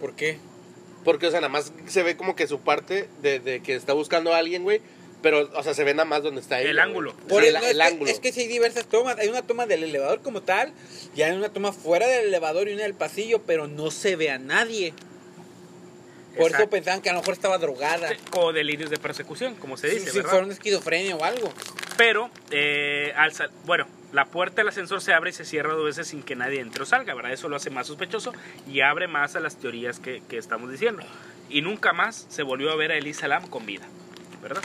[0.01, 0.37] ¿Por qué?
[1.05, 3.93] Porque, o sea, nada más se ve como que su parte de, de que está
[3.93, 4.81] buscando a alguien, güey.
[5.21, 7.15] Pero, o sea, se ve nada más donde está ella, El ángulo.
[7.27, 8.09] Por el, ángulo.
[8.09, 9.17] es que sí hay diversas tomas.
[9.17, 10.73] Hay una toma del elevador como tal,
[11.15, 14.29] y hay una toma fuera del elevador y una del pasillo, pero no se ve
[14.29, 14.93] a nadie.
[16.37, 16.69] Por eso Exacto.
[16.69, 18.09] pensaban que a lo mejor estaba drogada.
[18.33, 20.29] O delirios de persecución, como se dice, si ¿verdad?
[20.31, 21.51] fuera una esquizofrenia o algo.
[21.97, 25.85] Pero, eh, al sal- bueno, la puerta del ascensor se abre y se cierra dos
[25.85, 27.33] veces sin que nadie entre o salga, ¿verdad?
[27.33, 28.33] Eso lo hace más sospechoso
[28.71, 31.03] y abre más a las teorías que, que estamos diciendo.
[31.49, 33.85] Y nunca más se volvió a ver a Elisa Lam con vida,
[34.41, 34.61] ¿verdad?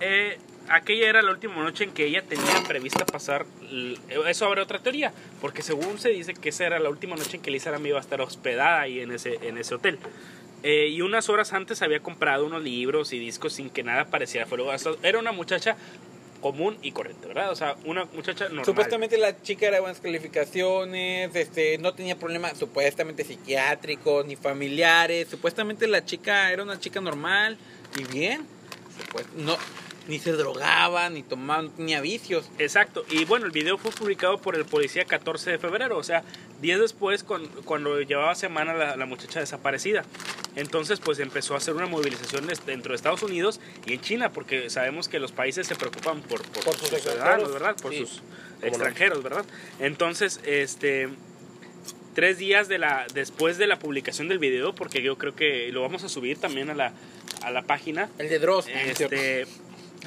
[0.00, 0.38] Eh,
[0.68, 3.46] aquella era la última noche en que ella tenía prevista pasar.
[3.70, 7.36] l- Eso abre otra teoría, porque según se dice que esa era la última noche
[7.36, 9.98] en que Elisa Lam iba a estar hospedada ahí en ese, en ese hotel.
[10.68, 14.46] Eh, y unas horas antes había comprado unos libros y discos sin que nada pareciera
[14.46, 14.64] fuera.
[14.64, 15.76] o sea, Era una muchacha
[16.40, 17.52] común y corriente, ¿verdad?
[17.52, 18.64] O sea, una muchacha normal.
[18.64, 25.28] Supuestamente la chica era de buenas calificaciones, este, no tenía problemas supuestamente psiquiátricos ni familiares.
[25.28, 27.56] Supuestamente la chica era una chica normal
[27.96, 28.44] y bien.
[29.36, 29.56] No,
[30.08, 32.48] ni se drogaba, ni tomaba, no tenía vicios.
[32.58, 33.04] Exacto.
[33.10, 36.22] Y bueno, el video fue publicado por el policía 14 de febrero, o sea,
[36.60, 40.04] días después con- cuando llevaba semana la, la muchacha desaparecida.
[40.54, 44.70] Entonces, pues empezó a hacer una movilización dentro de Estados Unidos y en China, porque
[44.70, 47.52] sabemos que los países se preocupan por, por, Por sus ciudadanos.
[47.52, 47.76] ¿verdad?
[47.76, 47.98] Por Sí.
[47.98, 48.22] sus
[48.62, 49.44] extranjeros, ¿verdad?
[49.80, 51.08] Entonces, este
[52.14, 55.82] tres días de la después de la publicación del video, porque yo creo que lo
[55.82, 56.92] vamos a subir también a la,
[57.42, 58.08] a la página.
[58.18, 58.66] El de Dross.
[58.68, 59.46] Este,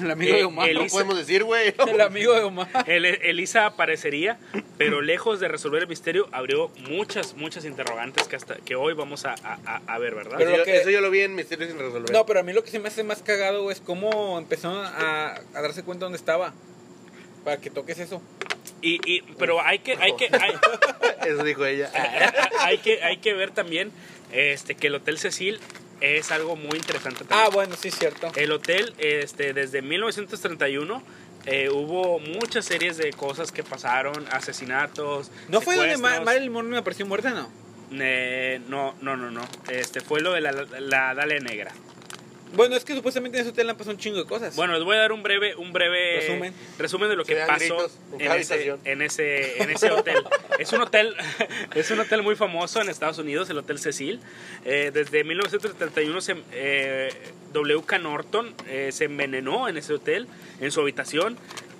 [0.02, 0.68] el amigo eh, de Omar.
[0.68, 1.74] Elisa- podemos decir, güey.
[1.88, 2.68] El amigo de Omar.
[2.86, 4.38] el- Elisa aparecería,
[4.78, 9.24] pero lejos de resolver el misterio, abrió muchas, muchas interrogantes que hasta que hoy vamos
[9.24, 10.36] a, a- a ver, ¿verdad?
[10.38, 12.10] Pero Eso lo yo- que- Eso yo lo vi en Misterios sin resolver.
[12.12, 15.34] No, pero a mí lo que se me hace más cagado es cómo empezó a,
[15.54, 16.52] a darse cuenta dónde estaba.
[17.44, 18.20] Para que toques eso.
[18.82, 20.52] Y, y- pero hay que, hay que, hay,
[21.30, 21.90] Eso dijo ella.
[22.60, 23.92] hay que, hay que ver también
[24.32, 25.58] este, que el Hotel Cecil
[26.00, 27.24] es algo muy interesante.
[27.24, 27.40] también.
[27.46, 28.30] Ah, bueno, sí, cierto.
[28.36, 31.02] El hotel, este, desde 1931,
[31.46, 35.30] eh, hubo muchas series de cosas que pasaron, asesinatos.
[35.48, 36.24] ¿No fue donde Ma- secuestros.
[36.26, 37.50] Marilyn Monroe apareció muerta, no?
[37.92, 39.42] Eh, no, no, no, no.
[39.70, 41.72] Este fue lo de la, la Dalia Negra.
[42.54, 44.56] Bueno, es que supuestamente en ese hotel han pasado un chingo de cosas.
[44.56, 46.54] Bueno, les voy a dar un breve, un breve Resumen.
[46.78, 50.16] resumen de lo Se que pasó en ese, en ese, en ese hotel.
[50.58, 51.14] es un hotel,
[51.74, 54.20] es un hotel muy famoso en Estados Unidos, el Hotel Cecil.
[54.64, 57.10] Eh, desde 1971 se, eh,
[57.52, 57.98] W.K.
[57.98, 60.26] Norton eh, se envenenó en ese hotel,
[60.60, 61.36] en su habitación.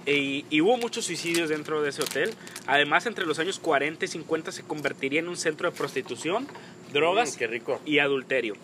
[0.06, 2.32] Y, y hubo muchos suicidios dentro de ese hotel.
[2.66, 6.48] Además, entre los años 40 y 50 se convertiría en un centro de prostitución,
[6.92, 7.80] drogas Mm, qué rico.
[7.84, 8.54] y adulterio.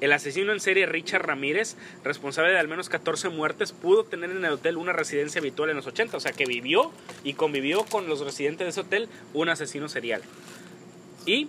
[0.00, 4.44] El asesino en serie Richard Ramírez, responsable de al menos 14 muertes, pudo tener en
[4.44, 6.92] el hotel una residencia habitual en los 80, o sea que vivió
[7.24, 10.22] y convivió con los residentes de ese hotel un asesino serial.
[11.24, 11.48] Y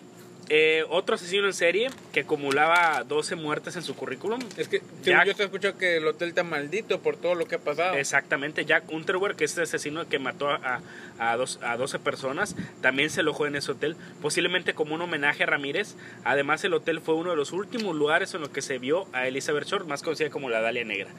[0.49, 4.39] eh, otro asesino en serie que acumulaba 12 muertes en su currículum.
[4.57, 7.55] Es que Jack- yo te escucho que el hotel está maldito por todo lo que
[7.55, 7.95] ha pasado.
[7.95, 10.81] Exactamente, Jack Unterweger, que es el asesino que mató a,
[11.19, 15.43] a, dos, a 12 personas, también se alojó en ese hotel, posiblemente como un homenaje
[15.43, 15.95] a Ramírez.
[16.23, 19.27] Además, el hotel fue uno de los últimos lugares en los que se vio a
[19.27, 21.09] Elizabeth Short, más conocida como la Dalia Negra.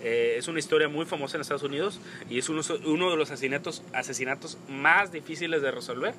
[0.00, 3.32] Eh, es una historia muy famosa en Estados Unidos y es uno, uno de los
[3.32, 6.14] asesinatos, asesinatos más difíciles de resolver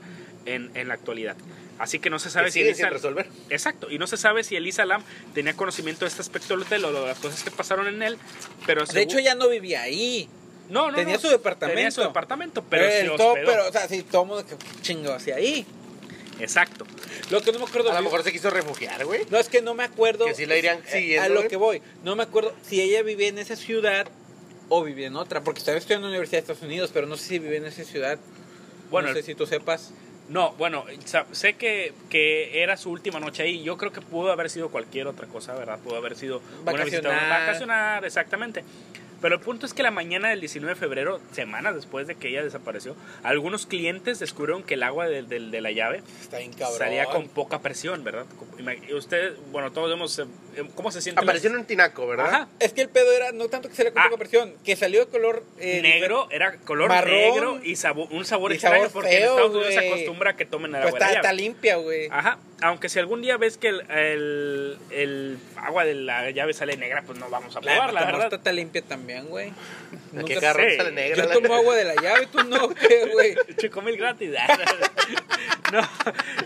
[0.45, 1.37] en, en la actualidad.
[1.79, 2.83] Así que no se sabe Que si Elisa...
[2.83, 3.27] sin resolver.
[3.49, 5.01] Exacto, y no se sabe si Elisa Lam
[5.33, 8.17] tenía conocimiento de este aspecto del hotel o de las cosas que pasaron en él,
[8.65, 10.27] pero de hecho, ya no vivía ahí.
[10.69, 11.21] no, no, tenía no.
[11.21, 11.75] su departamento.
[11.77, 13.45] Tenía su departamento, pero Eh, se el todo, hospedó.
[13.47, 15.65] pero, o sea, sí, todo mundo que chingo hacia ahí.
[16.39, 16.85] Exacto.
[17.31, 17.91] Lo que no me acuerdo.
[17.91, 19.25] A lo mejor se quiso refugiar, güey.
[19.29, 20.25] No, es que no me acuerdo.
[20.25, 21.81] Que sí la irían eh, siguiendo, A lo que voy.
[22.03, 24.07] No me acuerdo si ella vivía en esa ciudad
[24.69, 25.43] o vivía en otra.
[25.43, 27.65] Porque estaba estudiando en la Universidad de Estados Unidos, pero no sé si vivía en
[27.65, 28.19] esa ciudad.
[28.89, 29.91] Bueno, no sé si tú sepas.
[30.29, 30.85] No, bueno,
[31.31, 33.63] sé que, que era su última noche ahí.
[33.63, 35.79] Yo creo que pudo haber sido cualquier otra cosa, ¿verdad?
[35.79, 38.63] Pudo haber sido una visita vacacionar, exactamente.
[39.21, 42.29] Pero el punto es que la mañana del 19 de febrero, semanas después de que
[42.29, 46.53] ella desapareció, algunos clientes descubrieron que el agua de, de- de la llave Está bien
[46.53, 46.77] cabrón.
[46.77, 48.25] salía con poca presión, ¿verdad?
[48.95, 50.25] Usted, bueno, todos vemos eh,
[50.75, 51.21] cómo se siente.
[51.21, 52.25] Apareció en un tinaco, ¿verdad?
[52.27, 52.47] Ajá.
[52.59, 54.05] Es que el pedo era no tanto que saliera con Ah.
[54.09, 58.25] poca presión, que salió de color eh, negro, era color marrón negro y sabor, un
[58.25, 60.81] sabor y extraño sabor porque en feo, Estados Unidos se acostumbra a que tomen el
[60.81, 61.27] Pues agua de la está, llave.
[61.27, 62.07] está limpia, güey.
[62.11, 66.75] Ajá, aunque si algún día ves que el, el, el agua de la llave sale
[66.77, 68.33] negra, pues no vamos a La probar, la neta, no verdad.
[68.33, 69.51] está tan limpia también, güey.
[70.17, 70.77] ¿A qué carro sé.
[70.77, 71.17] sale negra?
[71.17, 73.35] Yo la- tomo agua de la llave, tú no, ¿qué, güey?
[73.57, 74.31] Chico mil gratis.
[75.71, 75.81] no,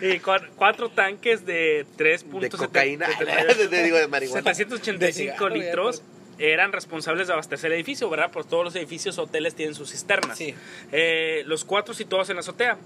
[0.02, 2.26] y cua- cuatro tanques de 3.
[2.42, 3.08] De cocaína.
[3.18, 4.54] Te digo, de marihuana.
[4.54, 6.04] 785 De cigarro, ya, litros
[6.40, 8.32] eran responsables de abastecer el edificio, ¿verdad?
[8.32, 10.38] Pues todos los edificios, hoteles tienen sus cisternas.
[10.38, 10.54] Sí.
[10.92, 12.78] Eh, los cuatro situados en la azotea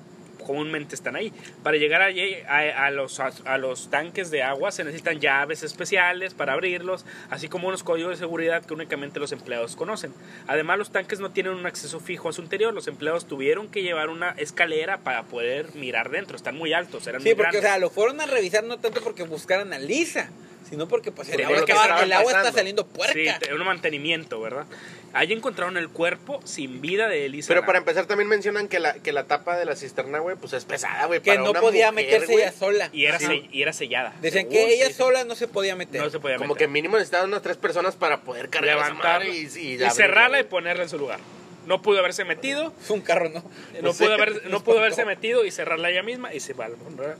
[0.47, 1.33] comúnmente están ahí.
[1.61, 5.61] Para llegar allí a, a los, a, a los tanques de agua se necesitan llaves
[5.61, 10.13] especiales para abrirlos, así como unos códigos de seguridad que únicamente los empleados conocen.
[10.47, 12.73] Además, los tanques no tienen un acceso fijo a su interior.
[12.73, 16.37] Los empleados tuvieron que llevar una escalera para poder mirar dentro.
[16.37, 19.01] Están muy altos, eran Sí, muy porque, o sea, lo fueron a revisar no tanto
[19.01, 20.29] porque buscaran a Lisa,
[20.69, 23.13] sino porque pues el agua, el está saliendo puerca.
[23.13, 24.65] Sí, un mantenimiento, ¿verdad?
[25.13, 27.47] Allí encontraron el cuerpo sin vida de Elisa.
[27.47, 27.65] Pero Lam.
[27.65, 30.65] para empezar también mencionan que la, que la tapa de la cisterna, güey, pues es
[30.65, 31.21] pesada, güey.
[31.21, 32.43] que para no una podía mujer, meterse güey.
[32.43, 32.89] ella sola.
[32.91, 33.25] y, era Sí.
[33.25, 34.13] se- y era sellada.
[34.21, 36.01] Decían que ella sí, sola no se podía meter.
[36.01, 36.67] no se podía Como meter.
[36.67, 39.45] que mínimo necesitaban unas tres personas para poder cargar esa levantarla madre y, y, y,
[39.45, 41.19] y abrirla, cerrarla y ponerla en su lugar.
[41.67, 43.43] No pudo haberse metido, Fue un carro, ¿no?
[43.83, 46.67] no pudo, haber, no pudo haberse metido y cerrarla ella misma y se va.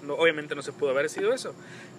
[0.04, 1.54] No, obviamente no se pudo haber sido eso.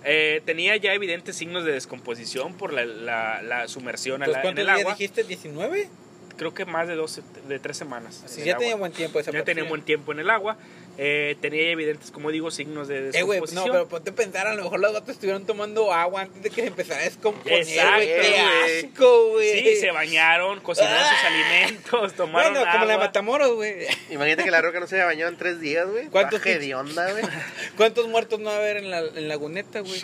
[0.04, 4.38] Eh, tenía ya evidentes signos de descomposición por la, la- la sumersión a Pues, la-
[4.40, 4.92] en ¿Cuántos el agua.
[4.94, 5.24] dijiste?
[5.26, 5.88] ¿19?
[6.36, 8.22] Creo que más de dos, de tres semanas.
[8.26, 8.80] Sí, en ya el tenía agua.
[8.88, 10.56] buen tiempo esa Ya tenía buen tiempo en el agua.
[11.00, 13.66] Eh, tenía evidentes, como digo, signos de Eh, güey, descomposición.
[13.66, 16.50] no, pero ponte a pensar, a lo mejor los gatos estuvieron tomando agua antes de
[16.50, 18.08] que se empezara a descomponer, Exacto, güey.
[18.08, 18.84] ¡Qué güey.
[18.84, 19.62] asco, güey!
[19.62, 21.26] Sí, se bañaron, cocinaron sus Ah.
[21.28, 23.06] alimentos, tomaron Bueno, como la de agua.
[23.06, 23.86] Matamoros, güey.
[24.10, 26.06] Imagínate que la roca no se había bañado en tres días, güey.
[26.08, 27.22] ¿Cuántos de onda, güey.
[27.76, 30.02] ¿Cuántos muertos no va a haber en la en Laguneta, güey?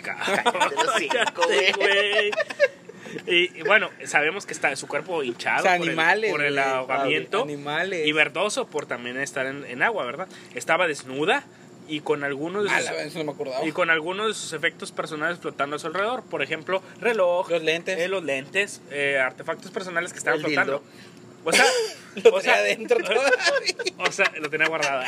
[1.75, 2.31] Güey.
[3.27, 6.43] Y, y bueno, sabemos que está su cuerpo hinchado O sea, por el- animales, por
[6.43, 8.05] el, ahogamiento Animales.
[8.07, 10.27] y verdoso por también estar en, en agua, ¿verdad?
[10.53, 11.43] Estaba desnuda
[11.87, 15.37] y con algunos de Ah, sus, no me y con algunos de sus efectos personales
[15.39, 16.23] flotando a su alrededor.
[16.23, 17.99] Por ejemplo, reloj, Los lentes.
[17.99, 20.79] eh, los lentes, eh, artefactos personales que estaban El flotando.
[20.79, 21.15] dildo.
[21.47, 21.65] O sea,
[22.23, 22.97] Lo o sea, adentro
[23.99, 25.03] o sea, lo tenía guardado.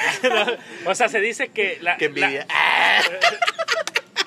[0.85, 2.45] o sea, se dice que la, Qué envidia.
[2.47, 3.01] la-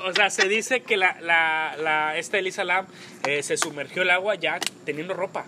[0.06, 2.86] o sea, se dice que la, la, la- esta Elisa Lam
[3.26, 5.46] eh, se sumergió el agua ya teniendo ropa.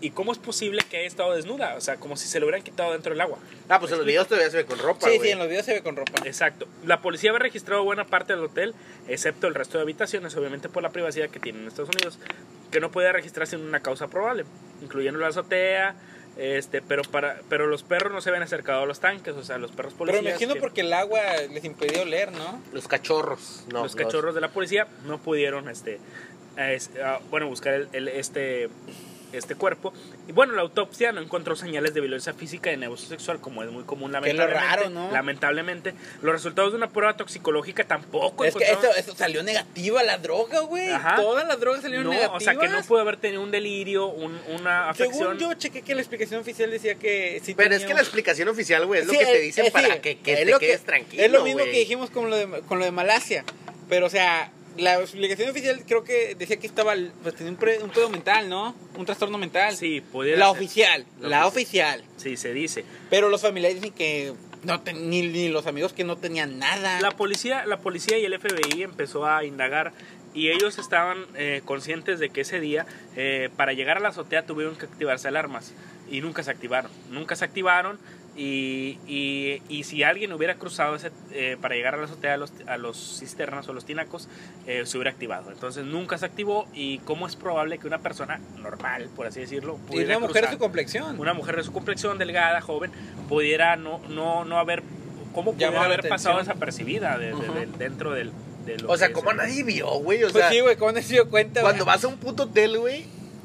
[0.00, 1.76] ¿Y cómo es posible que haya estado desnuda?
[1.76, 3.38] O sea, como si se lo hubieran quitado dentro del agua.
[3.70, 5.28] Ah, pues en los videos todavía se ve con ropa, Sí, güey.
[5.28, 6.12] sí, en los videos se ve con ropa.
[6.26, 6.66] Exacto.
[6.84, 8.74] La policía había registrado buena parte del hotel,
[9.08, 12.18] excepto el resto de habitaciones, obviamente por la privacidad que tienen en Estados Unidos,
[12.70, 14.44] que no podía registrarse en una causa probable,
[14.82, 15.94] incluyendo la azotea,
[16.36, 19.58] este, pero para, pero los perros no se habían acercado a los tanques, o sea,
[19.58, 20.22] los perros Pero policías.
[20.24, 21.20] me imagino que- porque el agua
[21.52, 22.60] les impedía oler, ¿no?
[22.72, 23.64] Los cachorros.
[23.72, 26.00] No, los cachorros de la policía no pudieron, este,
[26.56, 28.68] es- ah, bueno, buscar el, el- este,
[29.38, 29.92] este cuerpo.
[30.28, 33.62] Y bueno, la autopsia no encontró señales de violencia física y de negocio sexual, como
[33.62, 34.76] es muy común Que es lo lamentablemente.
[34.82, 35.10] raro, ¿no?
[35.12, 40.18] Lamentablemente, los resultados de una prueba toxicológica tampoco Es que eso, eso salió negativa la
[40.18, 40.88] droga, güey.
[41.16, 42.42] Todas las drogas salieron No, negativas.
[42.42, 45.36] o sea, que no pudo haber tenido un delirio, un- una afección.
[45.36, 47.96] Según yo chequé que la explicación oficial decía que sí Pero tenía es que un-
[47.96, 50.18] la explicación oficial, güey, es Sí, lo que te es- dicen es para sí, que,
[50.18, 52.84] que te que- quedes tranquilo, Es lo mismo que dijimos con lo, de, con lo
[52.84, 53.44] de Malasia.
[53.88, 57.82] Pero, o sea, la explicación oficial creo que decía que estaba, pues tenía un, pre-
[57.82, 58.74] un pedo mental, ¿no?
[58.96, 59.74] Un trastorno mental.
[59.76, 60.56] Sí, pudiera La ser.
[60.56, 62.04] oficial, La la oficial.
[62.16, 62.84] Sí, se dice.
[63.10, 64.32] Pero los familiares dicen que
[64.64, 67.00] no ni, ni los amigos que no tenían nada.
[67.00, 69.92] La policía, la policía y el FBI empezó a indagar
[70.32, 74.46] y ellos estaban eh, conscientes de que ese día eh, para llegar a la azotea
[74.46, 75.72] tuvieron que activarse alarmas
[76.10, 77.98] y nunca se activaron, nunca se activaron
[78.36, 82.36] y, y, y si alguien hubiera cruzado ese, eh, para llegar a la azotea a
[82.36, 84.28] los, a los cisternas o los tinacos
[84.66, 88.40] eh, se hubiera activado, entonces nunca se activó y cómo es probable que una persona
[88.58, 91.20] normal, por así decirlo, y pudiera una mujer de su complexión.
[91.20, 92.90] una mujer de su complexión delgada, joven,
[93.28, 94.82] pudiera no, no, no haber,
[95.32, 98.32] ¿cómo pudiera haber pasado desapercibida de- de- dentro del...
[98.66, 100.24] de lo O sea, como nadie vio, güey.
[100.24, 101.60] O pues sea, sí, güey, ¿cómo no se dio cuenta?
[101.60, 103.04] cuando vas a un puto hotel, güey,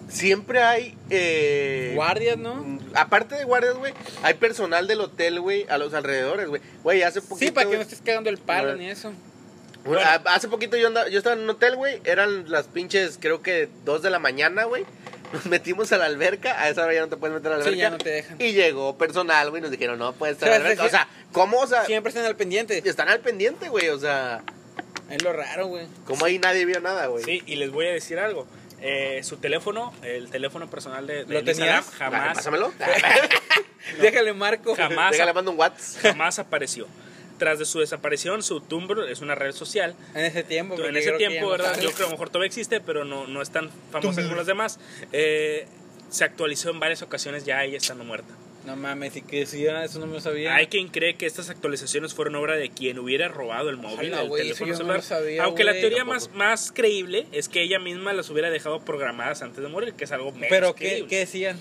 [0.10, 0.98] siempre hay.
[1.10, 2.80] Eh, Guardias, ¿no?
[2.96, 3.94] Aparte de guardias, güey,
[4.24, 6.62] hay personal del hotel, güey, a los alrededores, güey.
[6.84, 7.46] Güey, hace poquito.
[7.46, 9.14] Sí, para que no estés cagando el palo ni eso.
[9.86, 12.02] bueno, a- hace poquito yo, andaba, yo estaba en un hotel, güey.
[12.04, 14.86] Eran las pinches, creo que dos de la mañana, güey.
[15.34, 16.60] Nos metimos a la alberca.
[16.60, 17.82] A esa hora ya no te puedes meter a la Sí, alberca.
[17.84, 18.42] ya no te dejan.
[18.42, 19.62] Y llegó personal, güey.
[19.62, 20.84] Nos dijeron, no puedes estar O sea, en la alberca.
[20.84, 21.60] sí, O sea, ¿cómo?
[21.60, 22.82] O sea, Siempre están al pendiente.
[22.84, 23.90] están al pendiente, güey.
[23.90, 24.42] O sea,
[25.12, 25.86] Es lo raro, güey.
[26.06, 27.24] como ahí nadie vio nada, güey.
[27.24, 28.48] Sí, y les voy a decir algo.
[28.82, 32.72] Eh, su teléfono, el teléfono personal de, de ¿Lo Dale, jamás, pásamelo.
[34.02, 34.76] Déjale marco.
[34.76, 35.12] Jamás.
[35.12, 36.02] Déjale, mando un WhatsApp.
[36.04, 36.88] jamás apareció.
[37.38, 39.96] Tras de su desaparición, su Tumblr es una red social.
[40.14, 40.78] En ese tiempo.
[40.84, 41.72] en ese tiempo, no ¿verdad?
[41.72, 41.84] sale.
[41.84, 44.24] Yo creo que a lo mejor todavía existe, pero no, no es tan famosa Tumblr.
[44.24, 44.80] como las demás.
[45.14, 45.66] Eh,
[46.10, 48.34] se actualizó en varias ocasiones ya ella estando muerta.
[48.66, 50.54] No mames, y que si era eso no me lo sabía.
[50.56, 54.22] Hay quien cree que estas actualizaciones fueron obra de quien hubiera robado el móvil, Ojalá,
[54.24, 55.02] el teléfono no celular.
[55.02, 56.14] sabía, Aunque la teoría Tampoco.
[56.16, 60.04] más, más creíble es que ella misma las hubiera dejado programadas antes de morir, que
[60.04, 61.06] es algo menos Pero, ¿qué.
[61.10, 61.60] ¿qué decían?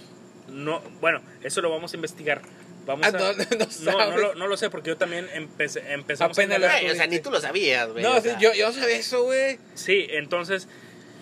[0.48, 2.42] No, bueno, eso lo vamos a investigar.
[2.84, 4.20] Vamos Ah, a, no, no no, no, sabes.
[4.20, 6.80] lo, no lo sé porque yo también empecé, empezamos Apenas a.
[6.80, 8.02] Güey, o sea, ni tú lo sabías, güey.
[8.02, 8.38] No, o sea.
[8.38, 9.58] yo, yo sabía eso, güey.
[9.74, 10.68] Sí, entonces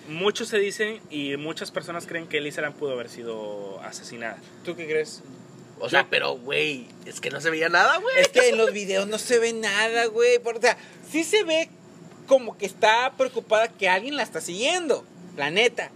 [0.07, 4.37] muchos se dicen y muchas personas creen que Elisa Lam pudo haber sido asesinada.
[4.63, 5.21] ¿Tú qué crees?
[5.79, 8.17] O sea, pero, güey, es que no se veía nada, güey.
[8.19, 10.37] Es que en los videos no se ve nada, güey.
[10.43, 10.77] O sea,
[11.11, 11.69] sí se ve
[12.27, 15.05] como que está preocupada que alguien la está siguiendo,
[15.35, 15.91] la neta.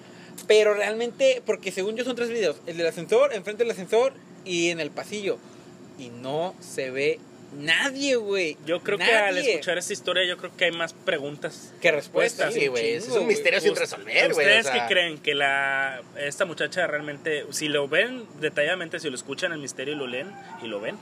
[0.47, 4.13] Pero realmente, porque según yo son tres videos, el del ascensor, enfrente del ascensor
[4.45, 5.37] y en el pasillo.
[5.97, 7.19] Y no se ve
[7.53, 8.57] nadie, güey.
[8.65, 11.73] Yo creo que al escuchar esta historia yo creo que hay más preguntas.
[11.81, 12.51] ¿Qué respuesta?
[12.51, 14.45] Sí, güey, es un misterio sin resolver, güey.
[14.47, 14.87] ¿Ustedes o sea.
[14.87, 15.17] qué creen?
[15.17, 19.97] Que la esta muchacha realmente, si lo ven detalladamente, si lo escuchan el misterio y
[19.97, 20.31] lo leen
[20.61, 20.97] y lo ven,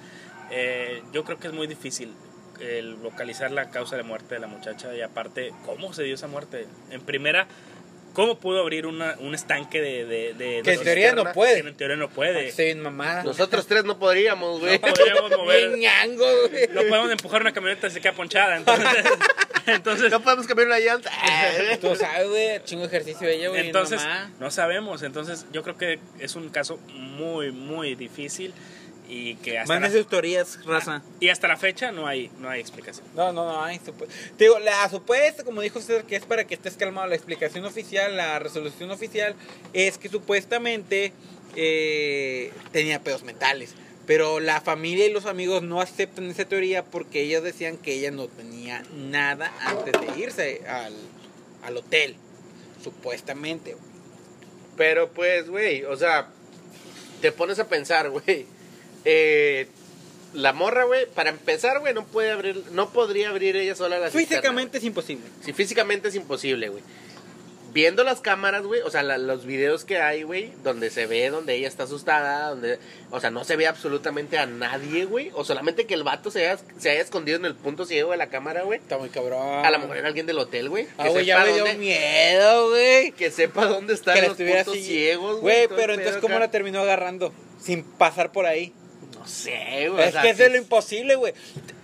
[0.52, 2.14] eh, yo creo que es muy difícil
[2.60, 6.28] el localizar la causa de muerte de la muchacha y aparte, ¿cómo se dio esa
[6.28, 6.68] muerte?
[6.92, 7.48] En primera,
[8.20, 10.04] ¿cómo pudo abrir una, un estanque de...
[10.04, 11.62] de, de- Que de en teoría no puede.
[11.62, 12.52] Que en teoría no puede.
[12.52, 13.24] Bien mamada.
[13.24, 14.74] Nosotros tres no podríamos, güey.
[14.78, 15.78] No podríamos mover...
[15.78, 16.68] Ñango, güey.
[16.68, 18.58] No podemos empujar una camioneta y se queda ponchada.
[18.58, 19.06] Entonces,
[19.68, 21.10] entonces, No podemos cambiar una llanta.
[21.80, 23.68] Tú sabes, güey, chingo ejercicio ella, güey.
[23.68, 24.32] entonces mamá.
[24.38, 25.02] no sabemos.
[25.04, 28.54] Entonces yo creo que es un caso muy, muy difícil
[29.10, 31.02] y que hasta, Manden la, sus teorías, raza.
[31.20, 33.06] y hasta la fecha no hay, no hay explicación.
[33.16, 36.54] No, no, no hay Te digo, la supuesta, como dijo usted, que es para que
[36.54, 39.34] estés calmado, la explicación oficial, la resolución oficial,
[39.74, 41.12] es que supuestamente
[41.56, 43.74] eh, tenía pedos mentales.
[44.06, 48.12] Pero la familia y los amigos no aceptan esa teoría porque ellos decían que ella
[48.12, 50.94] no tenía nada antes de irse al,
[51.64, 52.16] al hotel.
[52.84, 53.76] Supuestamente.
[54.78, 56.30] Pero pues, güey, o sea,
[57.22, 58.46] te pones a pensar, güey.
[59.06, 59.68] Eh,
[60.34, 64.08] la morra, güey, para empezar, güey, no puede abrir, no podría abrir ella sola la
[64.12, 65.24] cisterna, Físicamente es imposible.
[65.28, 65.44] güey.
[65.46, 66.84] Sí, físicamente es imposible, güey.
[67.72, 71.30] Viendo las cámaras, güey, o sea, la- los videos que hay, güey, donde se ve,
[71.30, 72.80] donde ella está asustada, donde,
[73.12, 76.48] o sea, no se ve absolutamente a nadie, güey, o solamente que el vato se
[76.48, 78.80] haya, se haya escondido en el punto ciego de la cámara, güey.
[78.80, 79.64] Está muy cabrón.
[79.66, 80.86] A lo mejor era alguien del hotel, güey.
[80.86, 83.12] que Ah, güey, ya sepa me dio dónde- miedo, güey.
[83.12, 84.88] Que sepa dónde están que los estuviera puntos así.
[84.92, 87.32] ciegos, Güey, todo pero entonces, ¿cómo la terminó agarrando?
[87.62, 88.74] Sin pasar por ahí.
[89.20, 90.02] No sé, güey.
[90.02, 91.34] o Es sea, que eso es lo imposible, güey.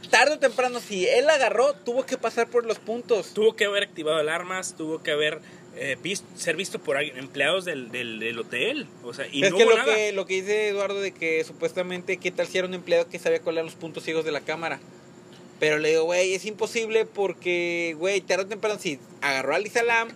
[0.10, 3.34] Tarde o temprano, si él agarró, tuvo que pasar por los puntos.
[3.34, 5.40] Tuvo que haber activado alarmas, tuvo que haber
[5.76, 8.88] eh, vis- ser visto por alguien- empleados del, del, del hotel.
[9.04, 9.94] O sea, y es no que hubo lo, nada.
[9.96, 13.20] que lo que dice Eduardo de que supuestamente, ¿qué tal si era un empleado que
[13.20, 14.80] sabía colar los puntos ciegos de la cámara?
[15.60, 19.84] Pero le digo, güey, es imposible porque, güey, tarde o temprano, si agarró a Lisa
[19.84, 20.10] Lam,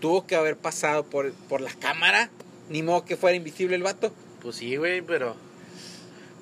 [0.00, 2.30] tuvo que haber pasado por, por la cámara.
[2.70, 4.12] Ni modo que fuera invisible el vato.
[4.40, 5.36] Pues sí, güey, pero.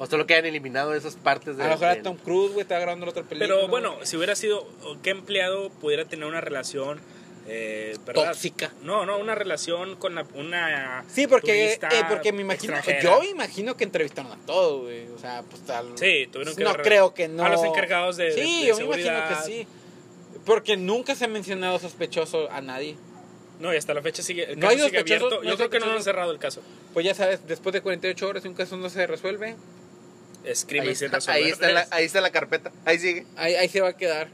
[0.03, 1.63] O solo que hayan eliminado esas partes de.
[1.63, 3.55] A lo mejor era Tom Cruise, güey, estaba grabando la otra película.
[3.55, 4.67] Pero bueno, si hubiera sido,
[5.05, 7.01] ¿qué empleado pudiera tener una relación
[7.47, 7.97] eh.
[8.13, 8.73] Tóxica.
[8.83, 11.05] No, no, una relación con la- una.
[11.09, 11.79] Sí, porque, eh,
[12.09, 13.01] porque me imagino, extranjera.
[13.03, 15.07] yo me imagino que entrevistaron a todos, güey.
[15.09, 15.87] O sea, pues tal.
[15.97, 17.45] Sí, tuvieron que No ver creo que no.
[17.45, 19.67] a los encargados de- Sí, de- de yo me imagino que sí.
[20.45, 22.97] Porque nunca se ha mencionado sospechoso a nadie.
[23.61, 25.45] No, y hasta la fecha sigue, el No caso hay sigue sospechosos, abierto.
[25.45, 26.63] no Yo creo que no han cerrado el caso.
[26.93, 29.55] Pues ya sabes, después de 48 horas, si un caso no se resuelve,
[30.45, 31.43] Es crimen Ahí sin está, resolver.
[31.45, 32.72] ahí, está la, ahí está la carpeta.
[32.84, 33.26] Ahí sigue.
[33.36, 34.28] ahí, ahí se va a quedar.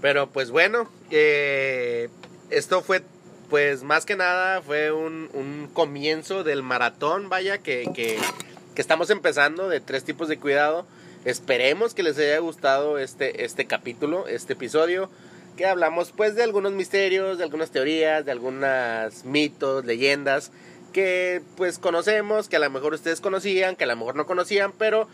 [0.00, 2.08] Pero pues bueno, eh,
[2.50, 3.02] esto fue,
[3.50, 8.18] pues más que nada, fue un, un comienzo del maratón, vaya, que, que,
[8.74, 10.86] que estamos empezando de tres tipos de cuidado.
[11.24, 15.08] Esperemos que les haya gustado este, este capítulo, este episodio,
[15.56, 20.50] que hablamos pues de algunos misterios, de algunas teorías, de algunos mitos, leyendas,
[20.92, 24.72] que pues conocemos, que a lo mejor ustedes conocían, que a lo mejor no conocían,
[24.72, 25.08] pero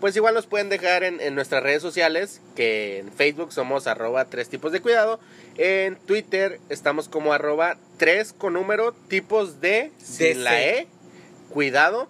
[0.00, 4.26] pues igual nos pueden dejar en, en nuestras redes sociales, que en Facebook somos arroba
[4.26, 5.18] tres tipos de cuidado,
[5.56, 10.40] en Twitter estamos como arroba tres con número tipos de, sin DC.
[10.40, 10.86] la E,
[11.50, 12.08] cuidado,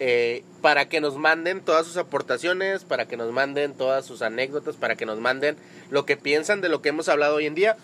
[0.00, 4.76] eh, para que nos manden todas sus aportaciones, para que nos manden todas sus anécdotas,
[4.76, 5.56] para que nos manden
[5.90, 7.76] lo que piensan de lo que hemos hablado hoy en día.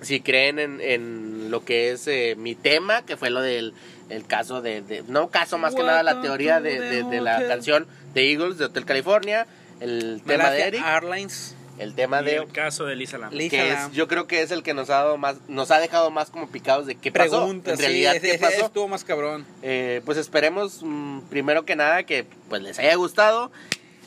[0.00, 3.72] Si creen en, en lo que es eh, mi tema, que fue lo del
[4.10, 7.20] el caso de, de- no caso más que nada la teoría de, the de- de
[7.20, 9.46] la canción de Eagles de Hotel California,
[9.80, 11.56] el tema de Eric Airlines.
[11.78, 13.30] el tema Y de el caso de Lisa Lam.
[13.30, 13.90] Que Lam.
[13.90, 16.30] es, yo creo que es el que nos ha dado más, nos ha dejado más
[16.30, 18.66] como picados de qué pasó, Preguntas, en realidad sí, qué ese- pasó.
[18.66, 19.44] estuvo más cabrón.
[19.62, 23.50] Eh, pues esperemos mm, primero que nada que pues les haya gustado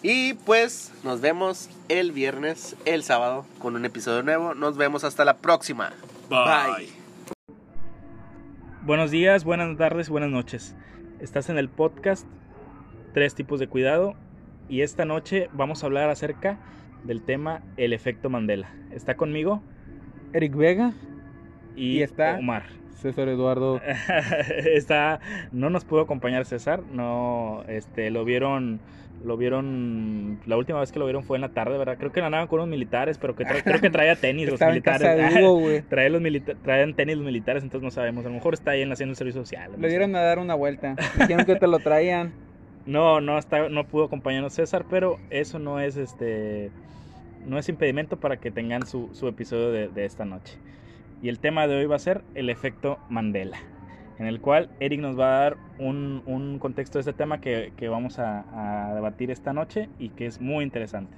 [0.03, 4.53] y pues nos vemos el viernes, el sábado con un episodio nuevo.
[4.53, 5.91] Nos vemos hasta la próxima.
[6.29, 6.96] Bye.
[8.87, 10.73] Buenos días, buenas tardes, buenas noches.
[11.19, 12.25] Estás en el podcast
[13.13, 14.15] Tres tipos de cuidado
[14.69, 16.57] y esta noche vamos a hablar acerca
[17.03, 18.69] del tema el efecto Mandela.
[18.91, 19.61] Está conmigo
[20.31, 20.93] Eric Vega,
[21.75, 22.63] y, Y está- Omar.
[23.11, 23.79] César Eduardo.
[24.65, 25.19] está
[25.51, 28.79] no nos pudo acompañar César, no este lo vieron
[29.25, 31.97] lo vieron la última vez que lo vieron fue en la tarde, ¿verdad?
[31.97, 35.35] Creo que andaban con unos militares, pero que tra- creo que traía tenis los militares.
[35.43, 35.67] Hugo.
[35.89, 38.25] Traían los milita- traían tenis los militares, entonces no sabemos.
[38.25, 39.71] A lo mejor está ahí en haciendo el servicio social.
[39.71, 40.95] no Le dieron a dar una vuelta.
[41.17, 42.31] Dijeron que te lo traían.
[42.85, 46.69] No, no está, no pudo acompañarnos César, pero eso no es este,
[47.47, 50.53] no es impedimento para que tengan su, su episodio de, de esta noche.
[51.21, 53.57] Y el tema de hoy va a ser el efecto Mandela,
[54.19, 57.73] en el cual Eric nos va a dar un, un contexto de este tema que,
[57.75, 61.15] que vamos a, a debatir esta noche y que es muy interesante.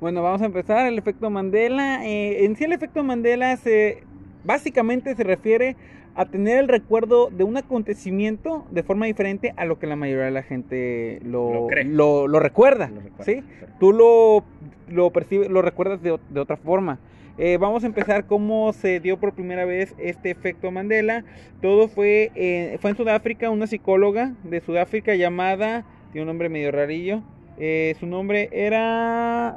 [0.00, 0.86] Bueno, vamos a empezar.
[0.86, 2.04] El efecto Mandela.
[2.06, 4.02] eh, en sí, el efecto Mandela se
[4.44, 5.76] básicamente se refiere
[6.16, 10.26] a tener el recuerdo de un acontecimiento de forma diferente a lo que la mayoría
[10.26, 11.84] de la gente lo, Lo cree.
[11.84, 12.88] lo- lo recuerda.
[12.88, 13.24] Lo recuerdo.
[13.24, 13.42] ¿sí?
[13.80, 14.44] Tú lo,
[14.88, 16.98] lo percibes, lo recuerdas de, de otra forma.
[17.36, 21.24] Eh, vamos a empezar cómo se dio por primera vez este efecto Mandela.
[21.60, 26.70] Todo fue, eh, fue en Sudáfrica, una psicóloga de Sudáfrica llamada, tiene un nombre medio
[26.70, 27.22] rarillo,
[27.58, 29.56] eh, su nombre era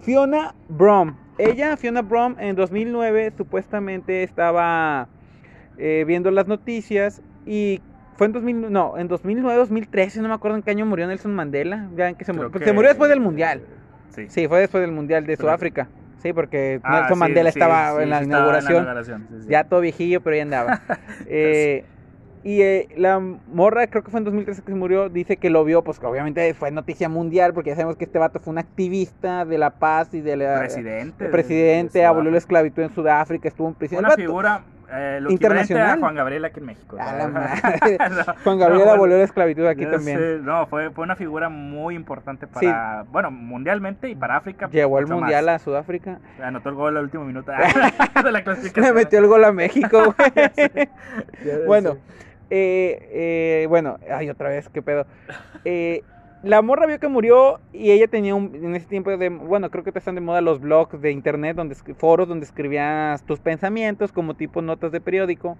[0.00, 1.16] Fiona Brom.
[1.38, 5.08] Ella, Fiona Brom, en 2009 supuestamente estaba
[5.76, 7.82] eh, viendo las noticias y
[8.16, 11.34] fue en 2000, no, en 2009, 2013, no me acuerdo en qué año murió Nelson
[11.34, 11.90] Mandela.
[11.94, 13.60] Ya en que se, murió, que- se murió después del Mundial.
[14.14, 14.24] Sí.
[14.28, 15.88] Sí, fue después del Mundial de Pero- Sudáfrica.
[16.26, 18.86] Sí, porque Ah, Nelson sí, Mandela sí, estaba sí, en la inauguración.
[19.48, 20.80] Ya todo viejillo, pero ya andaba.
[21.28, 21.84] Eh,
[22.42, 25.64] y eh, la morra, creo que fue en 2013 que se murió, dice que lo
[25.64, 28.58] vio, pues que obviamente fue noticia mundial, porque ya sabemos que este vato fue un
[28.58, 30.58] activista de la paz y de la...
[30.60, 31.24] presidente.
[31.24, 34.04] de- presidente, de abolió la esclavitud en Sudáfrica, estuvo en prisión.
[34.04, 34.62] Una figura
[34.92, 35.90] eh, lo Internacional.
[35.90, 36.96] a Juan Gabriel aquí en México.
[36.98, 37.22] A ¿sabes?
[37.22, 37.28] la
[37.80, 37.98] madre.
[38.26, 40.18] No, Juan Gabriel no, abolió la esclavitud aquí también.
[40.18, 44.68] sé, no, fue, fue una figura muy importante para, bueno, mundialmente y para África.
[44.70, 45.62] Llevó el mucho mundial más.
[45.62, 46.18] a Sudáfrica.
[46.42, 47.52] Anotó el gol al último minuto
[48.24, 48.86] de la clasificación.
[48.86, 50.88] Le metió el gol a México, güey.
[51.66, 51.96] Bueno,
[52.50, 55.06] eh, eh, bueno, ay, otra vez, qué pedo.
[55.64, 56.02] Eh,
[56.42, 59.82] la morra vio que murió y ella tenía un, en ese tiempo de, bueno, creo
[59.82, 64.12] que te están de moda los blogs de internet, donde foros donde escribías tus pensamientos
[64.12, 65.58] como tipo notas de periódico,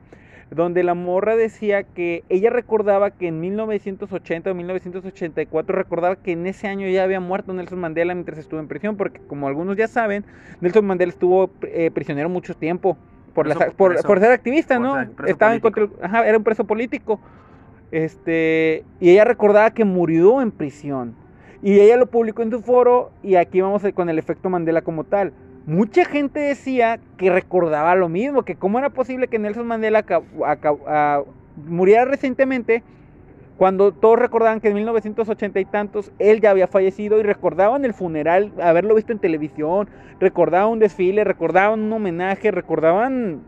[0.51, 6.47] donde la morra decía que ella recordaba que en 1980 o 1984 recordaba que en
[6.47, 9.89] ese año ya había muerto Nelson Mandela mientras estuvo en prisión, porque como algunos ya
[9.89, 10.25] saben,
[10.61, 12.97] Nelson Mandela estuvo eh, prisionero mucho tiempo
[13.35, 14.99] por, Preso- las- por, ser activista, por ¿no?
[14.99, 17.21] ser Estaba en contra, ajá, era un preso político.
[17.91, 21.15] Este, y ella recordaba que murió en prisión.
[21.63, 25.05] Y ella lo publicó en su foro y aquí vamos con el efecto Mandela como
[25.05, 25.33] tal.
[25.67, 30.05] Mucha gente decía que recordaba lo mismo, que cómo era posible que Nelson Mandela
[31.57, 32.85] muriera recientemente
[33.57, 37.95] cuando todos recordaban que en 1980 y tantos él ya había fallecido y recordaban el
[37.95, 39.89] funeral, haberlo visto en televisión,
[40.21, 43.41] recordaban un desfile, recordaban un homenaje, recordaban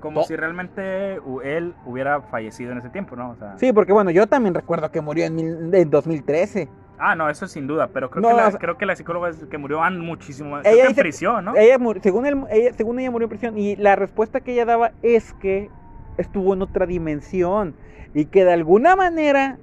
[0.00, 0.26] Como No.
[0.26, 3.30] si realmente él hubiera fallecido en ese tiempo, ¿no?
[3.30, 6.68] O sea, Sí, porque bueno, yo también recuerdo que murió en, mil- en 2013.
[6.98, 8.94] Ah, no, eso sin duda, pero creo, No, que, la, o sea- creo que la
[8.96, 10.58] psicóloga es- que murió han muchísimo.
[10.58, 11.54] Ella Creo que en dice- prisión, ¿no?
[11.56, 14.64] Ella, mur- según, él- ella, según ella murió en prisión y la respuesta que ella
[14.66, 15.70] daba es que
[16.18, 17.74] estuvo en otra dimensión
[18.12, 19.58] y que de alguna manera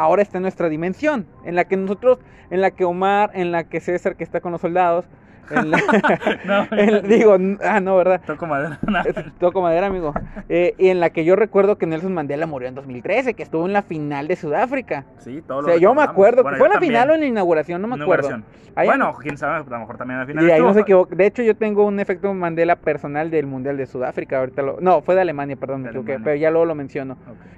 [0.00, 2.18] ahora está en nuestra dimensión, en la que nosotros,
[2.50, 5.04] en la que Omar, en la que César que está con los soldados,
[5.50, 5.78] en la-
[6.44, 8.20] No, en- digo, ah, no, ¿verdad?
[8.26, 8.78] toco madera.
[9.04, 10.14] Es- Toco madera, amigo.
[10.48, 13.66] Eh, y en la que yo recuerdo que Nelson Mandela murió en 2013, que estuvo
[13.66, 15.04] en la final de Sudáfrica.
[15.18, 17.20] Sí, todo O lo sea, yo me acuerdo, Bueno, ¿fue en la final o en
[17.20, 17.82] la inauguración?
[17.82, 18.40] No me acuerdo.
[18.76, 20.46] Ahí- Bueno, quién sabe, a lo mejor también al final.
[20.46, 21.14] Y ahí no se equivoca.
[21.16, 24.38] De hecho, yo tengo un efecto Mandela personal del Mundial de Sudáfrica.
[24.38, 24.80] Ahorita lo...
[24.80, 27.16] No, fue de Alemania, perdón, me equivoqué, pero ya luego lo menciono.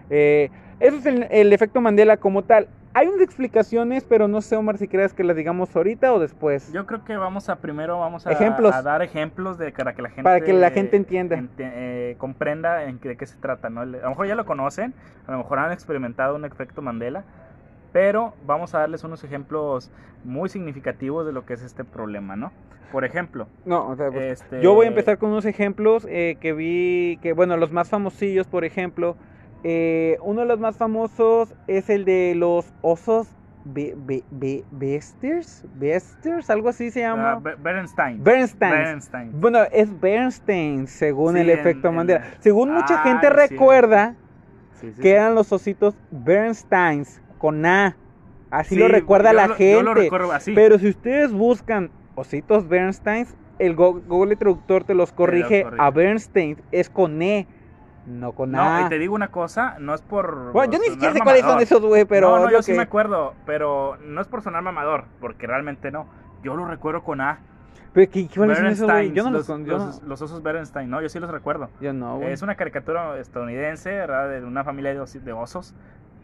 [0.09, 0.51] Eh,
[0.83, 2.69] eso es el, el efecto Mandela como tal.
[2.95, 6.71] Hay unas explicaciones, pero no sé, Omar, si crees que las digamos ahorita o después.
[6.75, 8.75] Yo creo que vamos a primero vamos a, Ejemplos.
[8.75, 11.37] a dar ejemplos de para que la gente Para que la gente entienda.
[11.37, 13.81] ente- eh, comprenda en qué, de qué se trata, ¿no?
[13.81, 14.93] A lo mejor ya lo conocen,
[15.27, 17.25] a lo mejor han experimentado un efecto Mandela,
[17.93, 19.91] pero vamos a darles unos ejemplos
[20.25, 22.53] muy significativos de lo que es este problema, ¿no?
[22.91, 26.37] Por ejemplo, No, o sea, pues, este, yo voy a empezar con unos ejemplos eh,
[26.41, 29.17] que vi, que bueno, los más famosillos, por ejemplo.
[29.65, 33.29] Eh, uno de los más famosos es el de los osos
[33.65, 37.37] Be- Be- Be- Besters, Besters, algo así se llama.
[37.39, 38.23] Be- Bernstein.
[38.25, 38.73] Bernstein.
[38.73, 39.41] Bernstein.
[39.41, 42.25] Bueno, es Bernstein, según Sí, el efecto en- Mandela.
[42.41, 44.17] Según mucha Ah, gente recuerda
[44.81, 47.97] Sí, que eran los ositos Bernsteins con A.
[48.51, 49.73] Así Sí, lo recuerda la lo- gente.
[49.75, 50.53] Yo lo recuerdo así.
[50.55, 55.81] Pero si ustedes buscan ositos Bernsteins, el Go- Google Traductor te los corrige, corrige.
[55.83, 56.57] a Bernstein.
[56.73, 57.47] Es con E,
[58.07, 58.83] no con no, A.
[58.83, 60.53] y te digo una cosa, no es por.
[60.53, 62.31] Bueno, yo ni siquiera sé cuáles son esos, güey, pero.
[62.37, 66.07] no, no, yo sí me acuerdo, pero no es por sonar mamador, porque realmente no.
[66.43, 67.39] Yo lo recuerdo con A.
[67.93, 69.13] Pero, ¿qué- ¿Cuáles son esos, güey?
[69.13, 71.69] Yo no los, los, yo no- los- los osos Bernstein, no, yo sí los recuerdo.
[71.81, 72.33] yo no, güey.
[72.33, 74.31] Es una caricatura estadounidense, ¿verdad?
[74.31, 75.75] De una familia de osos.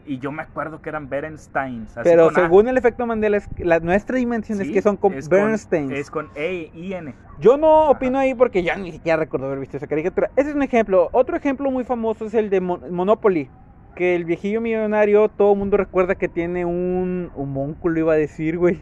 [0.09, 1.95] Y yo me acuerdo que eran Bernsteins.
[1.95, 2.41] así Pero con A.
[2.41, 5.91] según el efecto Mandela, es la, nuestra dimensión es que son con es Bernsteins.
[5.91, 7.13] es con E I N.
[7.39, 10.31] Yo no opino ahí porque ya ni siquiera recuerdo haber visto esa caricatura.
[10.35, 11.09] Ese es un ejemplo.
[11.11, 13.51] Otro ejemplo muy famoso es el de Mon- Monopoly.
[13.95, 18.57] Que el viejillo millonario, todo el mundo recuerda que tiene un homónculo, iba a decir,
[18.57, 18.81] güey.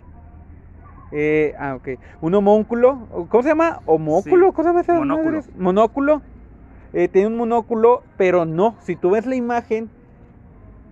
[1.12, 2.00] Eh, ah, ok.
[2.22, 3.28] Un homónculo.
[3.30, 3.82] ¿Cómo se llama?
[3.86, 4.48] ¿Homóculo?
[4.48, 4.80] Sí, ¿Cómo se llama?
[4.82, 5.42] esas monóculo.
[5.58, 6.22] Monóculo.
[6.94, 8.78] Eh, tiene un monóculo, pero no.
[8.80, 9.90] Si tú ves la imagen,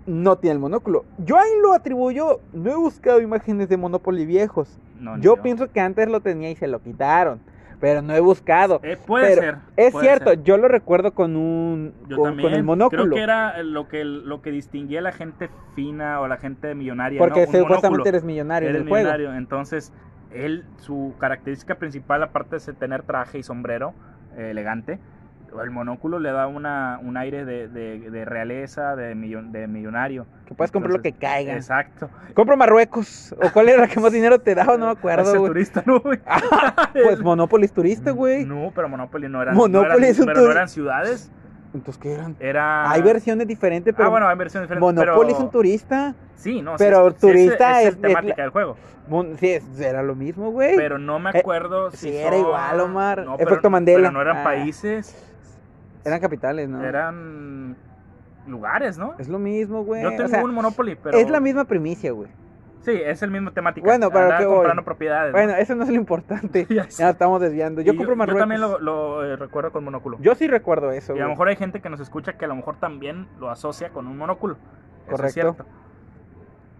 [0.05, 1.05] no tiene el monóculo.
[1.17, 2.39] Yo ahí lo atribuyo.
[2.53, 4.79] No he buscado imágenes de Monopoly viejos.
[4.99, 7.39] No, Yo pienso que antes lo tenía y se lo quitaron.
[7.79, 8.79] Pero no he buscado.
[8.83, 9.57] Eh, puede Pero ser.
[9.75, 10.43] Es puede cierto, ser.
[10.43, 12.49] yo lo recuerdo con un Yo con, también.
[12.49, 13.03] con el monóculo.
[13.03, 16.73] Creo que era lo que, lo que distinguía a la gente fina o la gente
[16.73, 17.19] millonaria.
[17.19, 17.59] porque ¿no?
[17.59, 19.09] Supuestamente eres millonario en el juego.
[19.33, 19.91] Entonces,
[20.31, 23.93] él, su característica principal, aparte de tener traje y sombrero
[24.37, 24.99] eh, elegante,
[25.63, 30.25] el monóculo le da una, un aire de, de- de realeza, de, millon- de millonario.
[30.45, 31.53] Que puedes comprar lo que caiga.
[31.53, 32.09] Exacto.
[32.33, 33.33] Compro Marruecos.
[33.41, 34.77] ¿O cuál era la que más dinero te daba?
[34.77, 35.51] No me acuerdo, güey.
[35.51, 36.19] turista, ¿no, güey?
[36.93, 38.45] Pues Monopoly es turista, güey.
[38.45, 41.31] No, pero Monopoly no eran, Monopoly no eran, es un pero no eran ciudades.
[41.73, 42.35] Entonces, ¿qué eran?
[42.39, 42.89] Era...
[42.89, 44.95] Hay versiones diferentes, pero ah, bueno, hay versiones diferentes.
[45.03, 45.37] Monopoly pero...
[45.37, 46.15] es un turista.
[46.35, 48.77] Sí, no, Pero sí, turista es, es- es, es temática la- del juego.
[49.09, 50.75] Mon- Sí, era lo mismo, güey.
[50.77, 53.25] Pero no me Eh, acuerdo si sí, era igual, Omar.
[53.25, 53.99] No, Efecto pero- Mandela.
[53.99, 54.43] Pero no eran Ah.
[54.43, 55.34] países,
[56.05, 56.83] Eran capitales, ¿no?
[56.83, 57.75] eran
[58.47, 59.15] lugares, ¿no?
[59.17, 60.03] Es lo mismo, güey.
[60.03, 61.17] Yo tengo O sea, un Monopoly, pero...
[61.17, 62.29] Es la misma primicia, güey.
[62.81, 63.83] Sí, es el mismo temática.
[63.83, 64.55] Bueno, pero Andaba ¿qué voy?
[64.57, 65.33] comprando propiedades.
[65.33, 65.39] ¿no?
[65.39, 66.67] Bueno, eso no es lo importante.
[66.99, 67.81] Ya estamos desviando.
[67.81, 68.37] Yo Y compro Marruecos.
[68.37, 70.17] Yo también lo, lo, eh, recuerdo con monóculo.
[70.21, 72.47] Yo sí recuerdo eso, y a lo mejor hay gente que nos escucha que a
[72.47, 74.53] lo mejor también lo asocia con un monóculo.
[74.53, 74.61] Eso
[75.05, 75.33] es Correcto.
[75.33, 75.65] cierto.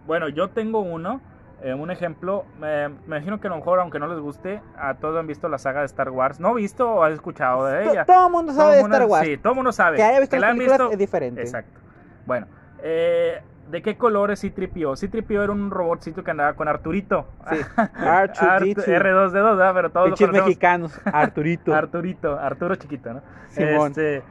[0.06, 1.20] Bueno, yo tengo uno,
[1.62, 2.44] eh, un ejemplo.
[2.60, 5.48] me me imagino que a lo mejor, aunque no les guste, a todos han visto
[5.48, 6.38] la saga de Star Wars.
[6.40, 8.04] ¿No visto o has escuchado de ella?
[8.04, 9.26] Todo el mundo Todo sabe de mundo- Star Wars.
[9.26, 9.96] Sí, todo el mundo sabe.
[9.96, 11.40] Que haya visto las películas visto- es diferente.
[11.42, 11.80] Exacto.
[12.26, 12.46] Bueno,
[12.82, 13.40] eh,
[13.70, 14.96] ¿de qué color es C-3PO?
[14.96, 17.26] C-3PO era un robotcito que andaba con Arturito.
[17.50, 17.56] Sí.
[17.76, 18.84] Artu- R2D2.
[18.84, 19.74] R2D2, ¿verdad?
[19.74, 20.48] Pero todos lo Pinches conocemos.
[20.48, 21.00] mexicanos.
[21.06, 21.74] Arturito.
[21.74, 23.22] Arturito, Arturo chiquito, ¿no?
[23.48, 23.88] Simón.
[23.88, 24.22] Este,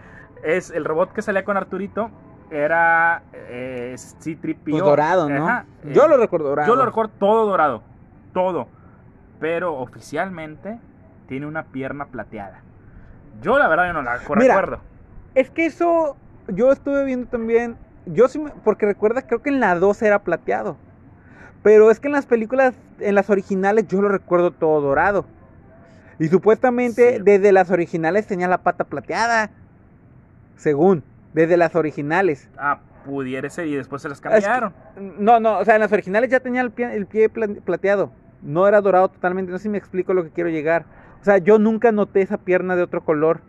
[0.43, 2.11] es el robot que salía con Arturito
[2.51, 4.71] era eh, C-3PO.
[4.71, 5.47] Pues dorado, ¿no?
[5.47, 6.67] Ajá, Yo eh, lo recuerdo dorado.
[6.67, 7.83] Yo lo recuerdo todo dorado,
[8.33, 8.67] todo.
[9.39, 10.79] Pero oficialmente
[11.27, 12.61] tiene una pierna plateada.
[13.41, 14.79] Yo la verdad yo no la Mira, recuerdo.
[15.33, 16.15] Es que eso
[16.47, 17.77] yo estuve viendo también.
[18.05, 20.77] Yo sí, me- porque recuerda, creo que en la 2 era plateado.
[21.63, 25.25] Pero es que en las películas, en las originales, yo lo recuerdo todo dorado.
[26.19, 27.21] Y supuestamente Sí.
[27.23, 29.49] desde las originales tenía la pata plateada.
[30.55, 31.03] Según,
[31.35, 32.49] desde las originales.
[32.57, 34.73] Ah, pudiera ser y después se las que- cambiaron.
[35.19, 38.11] No, no, o sea, en las originales ya tenía el pie, el pie pla- plateado.
[38.41, 40.85] No era dorado totalmente, no sé si me explico lo que quiero llegar.
[41.21, 43.41] O sea, yo nunca noté esa pierna de otro color.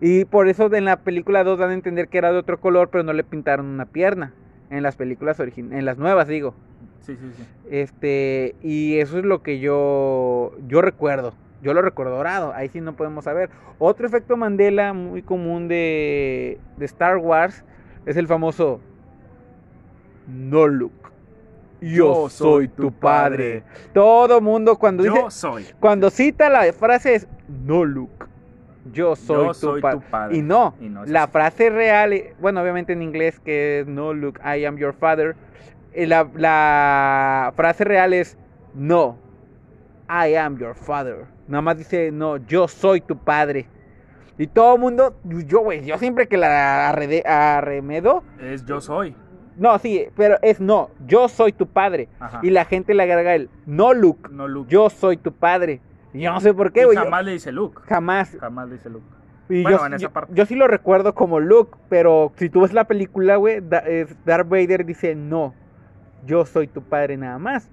[0.00, 2.88] Y por eso en la película 2 dan a entender que era de otro color,
[2.90, 4.32] pero no le pintaron una pierna.
[4.70, 6.54] En las películas originales, en las nuevas digo.
[7.02, 7.44] Sí, sí, sí.
[7.70, 11.34] Este, y eso es lo que yo yo recuerdo.
[11.62, 13.48] Yo lo recuerdo dorado, ahí sí no podemos saber.
[13.78, 17.64] Otro efecto Mandela muy común de, de Star Wars
[18.04, 18.80] es el famoso
[20.26, 20.94] No Luke.
[21.80, 23.64] Yo, soy tu padre.
[23.92, 25.66] Todo mundo cuando Yo dice soy.
[25.80, 27.28] cuando cita la frase es
[27.64, 28.26] No Luke.
[28.92, 29.92] Yo soy, Yo tu, soy pa-".
[29.92, 30.36] tu padre.
[30.36, 31.32] Y no, Y no es la así.
[31.32, 35.36] frase real, eh, bueno, obviamente en inglés que es No Luke, I am your father.
[35.92, 38.36] eh, La, la frase real es
[38.74, 39.16] No,
[40.08, 41.26] I am your father.
[41.48, 43.66] Nada más dice No, yo soy tu padre.
[44.38, 49.14] Y todo el mundo, yo, güey, yo siempre que la arrede- arremedo, Es yo soy.
[49.56, 52.08] no, sí, pero es no, yo soy tu padre.
[52.18, 52.40] Ajá.
[52.42, 54.70] Y la gente le agrega el No Luke, No Luke.
[54.72, 55.80] yo soy tu padre.
[56.14, 56.96] Y yo no sé por qué, güey.
[56.96, 57.80] yo- jamás le dice Luke.
[57.86, 58.36] Jamás.
[58.40, 59.06] Jamás le dice Luke.
[59.48, 60.32] Y Bueno, yo, en esa parte.
[60.34, 64.86] yo sí lo recuerdo como Luke, pero si tú ves la película, güey, Darth Vader
[64.86, 65.54] dice, no,
[66.24, 67.68] yo soy tu padre nada más.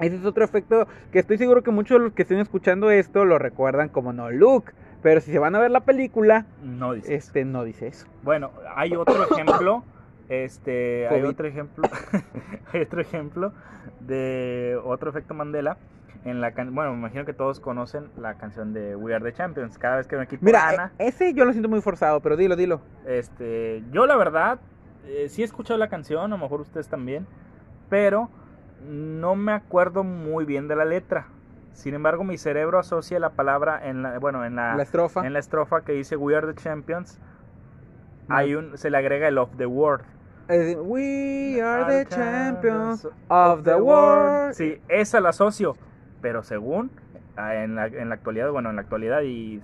[0.00, 3.24] Ese es otro efecto que estoy seguro que muchos de los que estén escuchando esto
[3.24, 4.72] lo recuerdan como no Luke.
[5.02, 7.14] Pero si se van a ver la película, No dice.
[7.14, 7.28] eso.
[7.28, 8.06] este no dice eso.
[8.22, 9.84] Bueno, hay otro ejemplo.
[10.28, 11.88] Este, hay otro ejemplo.
[12.72, 13.52] hay otro ejemplo
[14.00, 15.76] de otro efecto Mandela.
[16.24, 19.32] En la can- bueno, me imagino que todos conocen la canción de We Are the
[19.32, 19.78] Champions.
[19.78, 22.36] Cada vez que un equipo Mira, gana, e- ese yo lo siento muy forzado, pero
[22.36, 22.80] dilo, dilo.
[23.06, 24.58] este, yo la verdad
[25.06, 27.26] eh, sí he escuchado la canción, a lo mejor ustedes también,
[27.88, 28.28] pero
[28.88, 31.26] no me acuerdo muy bien de la letra.
[31.72, 35.26] Sin embargo, mi cerebro asocia la palabra en la, bueno, en la, La estrofa.
[35.26, 37.18] en la estrofa que dice We are the champions.
[38.28, 40.04] Hay un, se le agrega el of the world.
[40.48, 44.54] Es- We are the champions of the world.
[44.54, 45.76] Sí, esa la asocio.
[46.22, 46.90] Pero según
[47.36, 49.60] ah, en la, en la actualidad, bueno, en la actualidad y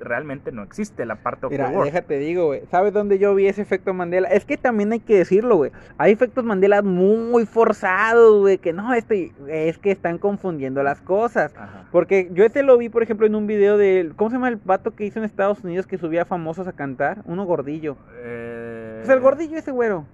[0.00, 1.92] realmente no existe la parte of Mira, the world.
[1.92, 2.62] déjate digo, güey.
[2.70, 4.28] ¿Sabes dónde yo vi ese efecto Mandela?
[4.28, 5.70] Es que también hay que decirlo, güey.
[5.98, 8.58] Hay efectos Mandela muy forzados, güey.
[8.58, 11.52] Que no, este, es que están confundiendo las cosas.
[11.56, 11.86] Ajá.
[11.92, 14.10] Porque yo este lo vi, por ejemplo, en un video de.
[14.16, 17.22] ¿Cómo se llama el vato que hizo en Estados Unidos que subía famosos a cantar?
[17.26, 17.96] Uno gordillo.
[18.22, 20.04] Eh, Pues el gordillo ese güero.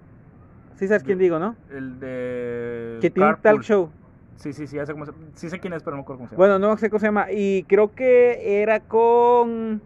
[0.75, 1.55] Sí sabes quién digo, ¿no?
[1.71, 2.97] El de.
[3.01, 3.89] Que tiene un talk show.
[4.37, 6.19] Sí, sí, sí, ya sé, cómo se- sí sé quién es, pero no me acuerdo
[6.19, 6.37] cómo se llama.
[6.37, 7.27] Bueno, no sé cómo se llama.
[7.31, 9.81] Y creo que era con.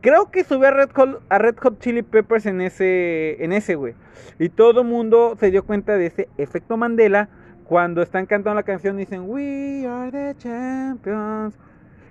[0.00, 3.74] Creo que subió a Red Hot, a Red Hot Chili Peppers en ese, en ese,
[3.74, 3.94] güey.
[4.38, 7.28] Y todo el mundo se dio cuenta de ese efecto Mandela
[7.64, 11.58] cuando están cantando la canción dicen We are the champions.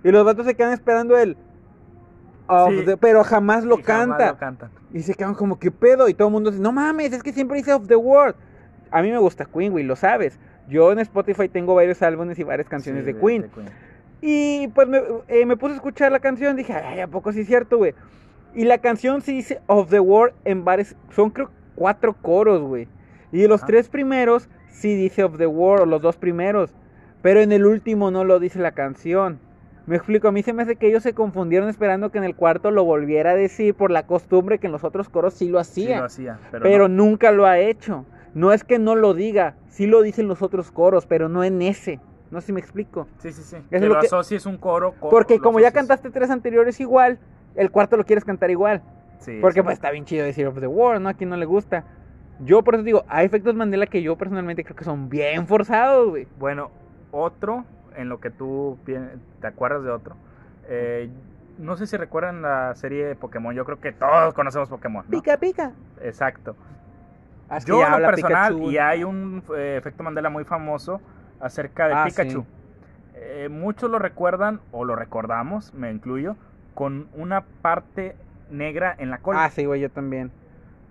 [0.03, 1.37] Y los vatos se quedan esperando el.
[2.69, 2.83] Sí.
[2.85, 4.31] the- pero jamás lo Y jamás canta.
[4.31, 4.69] lo cantan.
[4.91, 6.09] Y se quedan como, ¿qué pedo?
[6.09, 8.35] Y todo el mundo dice, no mames, es que siempre dice of the world.
[8.91, 10.37] A mí me gusta Queen, güey, lo sabes.
[10.69, 13.45] Yo en Spotify tengo varios álbumes y varias canciones Sí, de Queen.
[14.21, 17.41] Y pues me, eh, me puse a escuchar la canción, dije, ay, ¿a poco sí
[17.41, 17.93] es cierto, güey?
[18.55, 22.87] Y la canción sí dice Of the World en varios, son creo cuatro coros, güey.
[23.31, 23.67] Y los Ajá.
[23.67, 26.73] tres primeros sí dice Of the World, los dos primeros.
[27.21, 29.39] Pero en el último no lo dice la canción.
[29.85, 32.35] Me explico, a mí se me hace que ellos se confundieron esperando que en el
[32.35, 35.61] cuarto lo volviera a decir por la costumbre que en los otros coros sí lo
[35.63, 35.99] Sí, hacía.
[35.99, 36.39] lo hacía.
[36.51, 37.03] Pero, pero no.
[37.03, 38.05] nunca lo ha hecho.
[38.33, 41.61] No es que no lo diga, sí lo dicen los otros coros, pero no en
[41.61, 41.99] ese.
[42.31, 43.07] No sé si me explico.
[43.19, 43.57] Sí, sí, sí.
[43.69, 44.93] es que lo que- asocies un coro.
[44.99, 47.19] co- Porque como ya cantaste tres anteriores igual,
[47.55, 48.81] el cuarto lo quieres cantar igual.
[49.19, 49.63] Sí, Porque sí.
[49.63, 51.09] pues está bien chido decir of the world, ¿no?
[51.09, 51.83] A quien no le gusta.
[52.43, 56.09] Yo por eso digo, hay efectos Mandela que yo personalmente creo que son bien forzados,
[56.09, 56.27] güey.
[56.39, 56.71] Bueno,
[57.11, 57.63] otro,
[57.95, 60.15] en lo que tú te acuerdas de otro.
[60.67, 61.09] eh,
[61.59, 63.53] no sé si recuerdan la serie de Pokémon.
[63.53, 65.05] Yo creo que todos conocemos Pokémon.
[65.05, 65.11] ¿no?
[65.11, 65.71] Pica, pica.
[66.01, 66.55] Exacto.
[67.55, 68.71] Así Yo, en lo personal, Pikachu.
[68.71, 71.01] y hay un eh, efecto Mandela muy famoso
[71.39, 72.41] acerca de Ah, Pikachu.
[72.41, 72.47] sí.
[73.15, 76.35] Eh, muchos lo recuerdan, o lo recordamos, me incluyo,
[76.73, 78.15] con una parte
[78.49, 79.45] negra en la cola.
[79.45, 80.31] Ah, sí, güey, yo también.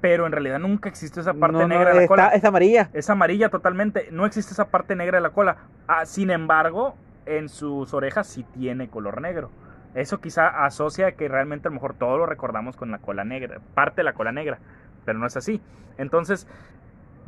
[0.00, 2.28] Pero en realidad nunca existió esa parte No, no, negra en la está- cola.
[2.28, 2.90] Es amarilla.
[2.92, 4.08] Es amarilla totalmente.
[4.10, 5.56] No existe esa parte negra de la cola.
[5.86, 6.96] Ah, sin embargo,
[7.26, 9.50] en sus orejas sí tiene color negro.
[9.94, 13.60] Eso quizá asocia que realmente a lo mejor todos lo recordamos con la cola negra,
[13.74, 14.58] parte de la cola negra,
[15.04, 15.60] pero no es así.
[15.98, 16.46] Entonces,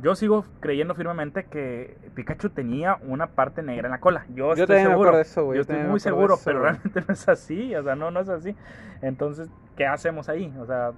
[0.02, 4.26] yo sigo creyendo firmemente que Pikachu tenía una parte negra en la cola.
[4.34, 5.16] Yo, Yo estoy me seguro.
[5.16, 5.56] de eso, güey.
[5.56, 7.74] Yo estoy muy seguro, pero realmente no es así.
[7.74, 8.54] O sea, no, no es así.
[9.02, 10.52] Entonces, ¿qué hacemos ahí?
[10.58, 10.92] O sea,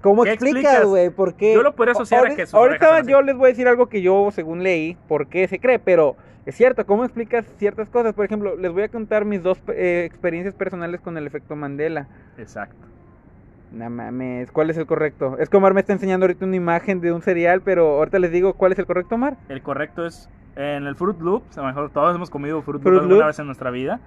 [0.00, 1.10] ¿Cómo ¿Qué explicas, güey?
[1.10, 1.54] ¿Por qué?
[1.54, 4.02] Yo lo podría asociar a que sus Ahorita yo les voy a decir algo que
[4.02, 8.12] yo, según leí, por qué se cree, pero es cierto, ¿cómo explicas ciertas cosas?
[8.12, 12.08] Por ejemplo, les voy a contar mis dos eh, experiencias personales con el efecto Mandela.
[12.36, 12.91] exacto.
[13.72, 15.36] No mames, ¿cuál es el correcto?
[15.38, 18.30] Es que Omar me está enseñando ahorita una imagen de un cereal, pero ahorita les
[18.30, 19.36] digo cuál es el correcto, Omar.
[19.48, 22.92] El correcto es en el Fruit Loops, a lo mejor todos hemos comido Fruit, Fruit
[22.94, 23.26] Loops alguna Loops.
[23.28, 24.00] vez en nuestra vida.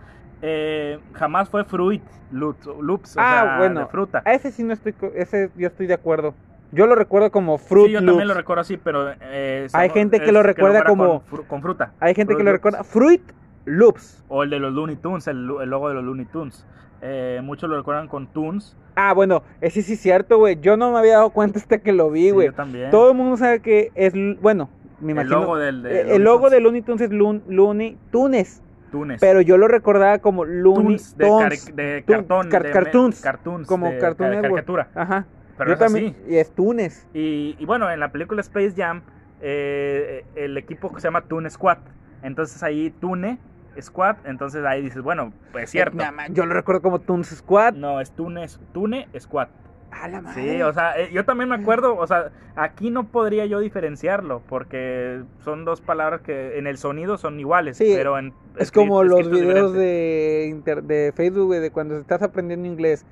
[0.43, 4.22] Eh, jamás fue Fruit Loops, Loops o ah, sea, bueno, de fruta.
[4.24, 6.36] a ese sí no estoy, ese yo estoy de acuerdo.
[6.72, 8.07] Yo lo recuerdo como Fruit sí, yo Loops.
[8.11, 11.61] también lo recuerdo así, pero eh, Hay gente que lo recuerda como- con, fru- con
[11.63, 11.93] fruta.
[11.99, 13.22] Hay gente que lo recuerda Fruit
[13.66, 14.24] Loops.
[14.28, 16.66] O el de los Looney Tunes, el, el logo de los Looney Tunes.
[17.01, 18.76] Eh, muchos lo recuerdan con Tunes.
[18.95, 20.59] Ah, bueno, ese sí es cierto, güey.
[20.62, 22.47] Yo no me había dado cuenta hasta que lo vi, Sí, güey.
[22.47, 22.89] yo también.
[22.92, 24.70] Todo el mundo sabe que es, bueno,
[25.01, 25.42] me el imagino.
[25.42, 26.51] logo del de eh, Looney el logo Tunes.
[26.51, 28.62] de Looney Tunes es Loon- Looney Tunes,
[28.92, 29.20] Tunes.
[29.20, 32.50] pero yo lo recordaba como Looney Tunes de, cari- de cartón.
[32.50, 34.66] car- de cartoons, cartoons, como de Cartoon ca- Network.
[34.66, 34.87] caricatura.
[34.96, 35.25] Ajá.
[35.58, 36.33] Pero yo es también, así.
[36.33, 37.08] y es Tunes.
[37.13, 39.01] Y, y bueno, en la película Space Jam,
[39.42, 41.78] eh, el equipo se llama Toon Squad.
[42.24, 43.37] Entonces ahí Tune
[43.81, 46.01] Squad, entonces ahí dices, bueno, pues es cierto.
[46.03, 47.73] Eh, ma- yo lo recuerdo como Tunes Squad.
[47.73, 49.47] No, es Tune, Tune Squad.
[49.91, 50.55] A la madre.
[50.57, 54.41] Sí, o sea, eh, yo también me acuerdo, o sea, aquí no podría yo diferenciarlo,
[54.49, 58.33] porque son dos palabras que en el sonido son iguales, Sí, pero en...
[58.57, 63.05] es como los videos de, inter- de Facebook, de cuando estás aprendiendo inglés.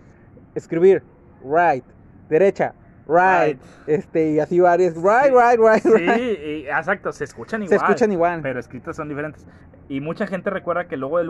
[0.56, 1.03] Escribir,
[1.44, 1.85] right,
[2.30, 2.73] derecha,
[3.07, 3.61] right, Right.
[3.88, 5.31] este, y así varias, right, Sí.
[5.31, 6.40] right, right, Sí, right.
[6.45, 7.80] y- exacto, se escuchan Se igual.
[7.91, 8.41] escuchan igual.
[8.41, 9.45] pero escritas son diferentes.
[9.90, 11.26] Y mucha gente recuerda que el logo de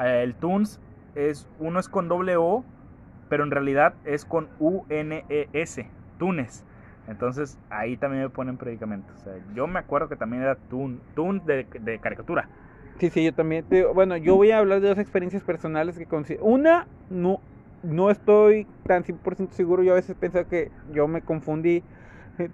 [0.00, 0.80] eh, el Tunes,
[1.14, 2.64] es, uno es con doble O,
[3.28, 5.86] pero en realidad es con U-N-E-S,
[6.18, 6.64] Tunes.
[7.08, 9.24] Entonces ahí también me ponen predicamentos.
[9.54, 11.66] Yo me acuerdo que también era Toon, Toon de,
[12.00, 12.48] caricatura.
[12.98, 13.64] Sí, sí, yo también.
[13.64, 16.44] te- bueno, yo voy a hablar de dos experiencias personales que considero.
[16.44, 17.40] Una, no,
[17.82, 19.82] no estoy tan 100% seguro.
[19.82, 21.82] Yo a veces pienso que yo me confundí.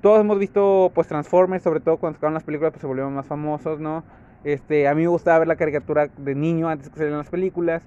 [0.02, 3.26] Todos hemos visto pues Transformers, sobre todo cuando sacaron las películas, pues se volvieron más
[3.26, 4.04] famosos, ¿no?
[4.44, 7.82] Este, a mí me gustaba ver la caricatura de niño antes que salieran las películas.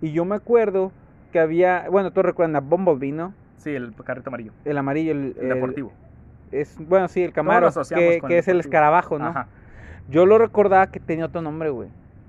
[0.00, 0.92] Y yo me acuerdo
[1.32, 3.34] que había, bueno, todos recuerdan a Bumblebee, ¿no?
[3.56, 4.52] Sí, el carrito amarillo.
[4.64, 5.92] El amarillo, el, El deportivo.
[6.52, 9.26] Es, bueno, sí, el Camaro, que, que el es el escarabajo, ¿no?
[9.26, 9.48] Ajá.
[10.08, 11.88] Yo lo recordaba que tenía otro nombre, güey.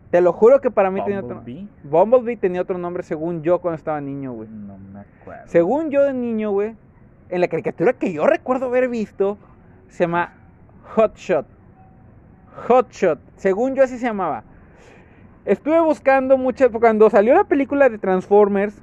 [0.10, 1.68] Te lo juro que para mí tenía otro Bumblebee.
[1.84, 4.50] Bumblebee tenía otro nombre según yo cuando estaba niño, güey.
[4.50, 5.44] No me acuerdo.
[5.48, 6.76] Según yo de niño, güey,
[7.30, 9.38] en la caricatura que yo recuerdo haber visto,
[9.90, 10.34] se llama
[10.96, 11.46] Hot Shot.
[12.68, 13.20] Hot Shot.
[13.36, 14.44] Según yo así se llamaba.
[15.46, 16.70] Estuve buscando muchas...
[16.72, 18.76] Cuando salió la película de Transformers,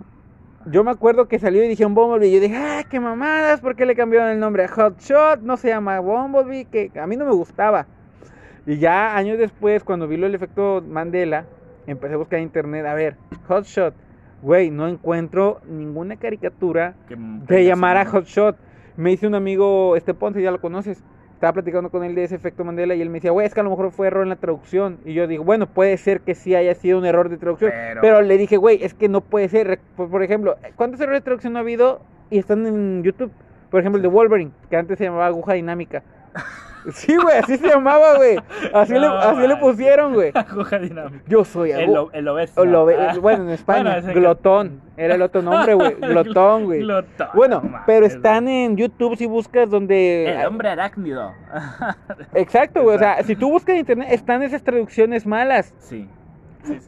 [0.67, 2.29] yo me acuerdo que salió y dijeron Bumblebee.
[2.29, 5.41] Y yo dije, ah, qué mamadas, ¿por qué le cambiaron el nombre a Hot Shot?
[5.43, 7.87] No se llama Bumblebee, que a mí no me gustaba.
[8.67, 11.45] Y ya años después, cuando vi lo del efecto Mandela,
[11.87, 13.17] empecé a buscar en internet, a ver,
[13.49, 13.95] Hot Shot.
[14.41, 18.57] Güey, no encuentro ninguna caricatura Que de llamar a Hot Shot.
[18.97, 21.03] Me dice un amigo, este Ponce, ya lo conoces.
[21.45, 23.61] Estaba platicando con él de ese efecto Mandela y él me decía, güey, es que
[23.61, 24.97] a lo mejor fue error en la traducción.
[25.05, 27.71] Y yo digo, bueno, puede ser que sí haya sido un error de traducción.
[27.71, 29.67] Pero- Pero, le dije, güey, es que no puede ser.
[29.67, 32.01] Re- Por, por ejemplo, ¿cuántos errores de traducción ha habido
[32.31, 33.31] y están en YouTube?
[33.71, 36.03] Por ejemplo, el de Wolverine, que antes se llamaba aguja dinámica.
[36.93, 38.37] Sí, güey, así se llamaba, güey.
[38.73, 40.33] Así, le, así le pusieron, güey.
[40.35, 41.25] Aguja dinámica.
[41.27, 42.11] Yo soy El, aguja.
[42.17, 42.63] el obeso.
[42.63, 43.15] Ah.
[43.21, 44.83] bueno, en España, Bueno, ese que- glotón.
[44.97, 45.95] Era el otro nombre, güey.
[46.01, 46.81] Glotón, güey.
[46.81, 50.31] Glotón, Bueno, no pero están en YouTube si buscas donde...
[50.41, 51.33] El hombre arácnido.
[52.35, 52.97] Exacto, güey.
[52.97, 55.75] O sea, si tú buscas en internet, están esas traducciones malas.
[55.79, 56.09] sí.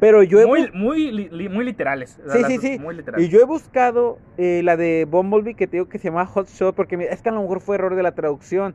[0.00, 0.46] Pero yo he...
[0.46, 2.18] Muy, muy, li- li- muy literales.
[2.32, 2.78] Sí, sí, sí.
[2.78, 3.26] Muy literales.
[3.26, 6.48] Y yo he buscado eh, la de Bumblebee que te digo que se llama Hot
[6.48, 8.74] Shot porque mira, es que a lo mejor fue error de la traducción.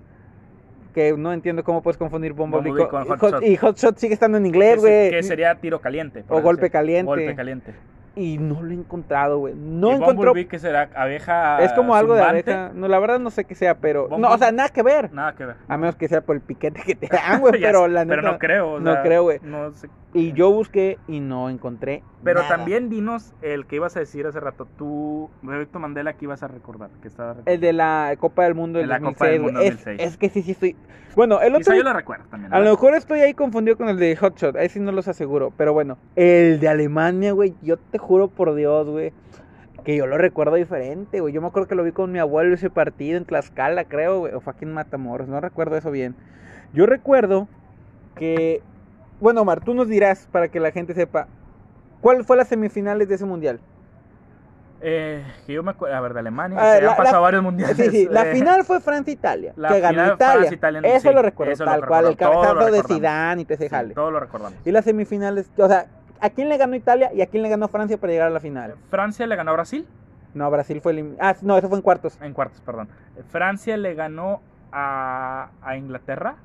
[0.94, 3.44] Que no entiendo cómo puedes confundir Bumblebee, Bumblebee con, con y, Hot Hot, Shot.
[3.44, 5.10] y Hot Shot sigue estando en inglés, güey.
[5.12, 6.24] que sería tiro caliente.
[6.30, 7.06] O golpe caliente.
[7.08, 7.74] Golpe caliente.
[8.14, 9.54] Y no lo he encontrado, güey.
[9.56, 10.34] No y encontró.
[10.34, 12.52] Que será abeja Es como algo de zumbante.
[12.52, 12.72] abeja.
[12.76, 14.10] No, la verdad no sé qué sea, pero.
[14.18, 15.14] No, o sea, nada que ver.
[15.14, 15.56] Nada que ver.
[15.70, 17.62] A menos que sea por el piquete que te dan, güey.
[17.62, 18.16] Pero sé, la neta.
[18.18, 18.72] pero no creo.
[18.74, 19.40] o no creo, güey.
[19.44, 19.88] no sé.
[20.14, 22.04] Y yo busqué y no encontré.
[22.24, 22.58] Pero nada.
[22.58, 24.68] también dinos el que ibas a decir hace rato.
[24.78, 26.90] Tú, Bebeto Mandela, que ibas a recordar.
[27.02, 29.42] Que estaba El de la Copa del Mundo del De la 2006, Copa del.
[29.42, 30.02] Mundo es, 2006.
[30.02, 30.76] es que sí, sí estoy.
[31.16, 31.76] Bueno, el Quizá otro.
[31.76, 32.54] yo lo recuerdo también.
[32.54, 34.56] A lo mejor estoy ahí confundido con el de Hot Shot.
[34.58, 35.54] Ahí sí no los aseguro.
[35.56, 37.56] Pero bueno, el de Alemania, güey.
[37.62, 39.14] Yo te juro por Dios, güey.
[39.86, 41.34] Que yo lo recuerdo diferente, güey.
[41.34, 44.34] Yo me acuerdo que lo vi con mi abuelo ese partido en Tlaxcala, creo, güey.
[44.34, 45.28] O en Matamoros.
[45.30, 46.16] No recuerdo eso bien.
[46.74, 47.48] Yo recuerdo
[48.16, 48.62] que.
[49.22, 51.28] Bueno, Omar, tú nos dirás para que la gente sepa.
[52.02, 53.60] ¿Cuál fue las semifinales de ese mundial?
[54.84, 56.58] Eh, que yo me acuerdo, a ver, de Alemania.
[56.60, 57.78] Ah, que la- han pasado la- varios mundiales.
[57.78, 59.54] Sí, sí, la eh, final fue Francia-Italia.
[59.56, 60.50] la Que ganó Italia.
[60.84, 62.06] Eso sí, lo recuerdo, eso lo tal cual.
[62.06, 62.84] El lo cabezazo de.
[62.84, 63.94] Zidane y te se sí, jale.
[63.94, 64.58] todo lo recordamos.
[64.66, 65.86] Y las semifinales, o sea,
[66.20, 68.40] ¿a quién le ganó Italia y a quién le ganó Francia para llegar a la
[68.40, 68.74] final?
[68.90, 69.86] Francia le ganó a Brasil
[70.34, 71.20] No, Brasil fue eliminado.
[71.22, 72.18] Ah, no, eso fue en cuartos.
[72.20, 72.90] en cuartos, perdón.
[73.30, 74.42] Francia le ganó
[74.72, 76.38] a, a Inglaterra.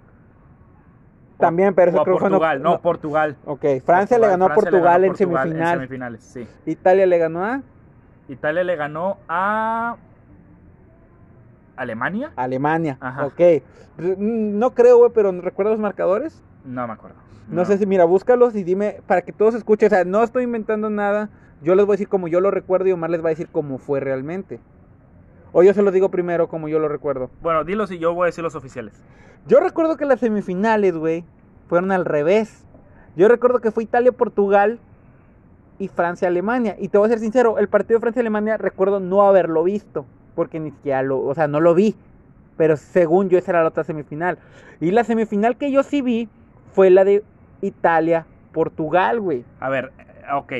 [1.38, 2.62] También, pero eso o creo no- Portugal.
[2.62, 2.80] No, no.
[2.80, 3.36] Portugal.
[3.44, 5.72] Ok, Francia le ganó a Portugal, en, Portugal semifinal.
[5.74, 6.46] En semifinales, sí.
[6.64, 7.62] Italia le ganó a
[8.28, 9.96] Italia le ganó a
[11.76, 12.32] Alemania.
[12.36, 12.96] Alemania.
[13.00, 13.26] Ajá.
[13.26, 13.40] Ok.
[13.98, 16.42] No creo, güey, pero ¿recuerdas los marcadores?
[16.64, 17.16] No me acuerdo.
[17.48, 19.86] No, sé si, mira, búscalos y dime para que todos escuchen.
[19.86, 21.28] O sea, no estoy inventando nada.
[21.62, 23.48] Yo les voy a decir como yo lo recuerdo y Omar les va a decir
[23.50, 24.58] cómo fue realmente.
[25.58, 27.30] O yo se los digo primero como yo lo recuerdo.
[27.40, 29.02] Bueno, dilo si yo voy a decir los oficiales.
[29.46, 31.24] Yo recuerdo que las semifinales, güey,
[31.66, 32.66] fueron al revés.
[33.16, 34.78] Yo recuerdo que fue Italia-Portugal
[35.78, 36.76] y Francia-Alemania.
[36.78, 40.04] Y te voy a ser sincero, el partido de Francia-Alemania recuerdo no haberlo visto.
[40.34, 41.96] Porque ni siquiera lo, o sea, no lo vi.
[42.58, 44.36] Pero según yo esa era la otra semifinal.
[44.78, 46.28] Y la semifinal que yo sí vi
[46.74, 47.24] fue la de
[47.62, 49.42] Italia-Portugal, güey.
[49.60, 49.90] A ver,
[50.34, 50.52] ok.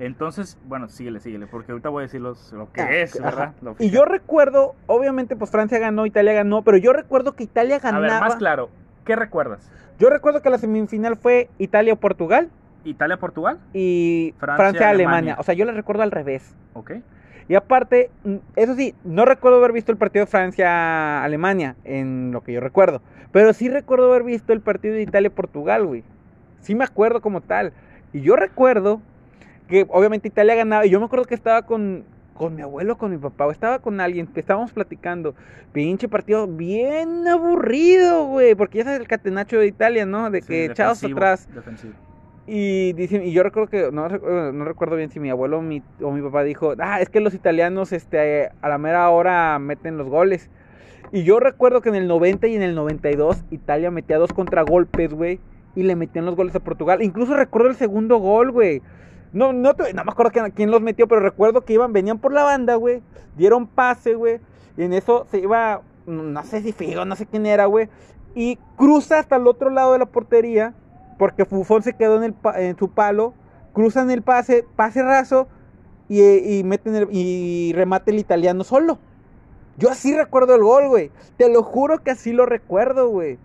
[0.00, 3.20] Entonces, bueno, síguele, síguele, porque ahorita voy a decir los, lo que Ah, es.
[3.20, 3.52] ¿verdad?
[3.60, 7.76] Lo Y yo recuerdo, obviamente, pues Francia ganó, Italia ganó, pero yo recuerdo que Italia
[7.76, 8.00] A ganaba.
[8.06, 8.70] ver, más claro,
[9.04, 9.70] ¿qué recuerdas?
[9.98, 12.48] Yo recuerdo que la semifinal fue Italia-Portugal
[12.84, 13.58] ¿Italia-Portugal?
[13.74, 15.18] y Francia, Francia-Alemania.
[15.18, 15.36] Alemania.
[15.38, 16.54] O sea, yo la recuerdo al revés.
[16.72, 16.92] Ok.
[17.46, 22.42] Y aparte, mm, eso sí, no recuerdo haber visto el partido de Francia-Alemania, en lo
[22.42, 23.02] que yo recuerdo.
[23.32, 26.04] Pero sí recuerdo haber visto el partido de Italia-Portugal, güey.
[26.60, 27.72] Sí me acuerdo como tal.
[28.14, 29.02] Y yo recuerdo
[29.70, 30.84] que obviamente Italia ganaba.
[30.84, 33.78] Y yo me acuerdo que estaba con, con mi abuelo, con mi papá, o estaba
[33.78, 35.34] con alguien, que estábamos platicando.
[35.72, 38.54] Pinche partido bien aburrido, güey.
[38.54, 40.30] Porque ya sabes el catenacho de Italia, ¿no?
[40.30, 41.48] De Sí, que echados atrás.
[41.54, 41.94] defensivo.
[42.46, 45.62] Y dicen, y yo recuerdo que, no, recuerdo- no recuerdo bien si mi abuelo o
[45.62, 49.58] mi, o mi papá dijo, ah, es que los italianos este, a la mera hora
[49.60, 50.50] meten los goles.
[51.12, 55.12] Y yo recuerdo que en el 90 y en el 92 Italia metía dos contragolpes,
[55.12, 55.38] güey.
[55.76, 57.02] Y le metían los goles a Portugal.
[57.02, 58.82] Incluso recuerdo el segundo gol, güey.
[59.32, 62.32] No, no, te- no me acuerdo quién, los metió, pero recuerdo que iban, venían por
[62.32, 63.02] la banda, güey.
[63.36, 64.40] Dieron pase, güey.
[64.76, 67.88] Y en eso se iba, no sé si Figo, no sé quién era, güey.
[68.34, 70.74] Y cruza hasta el otro lado de la portería.
[71.18, 73.34] Porque Fufón se quedó en, el, en su palo.
[73.72, 75.48] Cruzan el pase, pase raso.
[76.08, 76.22] Y,
[76.58, 78.98] y meten el- y remate el italiano solo.
[79.76, 81.10] Yo así recuerdo el gol, güey.
[81.36, 83.38] Te lo juro que así lo recuerdo, güey.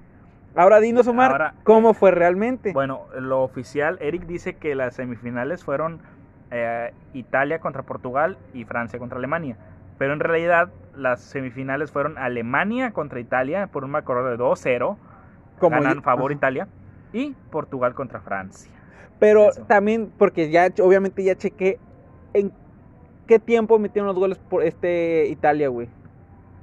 [0.55, 2.71] Ahora dinos, Omar, Ahora, ¿cómo fue realmente?
[2.71, 5.99] Bueno, lo oficial, Eric dice que las semifinales fueron
[6.51, 9.57] eh, Italia contra Portugal y Francia contra Alemania.
[9.97, 14.97] Pero en realidad las semifinales fueron Alemania contra Italia por un marcador de 2-0,
[15.59, 16.37] Como ganan favor Ajá.
[16.37, 16.67] Italia,
[17.11, 18.71] y Portugal contra Francia.
[19.19, 19.63] Pero Eso.
[19.65, 21.79] también, porque ya, obviamente ya chequé
[22.33, 22.51] en
[23.27, 25.87] qué tiempo metieron los goles por este Italia, güey.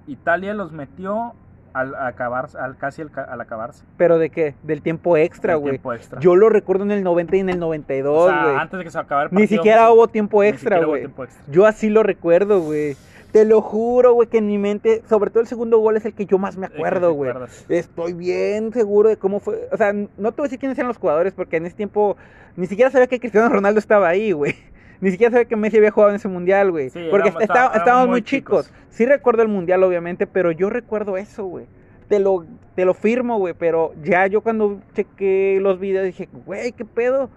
[0.07, 1.35] Italia los metió
[1.73, 3.85] al acabar, al, casi al, ca- al acabarse.
[3.97, 4.55] ¿Pero de qué?
[4.63, 5.81] Del tiempo extra, güey.
[6.21, 8.57] Yo lo recuerdo en el 90 y en el 92, O sea, güey.
[8.57, 11.09] antes de que se acabara el Ni partido, siquiera pues, hubo tiempo extra, güey.
[11.49, 12.97] Yo así lo recuerdo, güey.
[13.33, 16.13] Te lo juro, güey, que en mi mente, sobre todo el segundo gol es el
[16.13, 17.33] que yo más me acuerdo, güey.
[17.71, 19.69] Estoy bien seguro de cómo fue.
[19.73, 22.19] O sea, no te voy a decir quiénes eran los jugadores porque en ese tiempo
[22.57, 24.55] ni siquiera sabía que Cristiano Ronaldo estaba ahí, güey.
[25.03, 26.89] Ni siquiera sabía que Messi había jugado en ese mundial, güey.
[26.89, 28.73] Sí, porque éramos- está- éramos estábamos muy chicos.
[28.89, 31.67] Sí recuerdo el mundial, obviamente, pero yo recuerdo eso, güey.
[32.09, 32.47] Te lo,
[32.77, 33.53] te lo firmo, güey.
[33.59, 37.29] Pero ya yo cuando chequé los videos dije, güey, ¿qué pedo?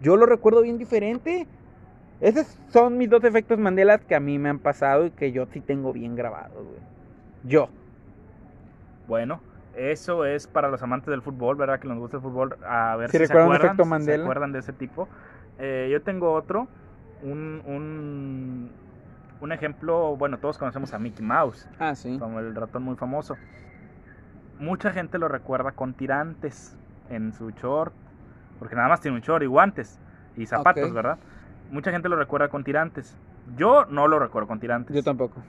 [0.00, 1.46] Yo lo recuerdo bien diferente.
[2.20, 5.46] Esos son mis dos efectos Mandela que a mí me han pasado y que yo
[5.52, 6.80] sí tengo bien grabados, güey.
[7.44, 7.68] Yo.
[9.08, 9.40] Bueno,
[9.76, 11.80] eso es para los amantes del fútbol, ¿verdad?
[11.80, 12.56] Que nos gusta el fútbol.
[12.66, 14.16] A ver si se recuerdan acuerdan, efecto si Mandela.
[14.16, 15.08] se acuerdan de ese tipo.
[15.58, 16.68] Eh, yo tengo otro,
[17.22, 18.70] un, un,
[19.40, 22.18] un ejemplo, bueno, todos conocemos a Mickey Mouse, Ah, sí.
[22.18, 23.36] como el ratón muy famoso.
[24.58, 26.76] Mucha gente lo recuerda con tirantes
[27.10, 27.92] en su short,
[28.58, 29.98] porque nada más tiene un short y guantes
[30.36, 30.92] y zapatos.
[30.92, 31.18] ¿verdad?
[31.70, 33.16] Mucha gente lo recuerda con tirantes.
[33.56, 34.94] Yo no lo recuerdo con tirantes.
[34.94, 35.42] Yo tampoco.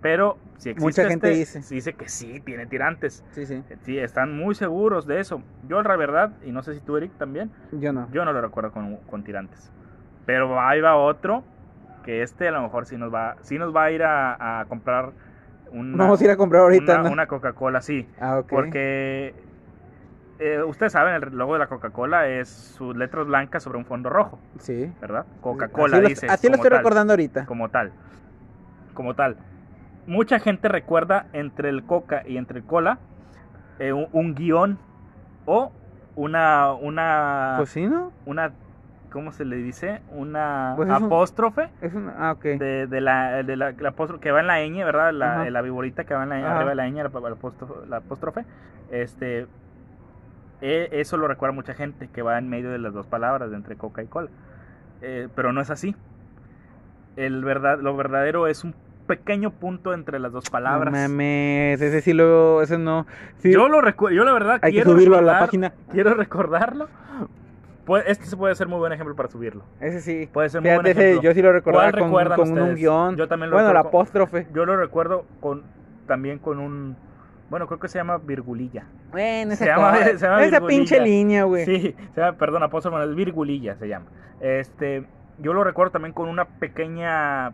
[0.00, 1.74] Pero si existe Mucha gente este, dice.
[1.74, 3.24] dice que sí, tiene tirantes.
[3.32, 3.62] Sí, sí.
[3.82, 5.42] Sí, están muy seguros de eso.
[5.68, 8.08] Yo, la verdad, y no sé si tú, Eric, también, Yo no.
[8.12, 9.70] yo no lo recuerdo con, con tirantes.
[10.26, 11.42] Pero ahí va otro,
[12.04, 14.64] que este a lo mejor sí nos va, sí nos va a ir a, a
[14.66, 15.10] comprar
[15.72, 17.10] una, Vamos a ir a comprar ahorita, una, ¿no?
[17.12, 18.08] una Coca-Cola, sí.
[18.20, 18.46] Ah, ok.
[18.48, 19.34] Porque
[20.38, 24.08] eh, ustedes saben, el logo de la Coca-Cola es sus letras blancas sobre un fondo
[24.08, 24.92] rojo, Sí.
[25.00, 25.26] ¿verdad?
[25.40, 26.26] Coca-Cola dice.
[26.28, 27.46] Así lo estoy tal recordando ahorita.
[27.46, 27.92] como tal.
[28.94, 29.36] Como tal.
[30.06, 32.98] Mucha gente recuerda entre el coca y entre el cola
[33.78, 34.78] eh, un, un guion
[35.46, 35.72] o
[36.14, 38.12] una una Pues sí, ¿no?
[38.26, 38.52] una
[39.14, 40.02] ¿cómo se le dice?
[40.10, 42.14] Una Pues es un- apóstrofe Es una...
[42.18, 42.42] Ah, ok.
[42.42, 45.12] de, de la, de la, la apóstrofe que va en la ñ, ¿verdad?
[45.14, 45.50] La, Ajá.
[45.50, 46.56] la viborita que va en la ñ, Ajá.
[46.56, 47.00] arriba de la ñ,
[47.32, 48.44] apóstrofe, la apóstrofe.
[48.90, 49.46] Este
[50.60, 53.56] eh, eso lo recuerda mucha gente que va en medio de las dos palabras de
[53.56, 54.28] entre coca y cola.
[55.00, 55.94] Eh, pero no es así.
[57.16, 58.74] El verdad, lo verdadero es un
[59.06, 60.92] pequeño punto entre las dos palabras.
[60.92, 62.62] No mames, ese sí lo...
[62.62, 63.06] Ese no...
[63.38, 65.72] Sí, Yo lo recuerdo, yo la verdad hay que quiero subirlo a la página.
[65.92, 66.88] Quiero recordarlo.
[67.84, 69.62] Pues, este se puede ser muy buen ejemplo para subirlo.
[69.80, 70.28] Ese sí.
[70.32, 71.22] Puede ser muy Fíjate, buen ejemplo.
[71.22, 73.16] yo sí lo recordaba ¿Cuál con, un guion.
[73.16, 74.46] Yo también lo Bueno, recuerdo con- apóstrofe.
[74.54, 75.62] Yo lo recuerdo con
[76.06, 76.96] también con un
[77.50, 78.86] bueno, creo que se llama virgulilla.
[79.12, 80.66] Bueno, Se esa, llama- se llama esa virgulilla.
[80.66, 81.64] pinche línea, güey.
[81.66, 84.06] Sí, se llama, perdón, apóstol, es virgulilla se llama.
[84.40, 85.06] Este,
[85.38, 87.52] yo lo recuerdo también con una pequeña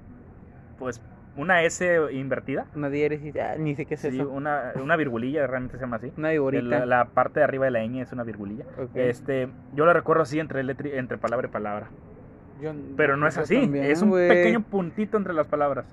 [0.79, 1.03] pues
[1.37, 2.67] una S invertida.
[2.75, 4.29] Una diéresis, ah, ni sé qué es Sí, eso.
[4.29, 6.13] una, una virgulilla, realmente se llama así.
[6.17, 6.63] Una viborita.
[6.81, 8.65] La, la parte de arriba de la ñ es una virgulilla.
[8.79, 8.91] Ok.
[8.95, 11.87] Este, yo lo recuerdo así entre, letri- entre palabra y palabra.
[12.61, 14.29] Yo- Pero no es así, también, es un güey.
[14.29, 15.87] pequeño puntito entre las palabras.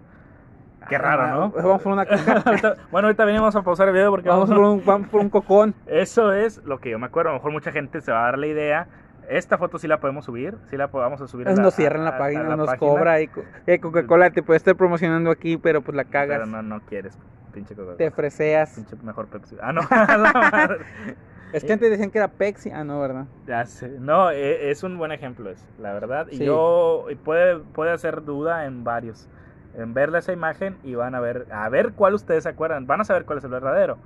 [0.89, 1.49] Qué raro, ¿no?
[1.51, 2.05] Vamos por una
[2.91, 5.29] bueno, ahorita venimos a pausar el video porque vamos, vamos, por un, vamos por un
[5.29, 5.73] cocón.
[5.85, 7.29] Eso es lo que yo me acuerdo.
[7.31, 8.87] A lo mejor mucha gente se va a dar la idea.
[9.29, 10.55] Esta foto sí la podemos subir.
[10.69, 11.47] Sí la podemos subir.
[11.47, 13.21] a la- Nos cierran la a- página, a la nos página, cobra.
[13.21, 13.29] Y,
[13.65, 16.37] eh, Coca-Cola te puede estar promocionando aquí, pero pues la cagas.
[16.39, 17.17] Pero no, no quieres,
[17.53, 17.97] pinche Coca-Cola.
[17.97, 18.73] Te freseas.
[18.75, 19.57] Pinche mejor Pepsi.
[19.61, 19.81] Ah, no.
[21.53, 22.71] Es que antes decían que era Pepsi.
[22.71, 23.25] Ah, no, ¿verdad?
[23.47, 23.87] Ya sé.
[23.99, 26.27] No, e- es un buen ejemplo, es, la verdad.
[26.29, 26.45] Y Sí.
[26.45, 29.29] yo y puede, puede hacer duda en varios.
[29.73, 32.85] En verle esa imagen y van a ver, a ver cuál ustedes se acuerdan.
[32.85, 33.97] Van a saber cuál es el verdadero.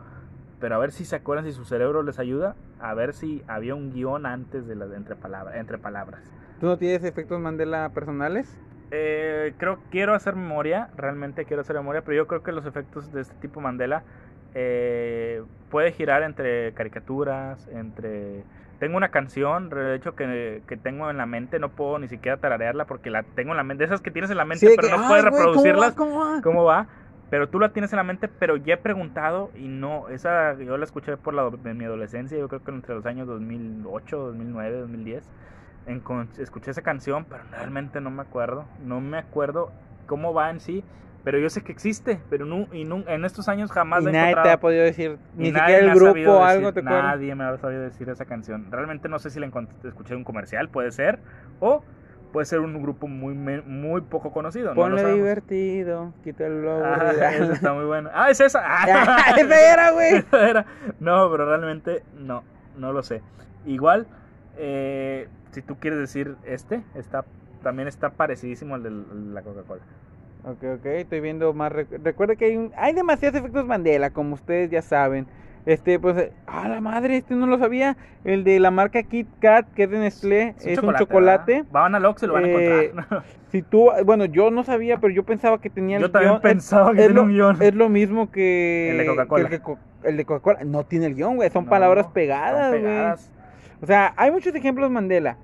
[0.61, 2.55] Pero a ver si se acuerdan, si su cerebro les ayuda.
[2.79, 5.55] A ver si había un guion antes de las entre palabras.
[5.57, 6.21] Entre palabras.
[6.59, 8.55] ¿Tú no tienes efectos Mandela personales?
[8.91, 13.11] Eh, creo quiero hacer memoria, realmente quiero hacer memoria, pero yo creo que los efectos
[13.13, 14.03] de este tipo Mandela
[14.53, 18.43] eh, puede girar entre caricaturas, entre...
[18.79, 22.38] Tengo una canción, de hecho, que, que tengo en la mente, no puedo ni siquiera
[22.38, 24.75] tararearla porque la tengo en la mente, de esas que tienes en la mente, de
[24.75, 25.47] pero que, no puedes "Ay, güey, ¿cómo va?
[25.53, 25.93] reproducirlas.
[25.93, 26.41] ¿Cómo va?
[26.41, 26.88] ¿Cómo va?
[27.32, 30.78] Pero tú la tienes en la mente, pero ya he preguntado y no, esa yo
[30.78, 34.80] la escuché por la, en mi adolescencia, yo creo que entre los años 2008, 2009,
[34.82, 35.24] 2010,
[35.88, 36.03] en,
[36.40, 39.72] escuché esa canción, pero realmente no me acuerdo, no me acuerdo
[40.08, 40.84] cómo va en sí,
[41.24, 44.10] pero yo sé que existe, pero no, y no, en estos años jamás Y la
[44.10, 46.84] he nadie te ha podido decir, ni siquiera el grupo o algo, decir- ¿te?
[46.84, 48.70] Nadie me ha sabido decir esa canción.
[48.72, 51.20] Realmente no sé si la escuché en un comercial, puede ser,
[51.62, 51.82] o
[52.32, 54.70] puede ser un grupo muy muy poco conocido.
[54.70, 55.20] no lo Ponle sabemos.
[55.24, 57.32] divertido, quítalo Ah, aburrida.
[57.36, 58.10] esa está muy buena.
[58.14, 58.62] Ah, es esa.
[58.66, 60.24] Ah, esa era, güey.
[60.49, 60.66] Era.
[60.99, 62.44] No, pero realmente no,
[62.78, 63.22] no lo sé.
[63.66, 64.08] Igual,
[64.58, 67.26] eh, si tú quieres decir este, está
[67.64, 68.90] también está parecidísimo al de
[69.34, 69.82] la Coca-Cola.
[70.44, 71.72] Ok, ok, estoy viendo más.
[71.72, 75.28] rec- Recuerda que hay, un- hay demasiados efectos Mandela, como ustedes ya saben.
[75.65, 77.95] Este, pues, eh, ah, la madre, este no lo sabía.
[78.23, 81.63] El de la marca Kit Kat, que es de Nestlé, es, un chocolate.
[81.71, 83.23] Van al Oxxo y lo van a Eh, encontrar.
[83.51, 86.41] Si tú, bueno, yo no sabía, pero yo pensaba que tenía el Yo también guion.
[86.41, 87.61] pensaba que tenía un guion.
[87.61, 89.49] Es lo mismo que El de Coca-Cola.
[90.03, 90.59] el, de Coca-Cola.
[90.63, 91.49] No tiene el guion, güey.
[91.49, 92.81] Son No, palabras pegadas, güey.
[92.81, 93.29] pegadas.
[93.81, 95.35] O sea, hay muchos ejemplos Mandela,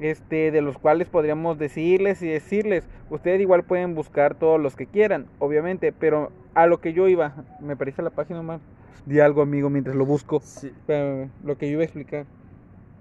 [0.00, 2.84] este, de los cuales podríamos decirles y decirles.
[3.10, 7.32] Ustedes igual pueden buscar todos los que quieran, obviamente, pero a lo que yo iba,
[7.60, 8.60] me parece la página más.
[9.04, 10.40] Di algo, amigo, mientras lo busco.
[10.40, 10.68] Sí.
[10.68, 12.26] Espérame, lo que yo iba a explicar.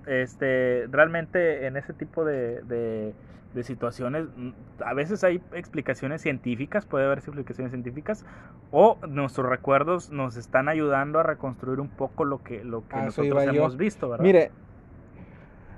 [0.06, 3.14] este, realmente en ese tipo de, de,
[3.54, 4.50] de situaciones, mm,
[4.84, 8.26] a veces hay explicaciones científicas, puede haber explicaciones científicas,
[8.72, 13.00] o nuestros recuerdos nos están ayudando a reconstruir un poco lo que, lo que A
[13.08, 13.52] eso nosotros yo.
[13.52, 14.24] hemos visto, ¿verdad?
[14.24, 14.52] Mire,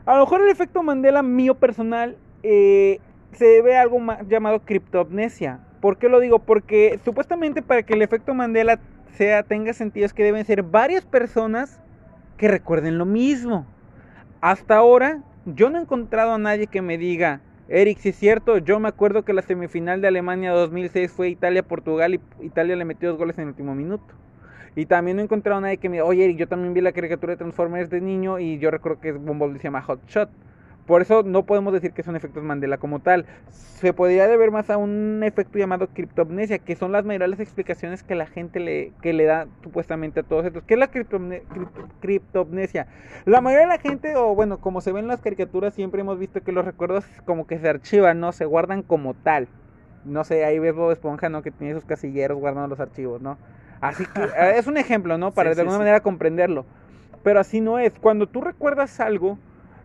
[0.05, 2.99] a lo mejor el efecto Mandela mío personal eh,
[3.31, 5.61] se debe a algo ma- llamado criptopnesia.
[5.81, 6.39] ¿Por qué lo digo?
[6.39, 8.79] Porque supuestamente para que el efecto Mandela
[9.13, 11.79] sea, tenga sentido es que deben ser varias personas
[12.37, 13.65] que recuerden lo mismo.
[14.41, 18.57] Hasta ahora yo no he encontrado a nadie que me diga, Eric, si es cierto,
[18.57, 23.09] yo me acuerdo que la semifinal de Alemania 2006 fue Italia-Portugal y Italia le metió
[23.09, 24.13] dos goles en el último minuto.
[24.75, 26.81] Y también no he encontrado a nadie que me diga, oye, Eric, yo también vi
[26.81, 30.29] la caricatura de Transformers de niño y yo recuerdo que Bumblebee se llama Hot Shot.
[30.85, 33.25] Por eso no podemos decir que son efectos Mandela como tal.
[33.49, 38.15] Se podría deber más a un efecto llamado criptopnesia, que son las mayores explicaciones que
[38.15, 40.63] la gente le, que le da supuestamente a todos estos.
[40.63, 42.87] ¿Qué es la criptopne- cripto- criptopnesia?
[43.25, 46.19] La mayoría de la gente, o bueno, como se ve en las caricaturas, siempre hemos
[46.19, 48.31] visto que los recuerdos como que se archivan, ¿no?
[48.33, 49.47] Se guardan como tal.
[50.05, 51.41] No sé, ahí ves Bob Esponja, ¿no?
[51.41, 53.37] Que tiene sus casilleros guardando los archivos, ¿no?
[53.79, 54.21] Así que
[54.57, 55.31] es un ejemplo, ¿no?
[55.31, 55.79] Para Sí, de alguna sí.
[55.79, 56.65] manera comprenderlo.
[57.23, 57.93] Pero así no es.
[57.99, 59.37] Cuando tú recuerdas algo,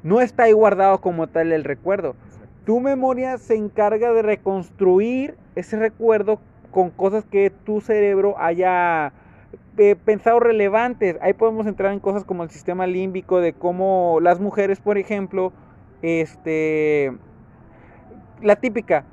[0.03, 2.17] no está ahí guardado como tal el recuerdo.
[2.65, 9.13] Tu memoria se encarga de reconstruir ese recuerdo con cosas que tu cerebro haya
[9.79, 11.17] eh, pensado relevantes.
[11.21, 15.53] Ahí podemos entrar en cosas como el sistema límbico, de cómo las mujeres, por ejemplo,
[16.03, 17.13] este,
[18.43, 19.05] la típica,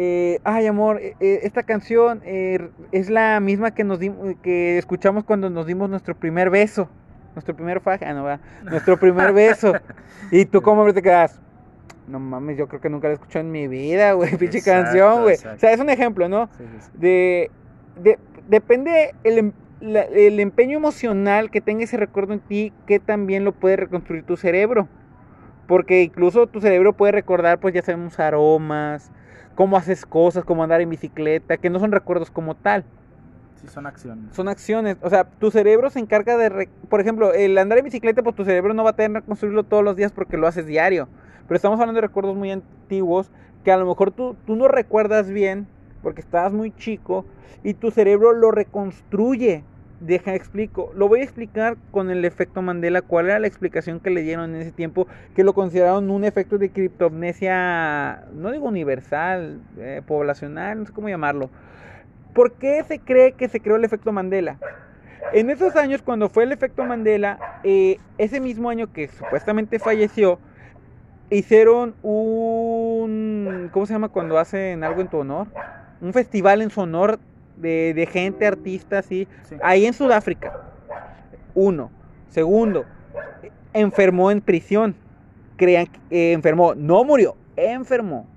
[0.00, 3.98] eh, ay amor, eh, esta canción eh, es la misma que nos
[4.42, 6.88] que escuchamos cuando nos dimos nuestro primer beso,
[7.34, 9.72] nuestro primer faja, ah, no va, nuestro primer beso.
[10.30, 11.40] Y tú como te quedas,
[12.08, 15.22] no mames, yo creo que nunca la he escuchado en mi vida, güey, pinche canción,
[15.22, 15.36] güey.
[15.36, 16.48] O sea, es un ejemplo, ¿no?
[16.58, 16.98] Sí, sí, sí.
[16.98, 17.50] de,
[18.02, 18.18] de-
[18.48, 23.44] depende el, em- la- el empeño emocional que tenga ese recuerdo en ti, que también
[23.44, 24.88] lo puede reconstruir tu cerebro.
[25.66, 29.10] Porque incluso tu cerebro puede recordar, pues ya sabemos, aromas,
[29.54, 32.84] cómo haces cosas, cómo andar en bicicleta, que no son recuerdos como tal,
[33.60, 34.34] Sí, son acciones.
[34.34, 34.96] son acciones.
[35.02, 38.44] O sea, tu cerebro se encarga de, por ejemplo, el andar en bicicleta, pues tu
[38.44, 41.08] cerebro no va a tener que construirlo todos los días porque lo haces diario.
[41.46, 43.30] Pero estamos hablando de recuerdos muy antiguos
[43.64, 45.66] que a lo mejor tú, tú no recuerdas bien
[46.02, 47.24] porque estabas muy chico
[47.64, 49.64] y tu cerebro lo reconstruye.
[50.00, 50.92] Deja, explico.
[50.94, 53.02] Lo voy a explicar con el efecto Mandela.
[53.02, 55.08] ¿Cuál era la explicación que le dieron en ese tiempo?
[55.34, 61.08] Que lo consideraron un efecto de criptomnesia, no digo universal, eh, poblacional, no sé cómo
[61.08, 61.50] llamarlo.
[62.38, 64.58] ¿Por qué se cree que se creó el efecto Mandela?
[65.32, 70.38] En esos años, cuando fue el efecto Mandela, eh, ese mismo año que supuestamente falleció,
[71.30, 73.70] hicieron un.
[73.72, 75.48] ¿Cómo se llama cuando hacen algo en tu honor?
[76.00, 77.18] Un festival en su honor
[77.56, 79.06] de, de gente, artistas.
[79.06, 79.26] Sí.
[79.60, 80.52] Ahí en Sudáfrica.
[81.56, 81.90] Uno.
[82.28, 82.84] Segundo,
[83.72, 84.94] enfermó en prisión.
[85.56, 85.98] Crean que
[86.30, 86.76] eh, enfermó.
[86.76, 88.28] No murió, enfermó.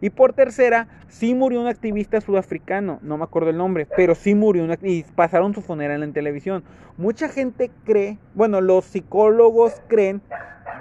[0.00, 4.34] Y por tercera, sí murió un activista sudafricano, no me acuerdo el nombre, pero sí
[4.34, 6.62] murió un y pasaron su funeral en televisión.
[6.96, 10.20] Mucha gente cree, bueno, los psicólogos creen,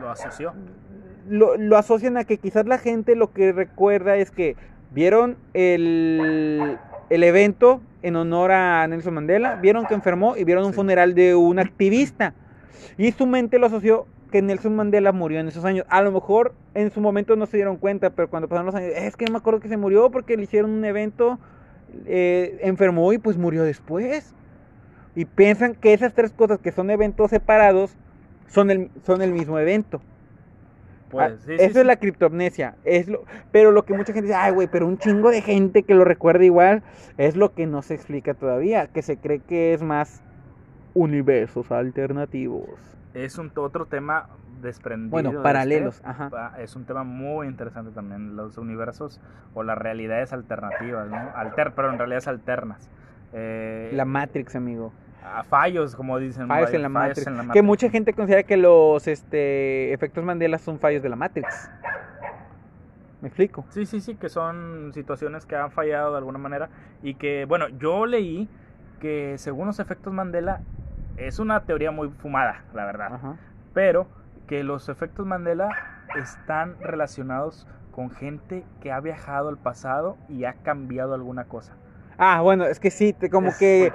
[0.01, 0.53] Lo asoció.
[1.29, 4.55] lo, lo asocian a que quizás la gente lo que recuerda es que
[4.91, 6.77] vieron el,
[7.09, 10.75] el evento en honor a Nelson Mandela, vieron que enfermó y vieron un Sí.
[10.75, 12.33] funeral de un activista.
[12.97, 15.85] Y su mente lo asoció que Nelson Mandela murió en esos años.
[15.89, 18.93] A lo mejor en su momento no se dieron cuenta, pero cuando pasaron los años,
[18.95, 21.39] es que no me acuerdo que se murió porque le hicieron un evento
[22.05, 24.33] eh, enfermó y pues murió después.
[25.15, 27.97] Y piensan que esas tres cosas que son eventos separados
[28.47, 30.01] son el, son el mismo evento.
[31.09, 31.79] Pues, Ah, sí, sí, Eso sí.
[31.79, 32.75] es la criptomnesia.
[32.83, 35.83] Es lo, pero lo que mucha gente dice, ay, güey, pero un chingo de gente
[35.83, 36.83] que lo recuerda igual,
[37.17, 40.21] es lo que no se explica todavía, que se cree que es más
[40.93, 42.96] universos alternativos.
[43.13, 44.27] Es un otro tema
[44.61, 45.11] desprendido.
[45.11, 46.53] Bueno, de este, paralelos, ajá.
[46.59, 49.19] Es un tema muy interesante también, los universos
[49.53, 51.17] o las realidades alternativas, ¿no?
[51.35, 52.89] Alter, perdón, realidades alternas.
[53.33, 54.93] Eh, La Matrix, amigo.
[55.23, 56.47] a fallos, como dicen.
[56.47, 57.27] Fallos en la, fallos Matrix.
[57.27, 61.15] en la Que mucha gente considera que los este, efectos Mandela son fallos de la
[61.15, 61.69] Matrix.
[63.21, 63.65] ¿Me explico?
[63.69, 66.69] Sí, sí, sí, que son situaciones que han fallado de alguna manera
[67.01, 68.47] y que, bueno, yo leí
[68.99, 70.61] que según los efectos Mandela
[71.17, 73.35] es una teoría muy fumada, la verdad, Ajá.
[73.73, 74.07] pero
[74.47, 75.69] que los efectos Mandela
[76.15, 81.73] están relacionados con gente que ha viajado al pasado y ha cambiado alguna cosa.
[82.17, 83.91] Ah, bueno, es que sí, te- como Es- que...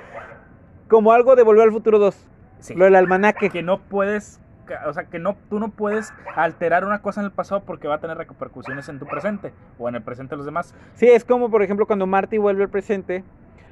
[0.88, 2.28] Como algo de Volver al Futuro 2.
[2.58, 2.74] Sí.
[2.74, 3.48] Lo del almanaque.
[3.48, 4.40] que no puedes,
[4.86, 7.94] o sea, que no, tú no puedes alterar una cosa en el pasado porque va
[7.94, 10.74] a tener repercusiones en tu presente o en el presente de los demás.
[10.94, 13.24] Sí, es como, por ejemplo, cuando Marty vuelve al presente.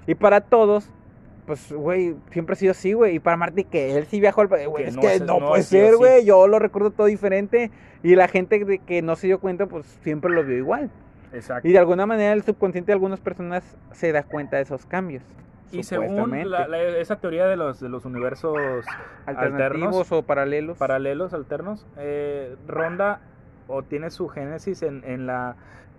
[0.06, 0.90] Y para todos,
[1.50, 3.16] pues, güey, siempre ha sido así, güey.
[3.16, 4.70] Y para Marty, que él sí viajó al pasado.
[4.70, 6.24] Güey, es no que es- no, no puede ser, güey.
[6.24, 7.72] Yo lo recuerdo todo diferente.
[8.04, 10.90] Y la gente de que no se dio cuenta, pues, siempre lo vio igual.
[11.32, 11.66] Exacto.
[11.66, 15.24] Y de alguna manera el subconsciente de algunas personas se da cuenta de esos cambios.
[15.72, 16.48] Y según supuestamente.
[16.48, 18.56] la- la- esa teoría de los, de los universos
[19.26, 20.78] alternativos alternos, o paralelos.
[20.78, 23.20] paralelos, alternos, eh, ronda
[23.66, 25.56] o tiene su génesis en, en la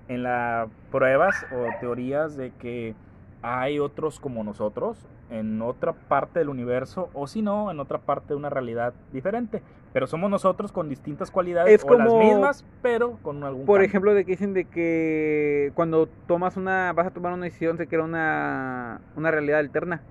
[0.07, 2.95] en la pruebas o teorías de que
[3.41, 4.97] hay otros como nosotros
[5.31, 9.61] en otra parte del universo o si no en otra parte de una realidad diferente
[9.93, 13.87] pero somos nosotros con distintas cualidades Es o las mismas pero con algún Por cambio.
[13.89, 17.87] ejemplo, de que dicen de que cuando tomas una, vas a tomar una decisión, se
[17.87, 20.01] crea una, una realidad alterna.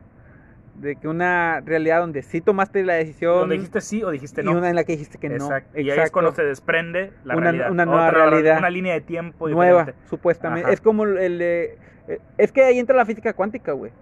[0.75, 4.45] De que una realidad donde sí tomaste la decisión donde dijiste sí o dijiste y
[4.45, 5.37] no una en la que dijiste que no.
[5.37, 5.79] Exacto.
[5.81, 8.59] y ahí es cuando se desprende la Una- realidad una nueva Otra- realidad.
[8.59, 10.09] una línea de tiempo nueva, diferente.
[10.09, 10.65] supuestamente.
[10.65, 10.73] Ajá.
[10.75, 11.79] Es como el eh,
[12.39, 13.93] Es que ahí entra la física cuántica, güey.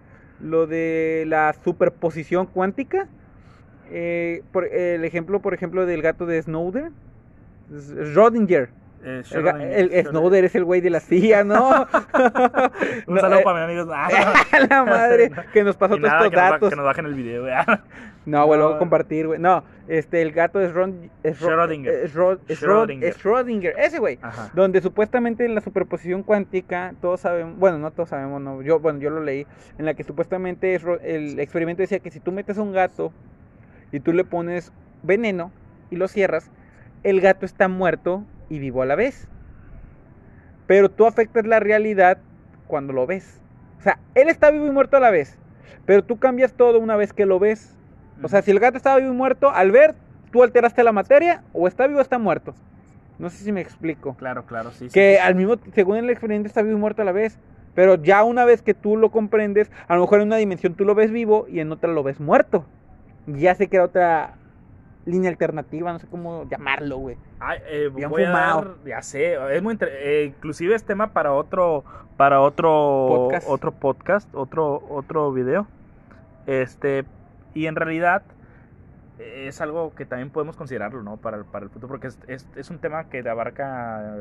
[0.41, 3.09] Lo de la superposición cuántica.
[3.91, 6.93] eh, por, el ejemplo, por ejemplo, del gato de Snowden.
[7.71, 8.69] Schrödinger.
[9.05, 11.71] Eh, El, el- el Snowden es el güey de la CIA, ¿no?
[13.07, 16.11] un No, saludo eh, para mis amigos Ah, la madre que nos pasó y todos
[16.11, 16.71] nada, estos que, nos, datos.
[16.71, 17.45] que nos bajen el video
[18.27, 18.79] No, güey, lo voy a No.
[18.81, 19.39] compartir, güey.
[19.39, 21.11] No, este, el gato es Ron.
[21.23, 21.89] Es Schrödinger.
[21.91, 23.05] es Ro- es Schrödinger.
[23.05, 23.73] es Schrödinger.
[23.79, 24.19] Ese, güey.
[24.21, 24.51] Ajá.
[24.53, 28.99] Donde supuestamente en la superposición cuántica, todos sabemos, bueno, no todos sabemos, no, yo, bueno,
[28.99, 29.47] yo lo leí,
[29.79, 33.13] en la que supuestamente es el experimento decía que si tú metes a un gato
[33.93, 34.73] y tú le pones
[35.03, 35.53] veneno
[35.91, 36.51] y lo cierras,
[37.03, 39.29] el gato está muerto y vivo a la vez.
[40.67, 42.19] Pero tú afectas la realidad
[42.67, 43.41] cuando lo ves.
[43.79, 45.39] O sea, él está vivo y muerto a la vez,
[45.87, 47.77] pero tú cambias todo una vez que lo ves.
[48.23, 49.95] O sea, si el gato estaba vivo y muerto, al ver,
[50.33, 52.55] tú alteraste la materia, o está vivo o está muerto.
[53.19, 54.15] No sé si me explico.
[54.15, 54.89] Claro, claro, sí.
[54.89, 55.27] Que sí.
[55.27, 57.39] al mismo, según el experimento, está vivo y muerto a la vez.
[57.75, 60.85] Pero ya una vez que tú lo comprendes, a lo mejor en una dimensión tú
[60.85, 62.65] lo ves vivo y en otra lo ves muerto.
[63.27, 64.35] Ya se crea otra
[65.09, 67.17] línea alternativa, no sé cómo llamarlo, güey.
[67.41, 71.33] Ay, eh, Bien voy a dar- ya sé, es muy eh, inclusive es tema para
[71.33, 71.85] otro
[72.17, 73.47] para otro Podcast.
[73.49, 75.67] otro podcast, otro otro video.
[76.47, 77.05] Este,
[77.55, 78.23] y en realidad
[79.19, 81.17] eh, es algo que también podemos considerarlo, ¿no?
[81.17, 84.15] Para, el- para el futuro, porque es, es, es un tema que te abarca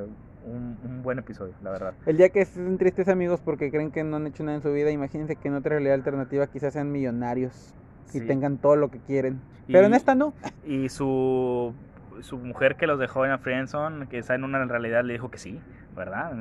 [0.45, 1.93] un, un buen episodio, la verdad.
[2.05, 4.71] El día que estén tristes amigos porque creen que no han hecho nada en su
[4.71, 7.73] vida, imagínense que en otra realidad alternativa quizás sean millonarios
[8.13, 8.27] y Sí.
[8.27, 9.39] tengan todo lo que quieren.
[9.67, 10.33] Pero en esta no.
[10.65, 11.73] Y su,
[12.21, 15.29] su mujer que los dejó en la friendzone, que está en una realidad, le dijo
[15.29, 15.59] que sí,
[15.95, 16.31] ¿verdad?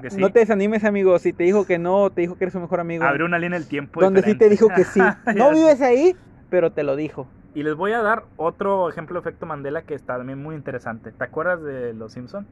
[0.00, 0.20] Que sí.
[0.20, 1.18] No te desanimes, amigo.
[1.18, 3.04] Si te dijo que no, te dijo que eres su mejor amigo.
[3.04, 4.00] Abrió una línea del tiempo.
[4.00, 5.00] donde sí te dijo que sí.
[5.36, 6.16] No vives ahí,
[6.50, 7.26] pero te lo dijo.
[7.54, 11.12] Y les voy a dar otro ejemplo de efecto Mandela que está también muy interesante.
[11.12, 12.46] ¿Te acuerdas de Los Simpson?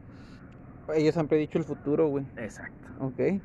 [0.95, 2.25] Ellos han predicho el futuro, güey.
[2.37, 2.89] Exacto.
[3.01, 3.41] Ok.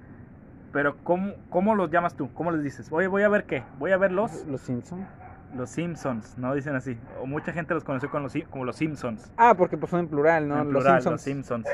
[0.78, 2.32] Pero ¿cómo, ¿cómo los llamas tú?
[2.36, 2.92] ¿Cómo les dices?
[2.92, 3.64] Oye, voy a ver qué.
[3.80, 5.08] Voy a ver los, Los Simpsons.
[5.56, 6.38] los Simpsons.
[6.38, 7.00] No dicen así.
[7.20, 9.34] O mucha gente los conoce con los, como los Simpsons.
[9.38, 10.54] Ah, porque pues son en plural, ¿no?
[10.54, 11.14] en los plural, Simpsons.
[11.14, 11.68] los Simpsons.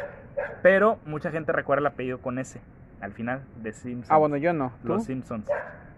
[0.61, 2.61] Pero mucha gente recuerda el apellido con S.
[3.01, 4.09] Al final, de Simpsons.
[4.09, 4.71] Ah, bueno, yo no.
[4.84, 4.88] ¿Tú?
[4.88, 5.49] Los Simpsons.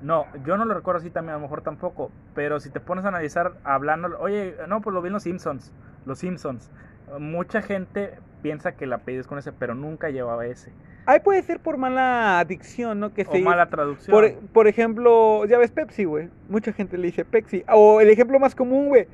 [0.02, 2.10] No, yo no lo recuerdo así también, a lo mejor tampoco.
[2.34, 5.72] Pero si te pones a analizar hablando, oye, no, pues lo vi en los Simpsons.
[6.08, 6.72] Los Simpsons.
[7.20, 10.74] Mucha gente piensa que el apellido es con ese, pero nunca llevaba ese.
[11.08, 13.14] Ahí puede ser por mala adicción, ¿no?
[13.14, 14.12] Que O se mala traducción.
[14.12, 16.30] por, por ejemplo, ya ves Pepsi, güey.
[16.50, 17.64] Mucha gente le dice Pepsi.
[17.72, 19.08] O el ejemplo más común, güey.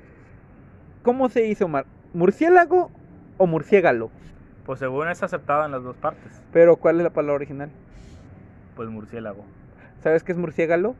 [1.03, 1.85] ¿Cómo se dice, Omar?
[2.13, 2.91] ¿Murciélago
[3.37, 4.09] o murciégalo?
[4.65, 6.41] Pues según es aceptado en las dos partes.
[6.53, 7.69] Pero ¿cuál es la palabra original?
[8.75, 9.43] Pues murciélago.
[10.01, 10.95] ¿Sabes qué es murciégalo?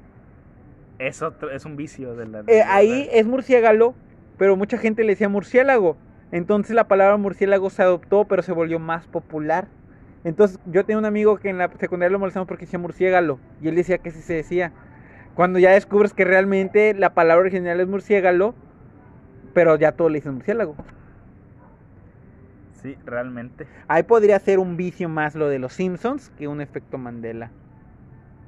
[0.99, 2.39] Es, otro- es un vicio de la...
[2.41, 3.95] Eh, de ahí es murciégalo,
[4.37, 5.95] pero mucha gente le decía murciélago.
[6.31, 9.67] Entonces la palabra murciélago se adoptó, pero se volvió más popular.
[10.23, 13.39] Entonces yo tenía un amigo que en la secundaria lo molestamos porque decía murciégalo.
[13.61, 14.71] Y él decía que así se decía.
[15.35, 18.53] Cuando ya descubres que realmente la palabra original es murciégalo,
[19.53, 20.75] pero ya todo le dicen murciélago.
[22.81, 23.67] Sí, realmente.
[23.87, 27.51] Ahí podría ser un vicio más lo de los Simpsons que un efecto Mandela.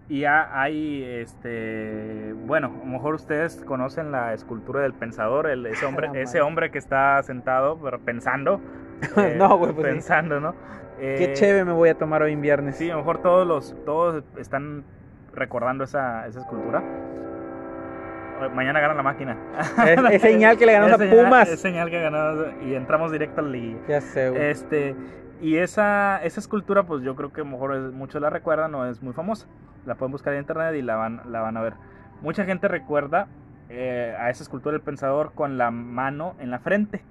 [0.09, 5.85] Y hay, este, bueno, a lo mejor ustedes conocen la escultura del pensador, el, ese
[5.85, 8.59] hombre, ese hombre que está sentado, pero pensando.
[9.37, 9.91] No, güey, pues sí.
[9.93, 10.55] Pensando,
[10.95, 10.99] ¿no?
[10.99, 12.77] Qué Eh, chévere me voy a tomar hoy en viernes.
[12.77, 14.83] Sí, a lo mejor todos los, todos están
[15.33, 16.81] recordando esa, esa escultura.
[18.41, 19.37] Eh, Mañana gana la máquina.
[19.85, 21.49] Es, es señal que le ganamos a señal- Pumas.
[21.49, 23.79] Es señal que ganamos y entramos directo al liga.
[23.87, 24.41] Ya sé, güey.
[24.49, 24.95] Este,
[25.41, 28.71] y esa, esa escultura, pues yo creo que a lo mejor es- muchos la recuerdan,
[28.71, 29.47] no es muy famosa.
[29.85, 31.73] La pueden buscar en internet y la van, la van a ver.
[32.21, 33.27] Mucha gente recuerda
[33.69, 37.01] eh, a esa escultura del pensador con la mano en la frente.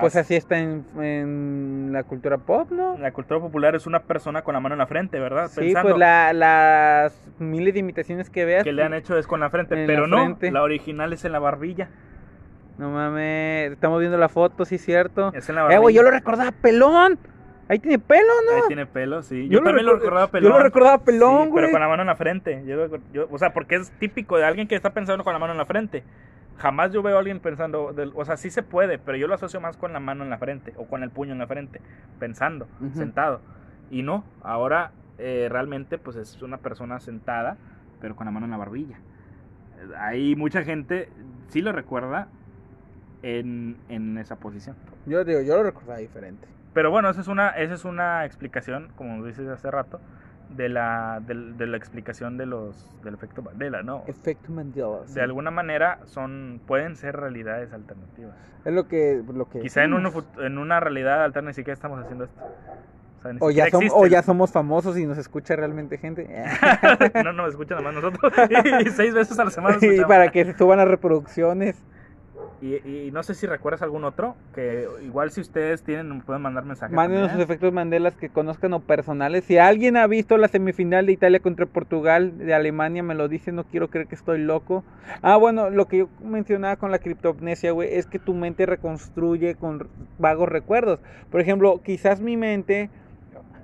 [0.00, 2.98] Pues así está en, en la cultura pop, ¿no?
[2.98, 5.48] La cultura popular es una persona con la mano en la frente, ¿verdad?
[5.48, 8.64] Sí, Pensando pues la- las miles de imitaciones que veas.
[8.64, 10.50] que le han hecho es con la frente, En pero la no, frente.
[10.50, 11.88] la original es en la barbilla.
[12.78, 15.32] No mames, estamos viendo la foto, sí, cierto.
[15.34, 15.80] Es en la Eh, barbilla.
[15.80, 17.18] güey, yo lo recordaba pelón.
[17.68, 18.20] Ahí tiene pelo,
[18.52, 18.66] Ahí ¿no?
[18.68, 19.44] tiene pelo, sí.
[19.48, 20.52] Yo, Yo lo también lo recuerdo- recordaba yo pelón.
[20.52, 21.62] lo recordaba pelón, Sí, güey.
[21.64, 22.62] Pero con la mano en la frente.
[22.66, 25.38] Yo, lo- yo- o sea, porque es típico de alguien que está pensando con la
[25.38, 26.04] mano en la frente.
[26.58, 29.34] Jamás yo veo a alguien pensando, del- o sea, sí se puede, pero yo lo
[29.34, 31.80] asocio más con la mano en la frente o con el puño en la frente,
[32.18, 33.40] pensando, sentado.
[33.90, 37.56] Y no, ahora eh, realmente pues es una persona sentada,
[38.00, 38.98] pero con la mano en la barbilla.
[39.98, 41.10] Hay mucha gente,
[41.48, 42.28] sí lo recuerda
[43.22, 44.76] en, en esa posición.
[45.06, 46.46] Yo digo, yo lo recordaba diferente.
[46.72, 50.00] Pero bueno, esa es una, esa es una explicación, como dices hace rato,
[50.50, 54.04] de la, del- de, la explicación de los, del efecto Mandela, ¿no?
[54.06, 55.00] Efecto Mandela.
[55.06, 55.14] sí.
[55.14, 58.34] De alguna manera son, pueden ser realidades alternativas.
[58.64, 62.00] Es lo que, lo que Quizá en, fut- en una realidad alterna ni siquiera estamos
[62.00, 62.40] haciendo esto.
[63.18, 65.98] O, sea, ni O ya, siquiera som- o ya somos famosos y nos escucha realmente
[65.98, 66.28] gente.
[67.24, 68.32] no nos escuchan nada más nosotros.
[68.86, 69.76] y seis veces a la semana.
[69.82, 71.76] y para que suban las reproducciones.
[72.66, 76.64] Y, y no sé si recuerdas algún otro, que igual si ustedes tienen, pueden mandar
[76.64, 76.94] mensajes.
[76.94, 79.44] Mándenos sus efectos Mandelas que conozcan o personales.
[79.44, 83.52] Si alguien ha visto la semifinal de Italia contra Portugal, de Alemania, me lo dice,
[83.52, 84.84] no quiero creer que estoy loco.
[85.22, 89.54] Ah, bueno, lo que yo mencionaba con la criptopnesia, güey, es que tu mente reconstruye
[89.54, 89.88] con
[90.18, 91.00] vagos recuerdos.
[91.30, 92.90] Por ejemplo, quizás mi mente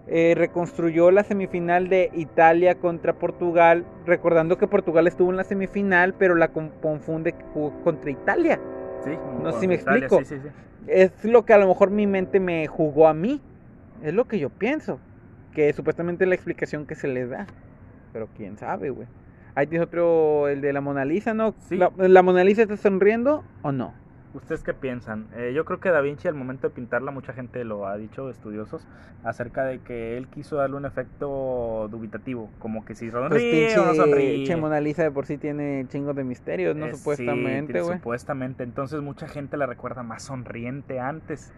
[0.08, 6.14] eh, reconstruyó la semifinal de Italia contra Portugal, recordando que Portugal estuvo en la semifinal,
[6.18, 7.34] pero la con- confunde
[7.84, 8.60] contra Italia.
[9.04, 9.10] Sí,
[9.42, 10.24] No sé si me Italia, explico.
[10.24, 10.48] Sí, sí, sí.
[10.88, 13.40] es lo que a lo mejor mi mente me jugó a mí.
[14.02, 14.98] Es lo que yo pienso.
[15.52, 17.46] Que supuestamente es la explicación que se le da.
[18.12, 19.06] Pero quién sabe, güey.
[19.54, 21.54] Ahí tienes otro, el de la Mona Lisa, ¿no?
[21.68, 21.76] Sí.
[21.76, 23.92] ¿La, la Mona Lisa está sonriendo o no?
[24.34, 25.26] ¿Ustedes qué piensan?
[25.36, 28.30] Eh, yo creo que Da Vinci al momento de pintarla, mucha gente lo ha dicho,
[28.30, 28.86] estudiosos,
[29.24, 33.78] acerca de que él quiso darle un efecto dubitativo, como que si Pues sonríe pinche,
[33.78, 34.34] o no sonríe.
[34.36, 36.86] pinche Mona Lisa de por sí tiene chingos de misterios, ¿no?
[36.86, 37.82] Eh, supuestamente.
[37.82, 41.52] Supuestamente, entonces mucha gente la recuerda más sonriente antes,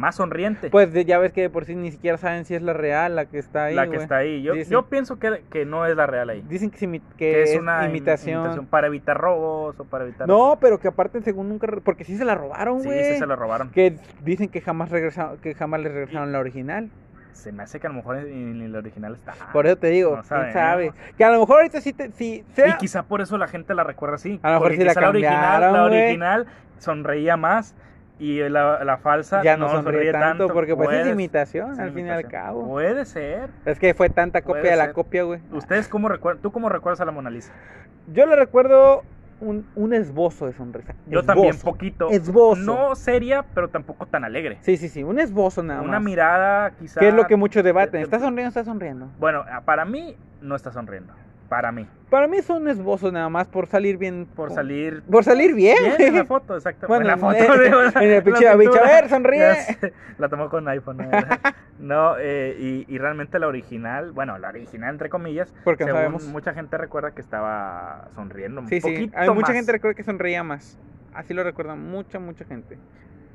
[0.00, 0.70] más sonriente.
[0.70, 3.26] Pues ya ves que de por sí ni siquiera saben si es la real la
[3.26, 4.42] que está ahí, la que está ahí.
[4.42, 6.42] Yo, Dicen- yo pienso que, que no es la real ahí.
[6.48, 8.66] Dicen que, es, imi- que Que es es una im- imitación.
[8.66, 10.26] para evitar robos o para evitar...
[10.26, 11.68] No, pero que aparte según nunca...
[11.84, 13.04] Porque sí se la robaron, sí, güey.
[13.12, 13.70] sí se lo robaron.
[13.70, 16.90] Que dicen que jamás regresaron, que jamás les regresaron la original.
[17.32, 19.32] Se me hace que a lo mejor en el original está.
[19.52, 20.92] Por eso te digo, no quién sabe.
[21.16, 22.68] Que a lo mejor ahorita sí, te, sí sea.
[22.68, 24.38] Y quizá por eso la gente la recuerda así.
[24.42, 26.46] A lo mejor sí la quizá original, la original
[26.78, 27.74] sonreía más
[28.20, 32.06] y la, la falsa ya no, sonríe tanto, porque pues es imitación, es al fin
[32.06, 32.66] y al cabo.
[32.68, 33.48] Puede ser.
[33.64, 34.92] Es que fue tanta copia Puede de la ser.
[34.94, 35.40] copia, güey.
[35.50, 36.42] ¿Ustedes cómo recuerdan?
[36.42, 37.52] ¿Tú cómo recuerdas a la Mona Lisa?
[38.12, 39.02] Yo le recuerdo
[39.40, 40.94] un, un esbozo de sonrisa.
[41.06, 41.26] Yo Esbozo.
[41.26, 42.10] también, poquito.
[42.10, 42.60] Esbozo.
[42.60, 44.58] No seria, pero tampoco tan alegre.
[44.60, 46.02] Sí, sí, sí, un esbozo nada Una más.
[46.02, 47.00] mirada, quizá.
[47.00, 48.00] Que es lo que muchos debaten.
[48.00, 49.08] de- ¿Está sonriendo o está sonriendo?
[49.18, 51.14] Bueno, para mí no está sonriendo.
[51.50, 51.84] Para mí.
[52.08, 54.26] Para mí es un esbozo nada más por salir bien.
[54.36, 55.02] Por salir.
[55.02, 55.76] Por salir bien.
[55.98, 56.86] Bien en la foto, exacto.
[56.86, 57.34] Bueno, en la foto.
[57.36, 59.54] en- digo, en el pinche bicho, a ver, sonríe.
[59.56, 60.98] Sé, La tomó con iPhone.
[61.80, 62.14] ¿no?
[62.20, 66.24] Eh, y, y realmente la original, bueno, la original entre comillas, Porque según sabemos.
[66.28, 68.88] mucha gente recuerda que estaba sonriendo un Sí, sí.
[68.88, 69.56] poquito Hay mucha más.
[69.56, 70.78] gente recuerda que sonreía más.
[71.14, 72.78] Así lo recuerda mucha, mucha gente.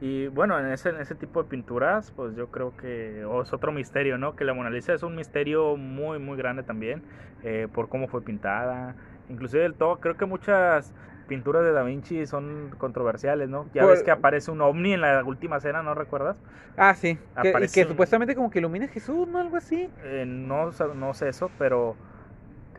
[0.01, 3.53] Y bueno, en ese, en ese tipo de pinturas, pues yo creo que oh, es
[3.53, 4.35] otro misterio, ¿no?
[4.35, 7.01] Que la Mona Lisa es un misterio muy, muy grande también,
[7.43, 8.95] eh, por cómo fue pintada.
[9.29, 10.93] Inclusive del todo, creo que muchas
[11.27, 13.67] pinturas de Da Vinci son controversiales, ¿no?
[13.73, 16.37] Ya Por- ves que aparece un ovni en la última cena, ¿no recuerdas?
[16.77, 17.17] Ah, sí.
[17.41, 19.39] Que, y que un- supuestamente como que ilumina a Jesús, ¿no?
[19.39, 19.89] Algo así.
[20.03, 21.95] Eh, no, no sé eso, pero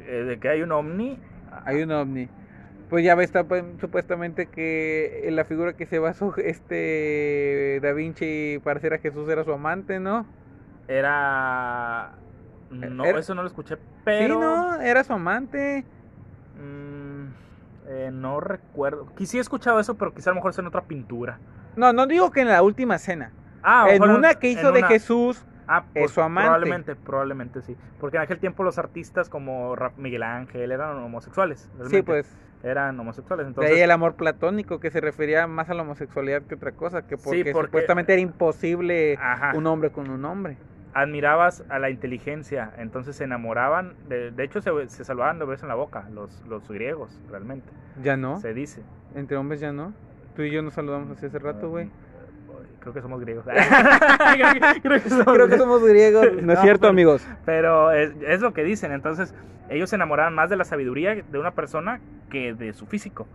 [0.01, 1.18] eh, de que hay un ovni.
[1.64, 2.28] Hay un ovni.
[2.88, 8.60] Pues ya ves, pues, supuestamente que en la figura que se basó este Da Vinci
[8.62, 10.26] pareciera Jesús era su amante, ¿no?
[10.88, 12.12] Era.
[12.70, 14.34] No, Era- eso no lo escuché, pero.
[14.34, 15.84] Sí, no, era su amante.
[16.60, 17.26] Mm,
[17.88, 19.06] eh, no recuerdo.
[19.16, 21.38] Quisiera he escuchado eso, pero quizá a lo mejor sea en otra pintura.
[21.76, 23.32] No, no digo que en la última cena.
[23.62, 26.46] Ah, a en una que hizo de una- Jesús, Ah, es pues, su amante.
[26.48, 27.76] Probablemente, probablemente sí.
[27.98, 31.68] Porque en aquel tiempo los artistas como Miguel Ángel eran homosexuales.
[31.90, 32.32] sí, pues
[32.66, 33.47] Eran homosexuales.
[33.47, 36.72] de Entonces, ahí el amor platónico que se refería más a la homosexualidad que otra
[36.72, 39.52] cosa, que porque, porque- supuestamente era imposible Ajá.
[39.56, 40.56] un hombre con un hombre.
[40.94, 45.64] admirabas a la inteligencia, entonces se enamoraban, de, de hecho se, se saludaban de besos
[45.64, 47.68] en la boca, los, los griegos, realmente,
[48.02, 48.82] Ya no, se dice.
[49.14, 49.93] entre hombres ya no.
[50.34, 51.90] Tú y yo nos saludamos hace hace rato, güey.
[52.86, 53.44] Creo que somos griegos.
[53.44, 53.54] creo,
[54.74, 55.58] que, creo que somos Creo que griegos.
[55.58, 56.26] somos griegos.
[56.42, 57.26] No es cierto, pero- amigos.
[57.44, 59.34] Pero es, es lo que dicen, entonces
[59.68, 61.98] ellos se enamoraban más de la sabiduría de una persona
[62.30, 63.26] que de su físico.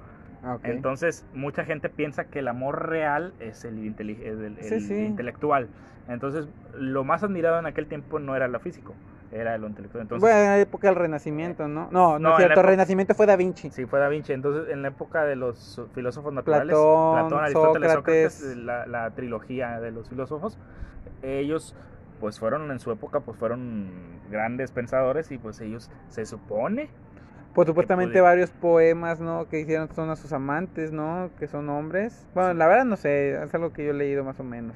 [0.43, 0.57] Ah.
[0.63, 4.81] Entonces, mucha gente piensa que el amor real es el, inteli- es el- Sí, el
[4.81, 4.95] sí.
[4.95, 5.67] intelectual.
[6.07, 6.47] Entonces,
[6.77, 8.95] lo más admirado en aquel tiempo no era lo físico,
[9.31, 10.01] era lo intelectual.
[10.03, 11.89] Entonces, bueno, en la época del Renacimiento, ¿no?
[11.91, 13.71] No, no, No, es cierto, el Renacimiento fue Da Vinci.
[13.71, 14.33] sí, fue Da Vinci.
[14.33, 16.79] Entonces, en la época de los filósofos naturales,
[17.13, 18.33] Platón, Aristóteles, Sócrates.
[18.33, 20.57] Sócrates, la, la trilogía de los filósofos,
[21.21, 21.75] ellos
[22.19, 26.89] pues fueron en su época pues fueron grandes pensadores y pues ellos se supone
[27.53, 29.47] Pues supuestamente varios poemas, ¿no?
[29.49, 31.31] Que hicieron son a sus amantes, ¿no?
[31.39, 32.27] Que son hombres.
[32.33, 34.75] Bueno, la verdad no sé, es algo que yo he leído más o menos.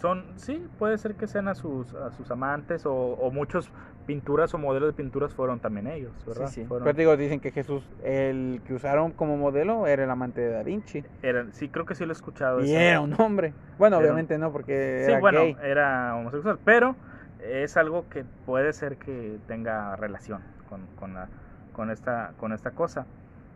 [0.00, 3.70] Son sí puede ser que sean a sus a sus amantes o, o muchos
[4.06, 6.66] pinturas o modelos de pinturas fueron también ellos verdad Sí, sí.
[6.66, 10.50] Fueron- Pero digo, dicen que Jesús, el que usaron como modelo, era el amante de
[10.50, 11.02] Da Vinci.
[11.22, 13.54] eran- sí creo que sí lo he escuchado Y era un hombre.
[13.78, 15.56] Bueno, Era obviamente no, porque sí era bueno gay.
[15.62, 16.96] era homosexual pero
[17.38, 21.28] es algo que puede ser que tenga relación con, con la
[21.72, 23.06] con esta con esta cosa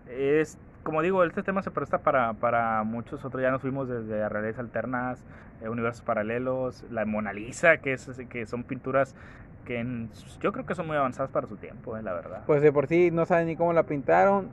[0.07, 4.29] es como digo este tema se presta para para muchos otros ya nos fuimos desde
[4.29, 5.23] realidades alternas
[5.63, 9.15] eh, universos paralelos la Mona Lisa que es que son pinturas
[9.65, 10.09] que
[10.41, 12.87] yo creo que son muy avanzadas para su tiempo eh, la verdad Pues de por
[12.87, 14.49] sí no saben ni cómo la pintaron.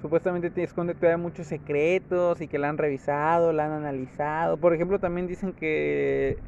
[0.00, 4.56] Supuestamente te esconde todavía muchos secretos y que la han revisado, la han analizado.
[4.56, 6.38] Por ejemplo, también dicen que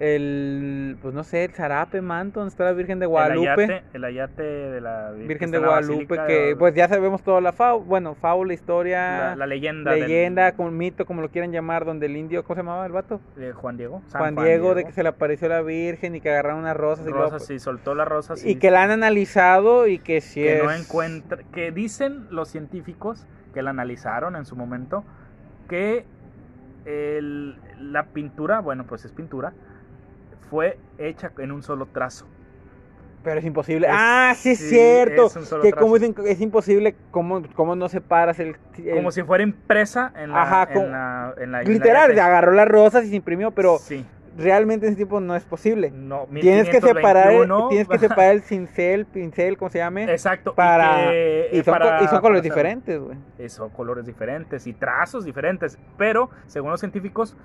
[0.00, 3.64] el, pues no sé, el Zarape Manto, donde está la Virgen de Guadalupe.
[3.64, 7.22] el ayate, el ayate de la Virgen de la Guadalupe, Basílica que pues ya sabemos
[7.22, 11.28] toda la fábula, bueno, fábula, historia, la, la leyenda del- leyenda, como mito, como lo
[11.30, 13.20] quieran llamar, donde el indio, ¿cómo se llamaba el vato?
[13.54, 16.60] Juan Diego San Juan, Diego, de que se le apareció la Virgen y que agarraron
[16.60, 20.20] unas rosas, y, luego, sí soltó las rosas y que la han analizado y que
[20.20, 20.62] sí que es...
[20.64, 25.04] no encuentra que dicen los científicos que la analizaron en su momento
[25.68, 26.04] que
[26.84, 29.52] el- la pintura bueno pues es pintura
[30.50, 32.26] fue hecha en un solo trazo
[33.22, 33.86] Pero es imposible.
[33.88, 35.26] Es- ah, sí es sí, cierto.
[35.26, 35.82] es un solo que trazo.
[35.84, 38.56] como dicen, es imposible, ¿cómo, cómo no separas el...
[38.78, 41.72] el- como si fuera impresa en la, Ajá, en como- la- en la- en la
[41.72, 42.20] Literal, yate.
[42.20, 44.04] agarró las rosas y se imprimió, pero sí
[44.36, 45.90] realmente en ese tiempo no es posible.
[45.90, 47.68] no Tienes que separar, el, 1521.
[47.70, 50.04] tienes que separar el cincel, pincel, ¿cómo se llame?
[50.04, 53.18] exacto y para que- y son, para- y son colores para diferentes, güey.
[53.48, 55.76] Son colores diferentes y trazos diferentes.
[55.96, 57.36] Pero, según los científicos,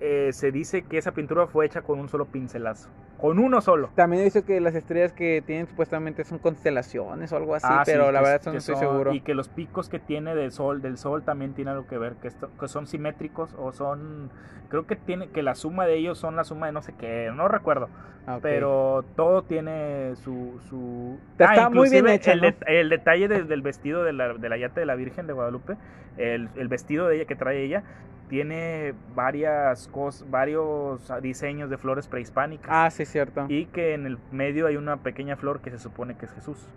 [0.00, 2.90] eh, se dice que esa pintura fue hecha con un solo pincelazo.
[3.18, 3.90] Con uno solo.
[3.94, 7.92] También visto que las estrellas que tienen supuestamente son constelaciones o algo así, Ah, sí,
[7.92, 9.12] pero la que- verdad eso no estoy son- seguro.
[9.14, 12.14] Y que los picos que tiene del sol, del sol también tiene algo que ver,
[12.16, 14.30] que, esto- que son simétricos o son...
[14.68, 17.30] Creo que tiene que la suma de ellos son la suma de no sé qué,
[17.34, 17.88] no recuerdo.
[18.26, 18.42] Ah, ok.
[18.42, 20.58] Pero todo tiene su...
[20.68, 21.18] su...
[21.38, 22.46] Está muy bien hecha, el, ¿no?
[22.48, 25.32] det- el detalle de- del vestido de la, de la yate de la Virgen de
[25.32, 25.76] Guadalupe,
[26.16, 27.84] el, el vestido de ella que trae ella,
[28.28, 32.68] tiene varias cosas, varios diseños de flores prehispánicas.
[32.70, 33.46] Ah, sí, cierto.
[33.48, 36.68] Y que en el medio hay una pequeña flor que se supone que es Jesús.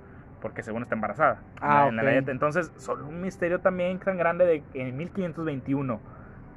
[0.42, 1.42] Porque según está embarazada.
[1.62, 2.16] Ah, en la.
[2.16, 6.00] Entonces, son un misterio también tan grande de que en 1521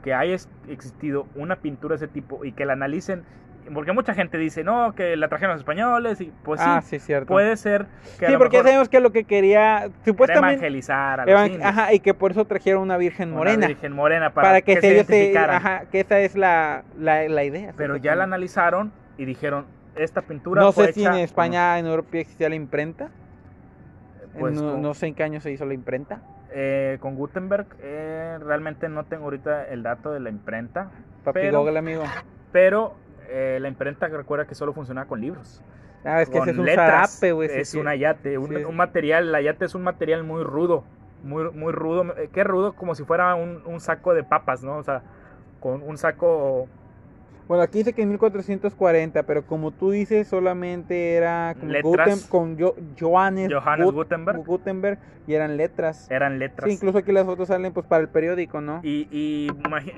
[0.03, 0.37] que haya
[0.69, 3.25] existido una pintura de ese tipo y que la analicen.
[3.73, 6.21] Porque mucha gente dice, no, que la trajeron los españoles.
[6.21, 7.27] Y pues sí, ah, sí, cierto.
[7.29, 7.87] puede ser
[8.19, 11.65] que sí, porque ya sabemos que lo que quería, supuestamente, evangelizar a los evan- indios,
[11.65, 14.75] ajá, y que por eso trajeron una virgen una morena, Virgen morena para, para, que,
[14.75, 15.57] que se se identificaran.
[15.57, 17.73] ajá, que esa es la, la, la idea.
[17.77, 19.67] Pero ya la analizaron y dijeron,
[19.97, 23.09] esta pintura No fue sé si en España, en Europa existía la imprenta.
[24.39, 26.21] pues, no, no sé en qué año se hizo la imprenta.
[26.53, 30.91] Eh, con Gutenberg eh, realmente no tengo ahorita el dato de la imprenta,
[31.23, 32.03] Papi Pero- Google, amigo.
[32.51, 32.95] pero
[33.31, 35.63] eh, la imprenta recuerda que solo funcionaba con libros.
[36.05, 37.11] Ah, es que ese es un letras.
[37.13, 37.49] zarape, güey.
[37.53, 37.79] Es sí.
[37.79, 38.65] un ayate, un, Sí.
[38.65, 40.85] un material, el ayate es un material muy rudo,
[41.23, 42.17] muy, muy rudo.
[42.17, 42.73] eh, ¿Qué rudo?
[42.75, 44.77] Como si fuera un, un saco de papas, ¿no?
[44.79, 45.03] O sea,
[45.61, 46.69] con un saco
[47.51, 52.09] Bueno, aquí dice que en 1440, pero como tú dices, solamente era como Letras.
[52.23, 54.45] Guten- con Jo- Johannes, Johannes Gut- Gutenberg.
[54.45, 56.09] Gutenberg y eran letras.
[56.13, 56.69] Eran letras.
[56.71, 58.79] Sí, incluso aquí las fotos salen pues para el periódico, ¿no?
[58.85, 59.49] Y, y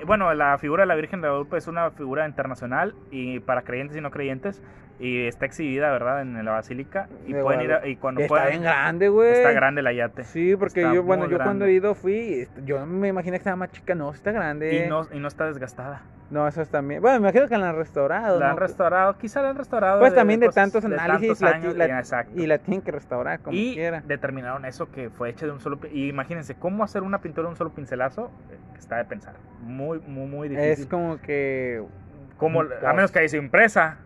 [0.07, 3.95] bueno, la figura de la Virgen de Guadalupe es una figura internacional y para creyentes
[3.95, 4.59] y no creyentes
[4.99, 6.23] y está exhibida, ¿verdad?
[6.23, 9.31] En la basílica y De pueden ir a- y cuando Está bien grande, güey.
[9.31, 10.23] está grande la yate.
[10.23, 13.57] Sí, porque Está yo, bueno, yo cuando he ido fui, yo me imaginé que estaba
[13.57, 14.85] más chica, no, está grande.
[14.87, 16.01] Y no, y no está desgastada.
[16.33, 16.99] No, eso es también.
[16.99, 18.39] Bueno, me imagino que la han restaurado.
[18.39, 18.51] La ¿no?
[18.53, 19.99] han restaurado, quizá la han restaurado.
[19.99, 23.39] Pues también de tantos de análisis tantos la años, la- y- la tienen que restaurar
[23.39, 24.01] como y quiera.
[24.05, 27.51] determinaron eso que fue hecha de un solo y imagínense cómo hacer una pintura de
[27.51, 31.83] un solo pincelazo eh, está de pensar muy muy muy difícil Es como que
[32.37, 33.97] como a menos que haya sido impresa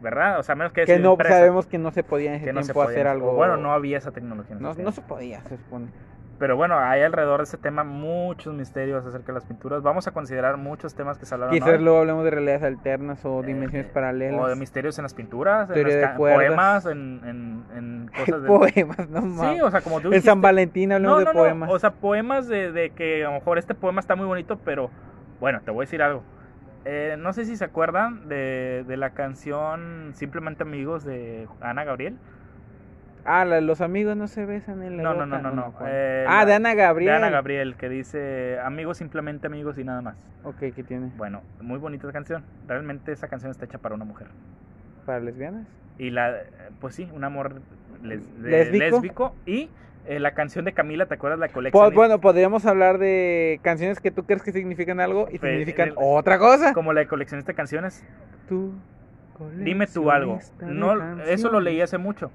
[0.00, 2.02] verdad o sea a menos que haya que sido no impresa, sabemos que no se
[2.04, 2.90] podía en ese que no se tiempo podía.
[2.96, 3.32] hacer algo.
[3.34, 4.92] bueno no había esa tecnología no, no tiempo.
[4.92, 5.88] se podía, se supone.
[6.42, 10.10] Pero bueno hay alrededor de ese tema muchos misterios acerca de las pinturas vamos a
[10.10, 11.78] considerar muchos temas que se hablaron Quizás hoy.
[11.78, 14.40] luego hablemos de realidades alternas o dimensiones Eh, paralelas.
[14.40, 16.46] o de misterios en las pinturas en Teoría de cuerdas.
[16.48, 19.62] poemas en, en, en cosas de poemas, no sí mames.
[19.62, 21.38] o sea como tú en San Valentín hablemos No, de no, no.
[21.38, 21.70] poemas.
[21.70, 24.90] O sea, poemas de, de que a lo mejor este poema está muy bonito, pero
[25.38, 26.24] bueno, te voy a decir algo.
[26.84, 32.16] Eh, no sé si se acuerdan de, de la canción Simplemente Amigos de Ana Gabriel.
[33.24, 35.66] Ah, la- los amigos no se besan en la No, no, boca, no, no, ¿o
[35.66, 35.72] no.
[35.72, 35.90] cuál?
[35.92, 37.10] Eh, ah, la- de Ana Gabriel.
[37.12, 40.16] De Ana Gabriel, que dice amigos, simplemente amigos y nada más.
[40.44, 41.10] Ok, ¿qué tiene?
[41.16, 42.44] Bueno, muy bonita esa canción.
[42.66, 44.26] Realmente esa canción está hecha para una mujer.
[45.06, 45.66] ¿Para lesbianas?
[45.98, 46.34] Y la,
[46.80, 47.60] pues sí, un amor
[48.02, 49.36] les- ¿Lésbico?
[49.46, 49.70] Y
[50.06, 51.38] eh, la canción de Camila, ¿te acuerdas?
[51.38, 51.94] La colección.
[51.94, 55.94] bueno, podríamos hablar de canciones que tú crees que significan algo y Fe- significan el-
[55.96, 56.72] otra cosa.
[56.74, 58.04] Como la de coleccionista de canciones.
[58.48, 58.72] Tú,
[59.58, 60.38] Dime tú algo.
[60.60, 62.30] No, eso lo leí hace mucho.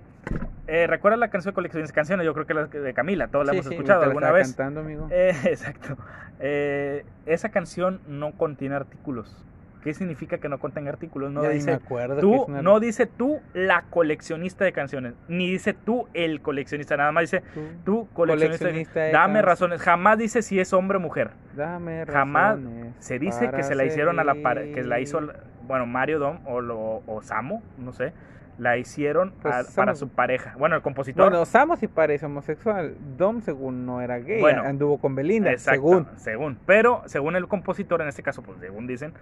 [0.68, 2.26] Eh, ¿Recuerdas la canción de colecciones de canciones?
[2.26, 4.48] Yo creo que la de Camila, todos la Sí, hemos sí, escuchado alguna vez.
[4.50, 5.08] cantando, amigo.
[5.12, 5.98] Eh, exacto.
[6.40, 9.44] Eh, esa canción no contiene artículos.
[9.84, 11.32] ¿Qué significa que no contenga artículos?
[11.32, 11.80] No Ya dice
[12.20, 17.14] tú, una- no dice tú la coleccionista de canciones, ni dice tú el coleccionista, nada
[17.14, 18.66] más dice Tú, tú coleccionista.
[18.66, 21.30] coleccionista de Dame razones, jamás dice si es hombre o mujer.
[21.56, 25.22] Dame Jamás razones Se dice que se la hicieron a la par que la hizo,
[25.68, 28.12] bueno, Mario Dom o, lo- o Samo, no sé,
[28.58, 30.56] la hicieron Pues a- para su pareja.
[30.58, 31.30] Bueno, el compositor.
[31.30, 32.96] Bueno, Samo sí parece homosexual.
[33.18, 36.08] Dom, según no era gay, Bueno, anduvo con Belinda, Exacto, según.
[36.18, 36.58] según.
[36.66, 39.14] Pero según el compositor, en este caso, pues según dicen,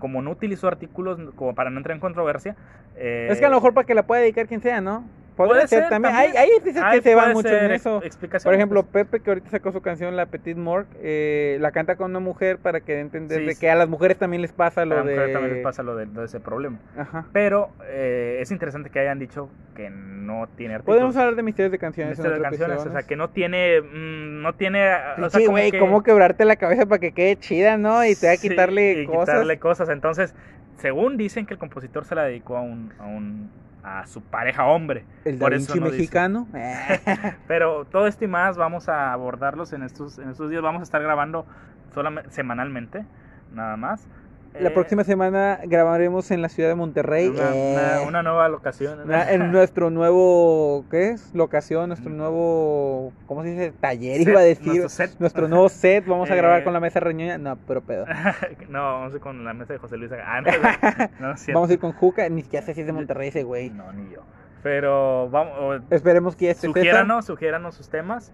[0.00, 2.56] como no utilizó artículos como para no entrar en controversia.
[2.96, 5.04] eh, Es que a lo mejor para que la pueda dedicar quien sea, ¿no?
[5.46, 6.12] Puede ser, también.
[6.14, 6.36] también.
[6.36, 8.02] Hay, hay artistas ay, que se van mucho en eso.
[8.44, 9.06] Por ejemplo, pues.
[9.06, 12.58] Pepe, que ahorita sacó su canción La Petite Morgue, eh, la canta con una mujer
[12.58, 13.60] para que a entender Sí, de sí.
[13.60, 15.14] que a las mujeres también les pasa a lo la de...
[15.14, 16.78] mujer también les pasa lo de, ese problema.
[16.96, 17.26] Ajá.
[17.32, 20.96] Pero eh, es interesante que hayan dicho que no tiene artículos.
[20.98, 22.18] Podemos hablar de misterios de canciones.
[22.18, 24.84] Misterios de canciones, o sea, que no tiene, mm, no tiene,
[25.18, 28.04] o sea, Sí, como que- cómo quebrarte la cabeza para que quede chida, ¿no?
[28.04, 29.26] Y te va a Sí, quitarle y cosas.
[29.36, 29.88] quitarle cosas.
[29.90, 30.34] Entonces,
[30.78, 33.50] según dicen que el compositor se la dedicó a un, a un,
[33.88, 35.04] a su pareja hombre.
[35.24, 35.98] El Da por Vinci eso no dice.
[35.98, 36.48] mexicano.
[37.46, 40.62] Pero todo esto y más vamos a abordarlos en estos, en estos días.
[40.62, 41.46] Vamos a estar grabando
[41.94, 43.04] solamente semanalmente,
[43.52, 44.06] nada más.
[44.54, 47.28] La Eh, próxima semana grabaremos en la ciudad de Monterrey.
[47.28, 48.98] una, eh, una- una nueva locación.
[49.08, 49.08] en
[49.52, 51.32] nuestro nuevo, ¿qué es?
[51.34, 53.72] Locación, nuestro nuebo, ¿cómo se dice?
[53.80, 54.66] Taller, Set, iba a decir.
[54.66, 55.10] nuestro set.
[55.20, 56.06] Nuestro nuevo set.
[56.06, 57.38] Vamos a grabar Eh, con la mesa reñoña.
[57.38, 58.04] No, pero pedo.
[58.68, 60.10] no, vamos a ir con la mesa de José Luis.
[60.12, 60.50] Ah, no,
[61.28, 61.34] no.
[61.54, 62.28] Vamos a ir con Juca.
[62.28, 63.70] Ni siquiera sé si es de Monterrey ese güey.
[63.70, 64.22] No, ni yo.
[64.62, 66.70] Pero vamos, Esperemos que César.
[66.70, 68.32] sugiéranos, sugiéranos sus temas.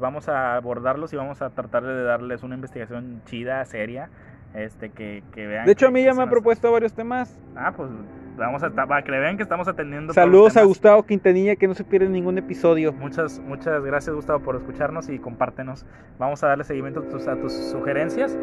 [0.00, 4.08] vamos a abordarlos y vamos a tratar de darles una investigación chida, seria.
[4.54, 5.66] Este, que, que vean.
[5.66, 7.38] De hecho, a mí ya me han nos- propuesto varios temas.
[7.54, 7.88] Ah, pues
[8.36, 10.12] vamos a para que vean que estamos atendiendo.
[10.12, 10.64] Saludos a.
[10.64, 12.92] Gustavo Quintanilla, que no se pierde ningún episodio.
[12.92, 15.86] Muchas, muchas gracias Gustavo por escucharnos y compártenos.
[16.18, 18.36] Vamos a darle seguimiento a tus, a tus sugerencias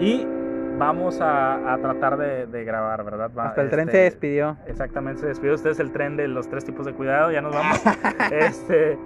[0.00, 0.26] y
[0.78, 3.30] vamos a, a tratar de, de grabar, ¿verdad?
[3.36, 4.56] Va- Hasta el tren este, se despidió.
[4.66, 7.54] Exactamente, se despidió usted es el tren de los tres tipos de cuidado, ya nos
[7.54, 7.80] vamos.
[8.32, 8.98] este,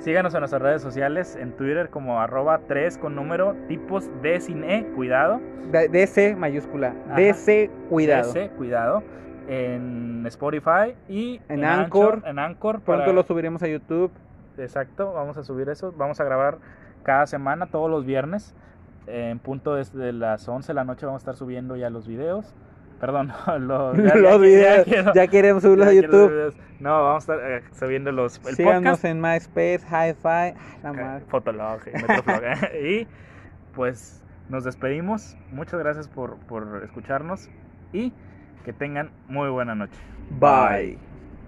[0.00, 4.86] síganos en nuestras redes sociales, en Twitter como arroba 3 con número tipos de cine,
[4.94, 5.40] cuidado.
[5.70, 6.94] D- DC mayúscula.
[7.06, 7.14] Ajá.
[7.16, 8.32] DC cuidado.
[8.32, 9.02] DC, cuidado.
[9.48, 12.22] En Spotify y En Anchor.
[12.26, 12.80] En Anchor.
[12.80, 14.10] Pronto para- lo subiremos a YouTube.
[14.58, 15.92] Exacto, vamos a subir eso.
[15.96, 16.58] Vamos a grabar
[17.02, 18.54] cada semana, todos los viernes.
[19.06, 22.54] En punto desde las 11 de la noche vamos a estar subiendo ya los videos.
[23.00, 23.32] Perdón,
[23.66, 24.84] los, ya- ya- los ya videos.
[24.84, 26.54] quiero- ya queremos subirlos a ya YouTube.
[26.80, 29.04] No, vamos a estar eh, subiendo los el Síganos podcast.
[29.04, 31.24] en MySpace, Hi-Fi.
[31.28, 33.06] Fotolog, Metroflog, eh.
[33.06, 33.06] y
[33.74, 35.36] pues nos despedimos.
[35.52, 37.50] Muchas gracias por, por escucharnos
[37.92, 38.12] y
[38.64, 39.98] que tengan muy buena noche.
[40.38, 41.09] Bye.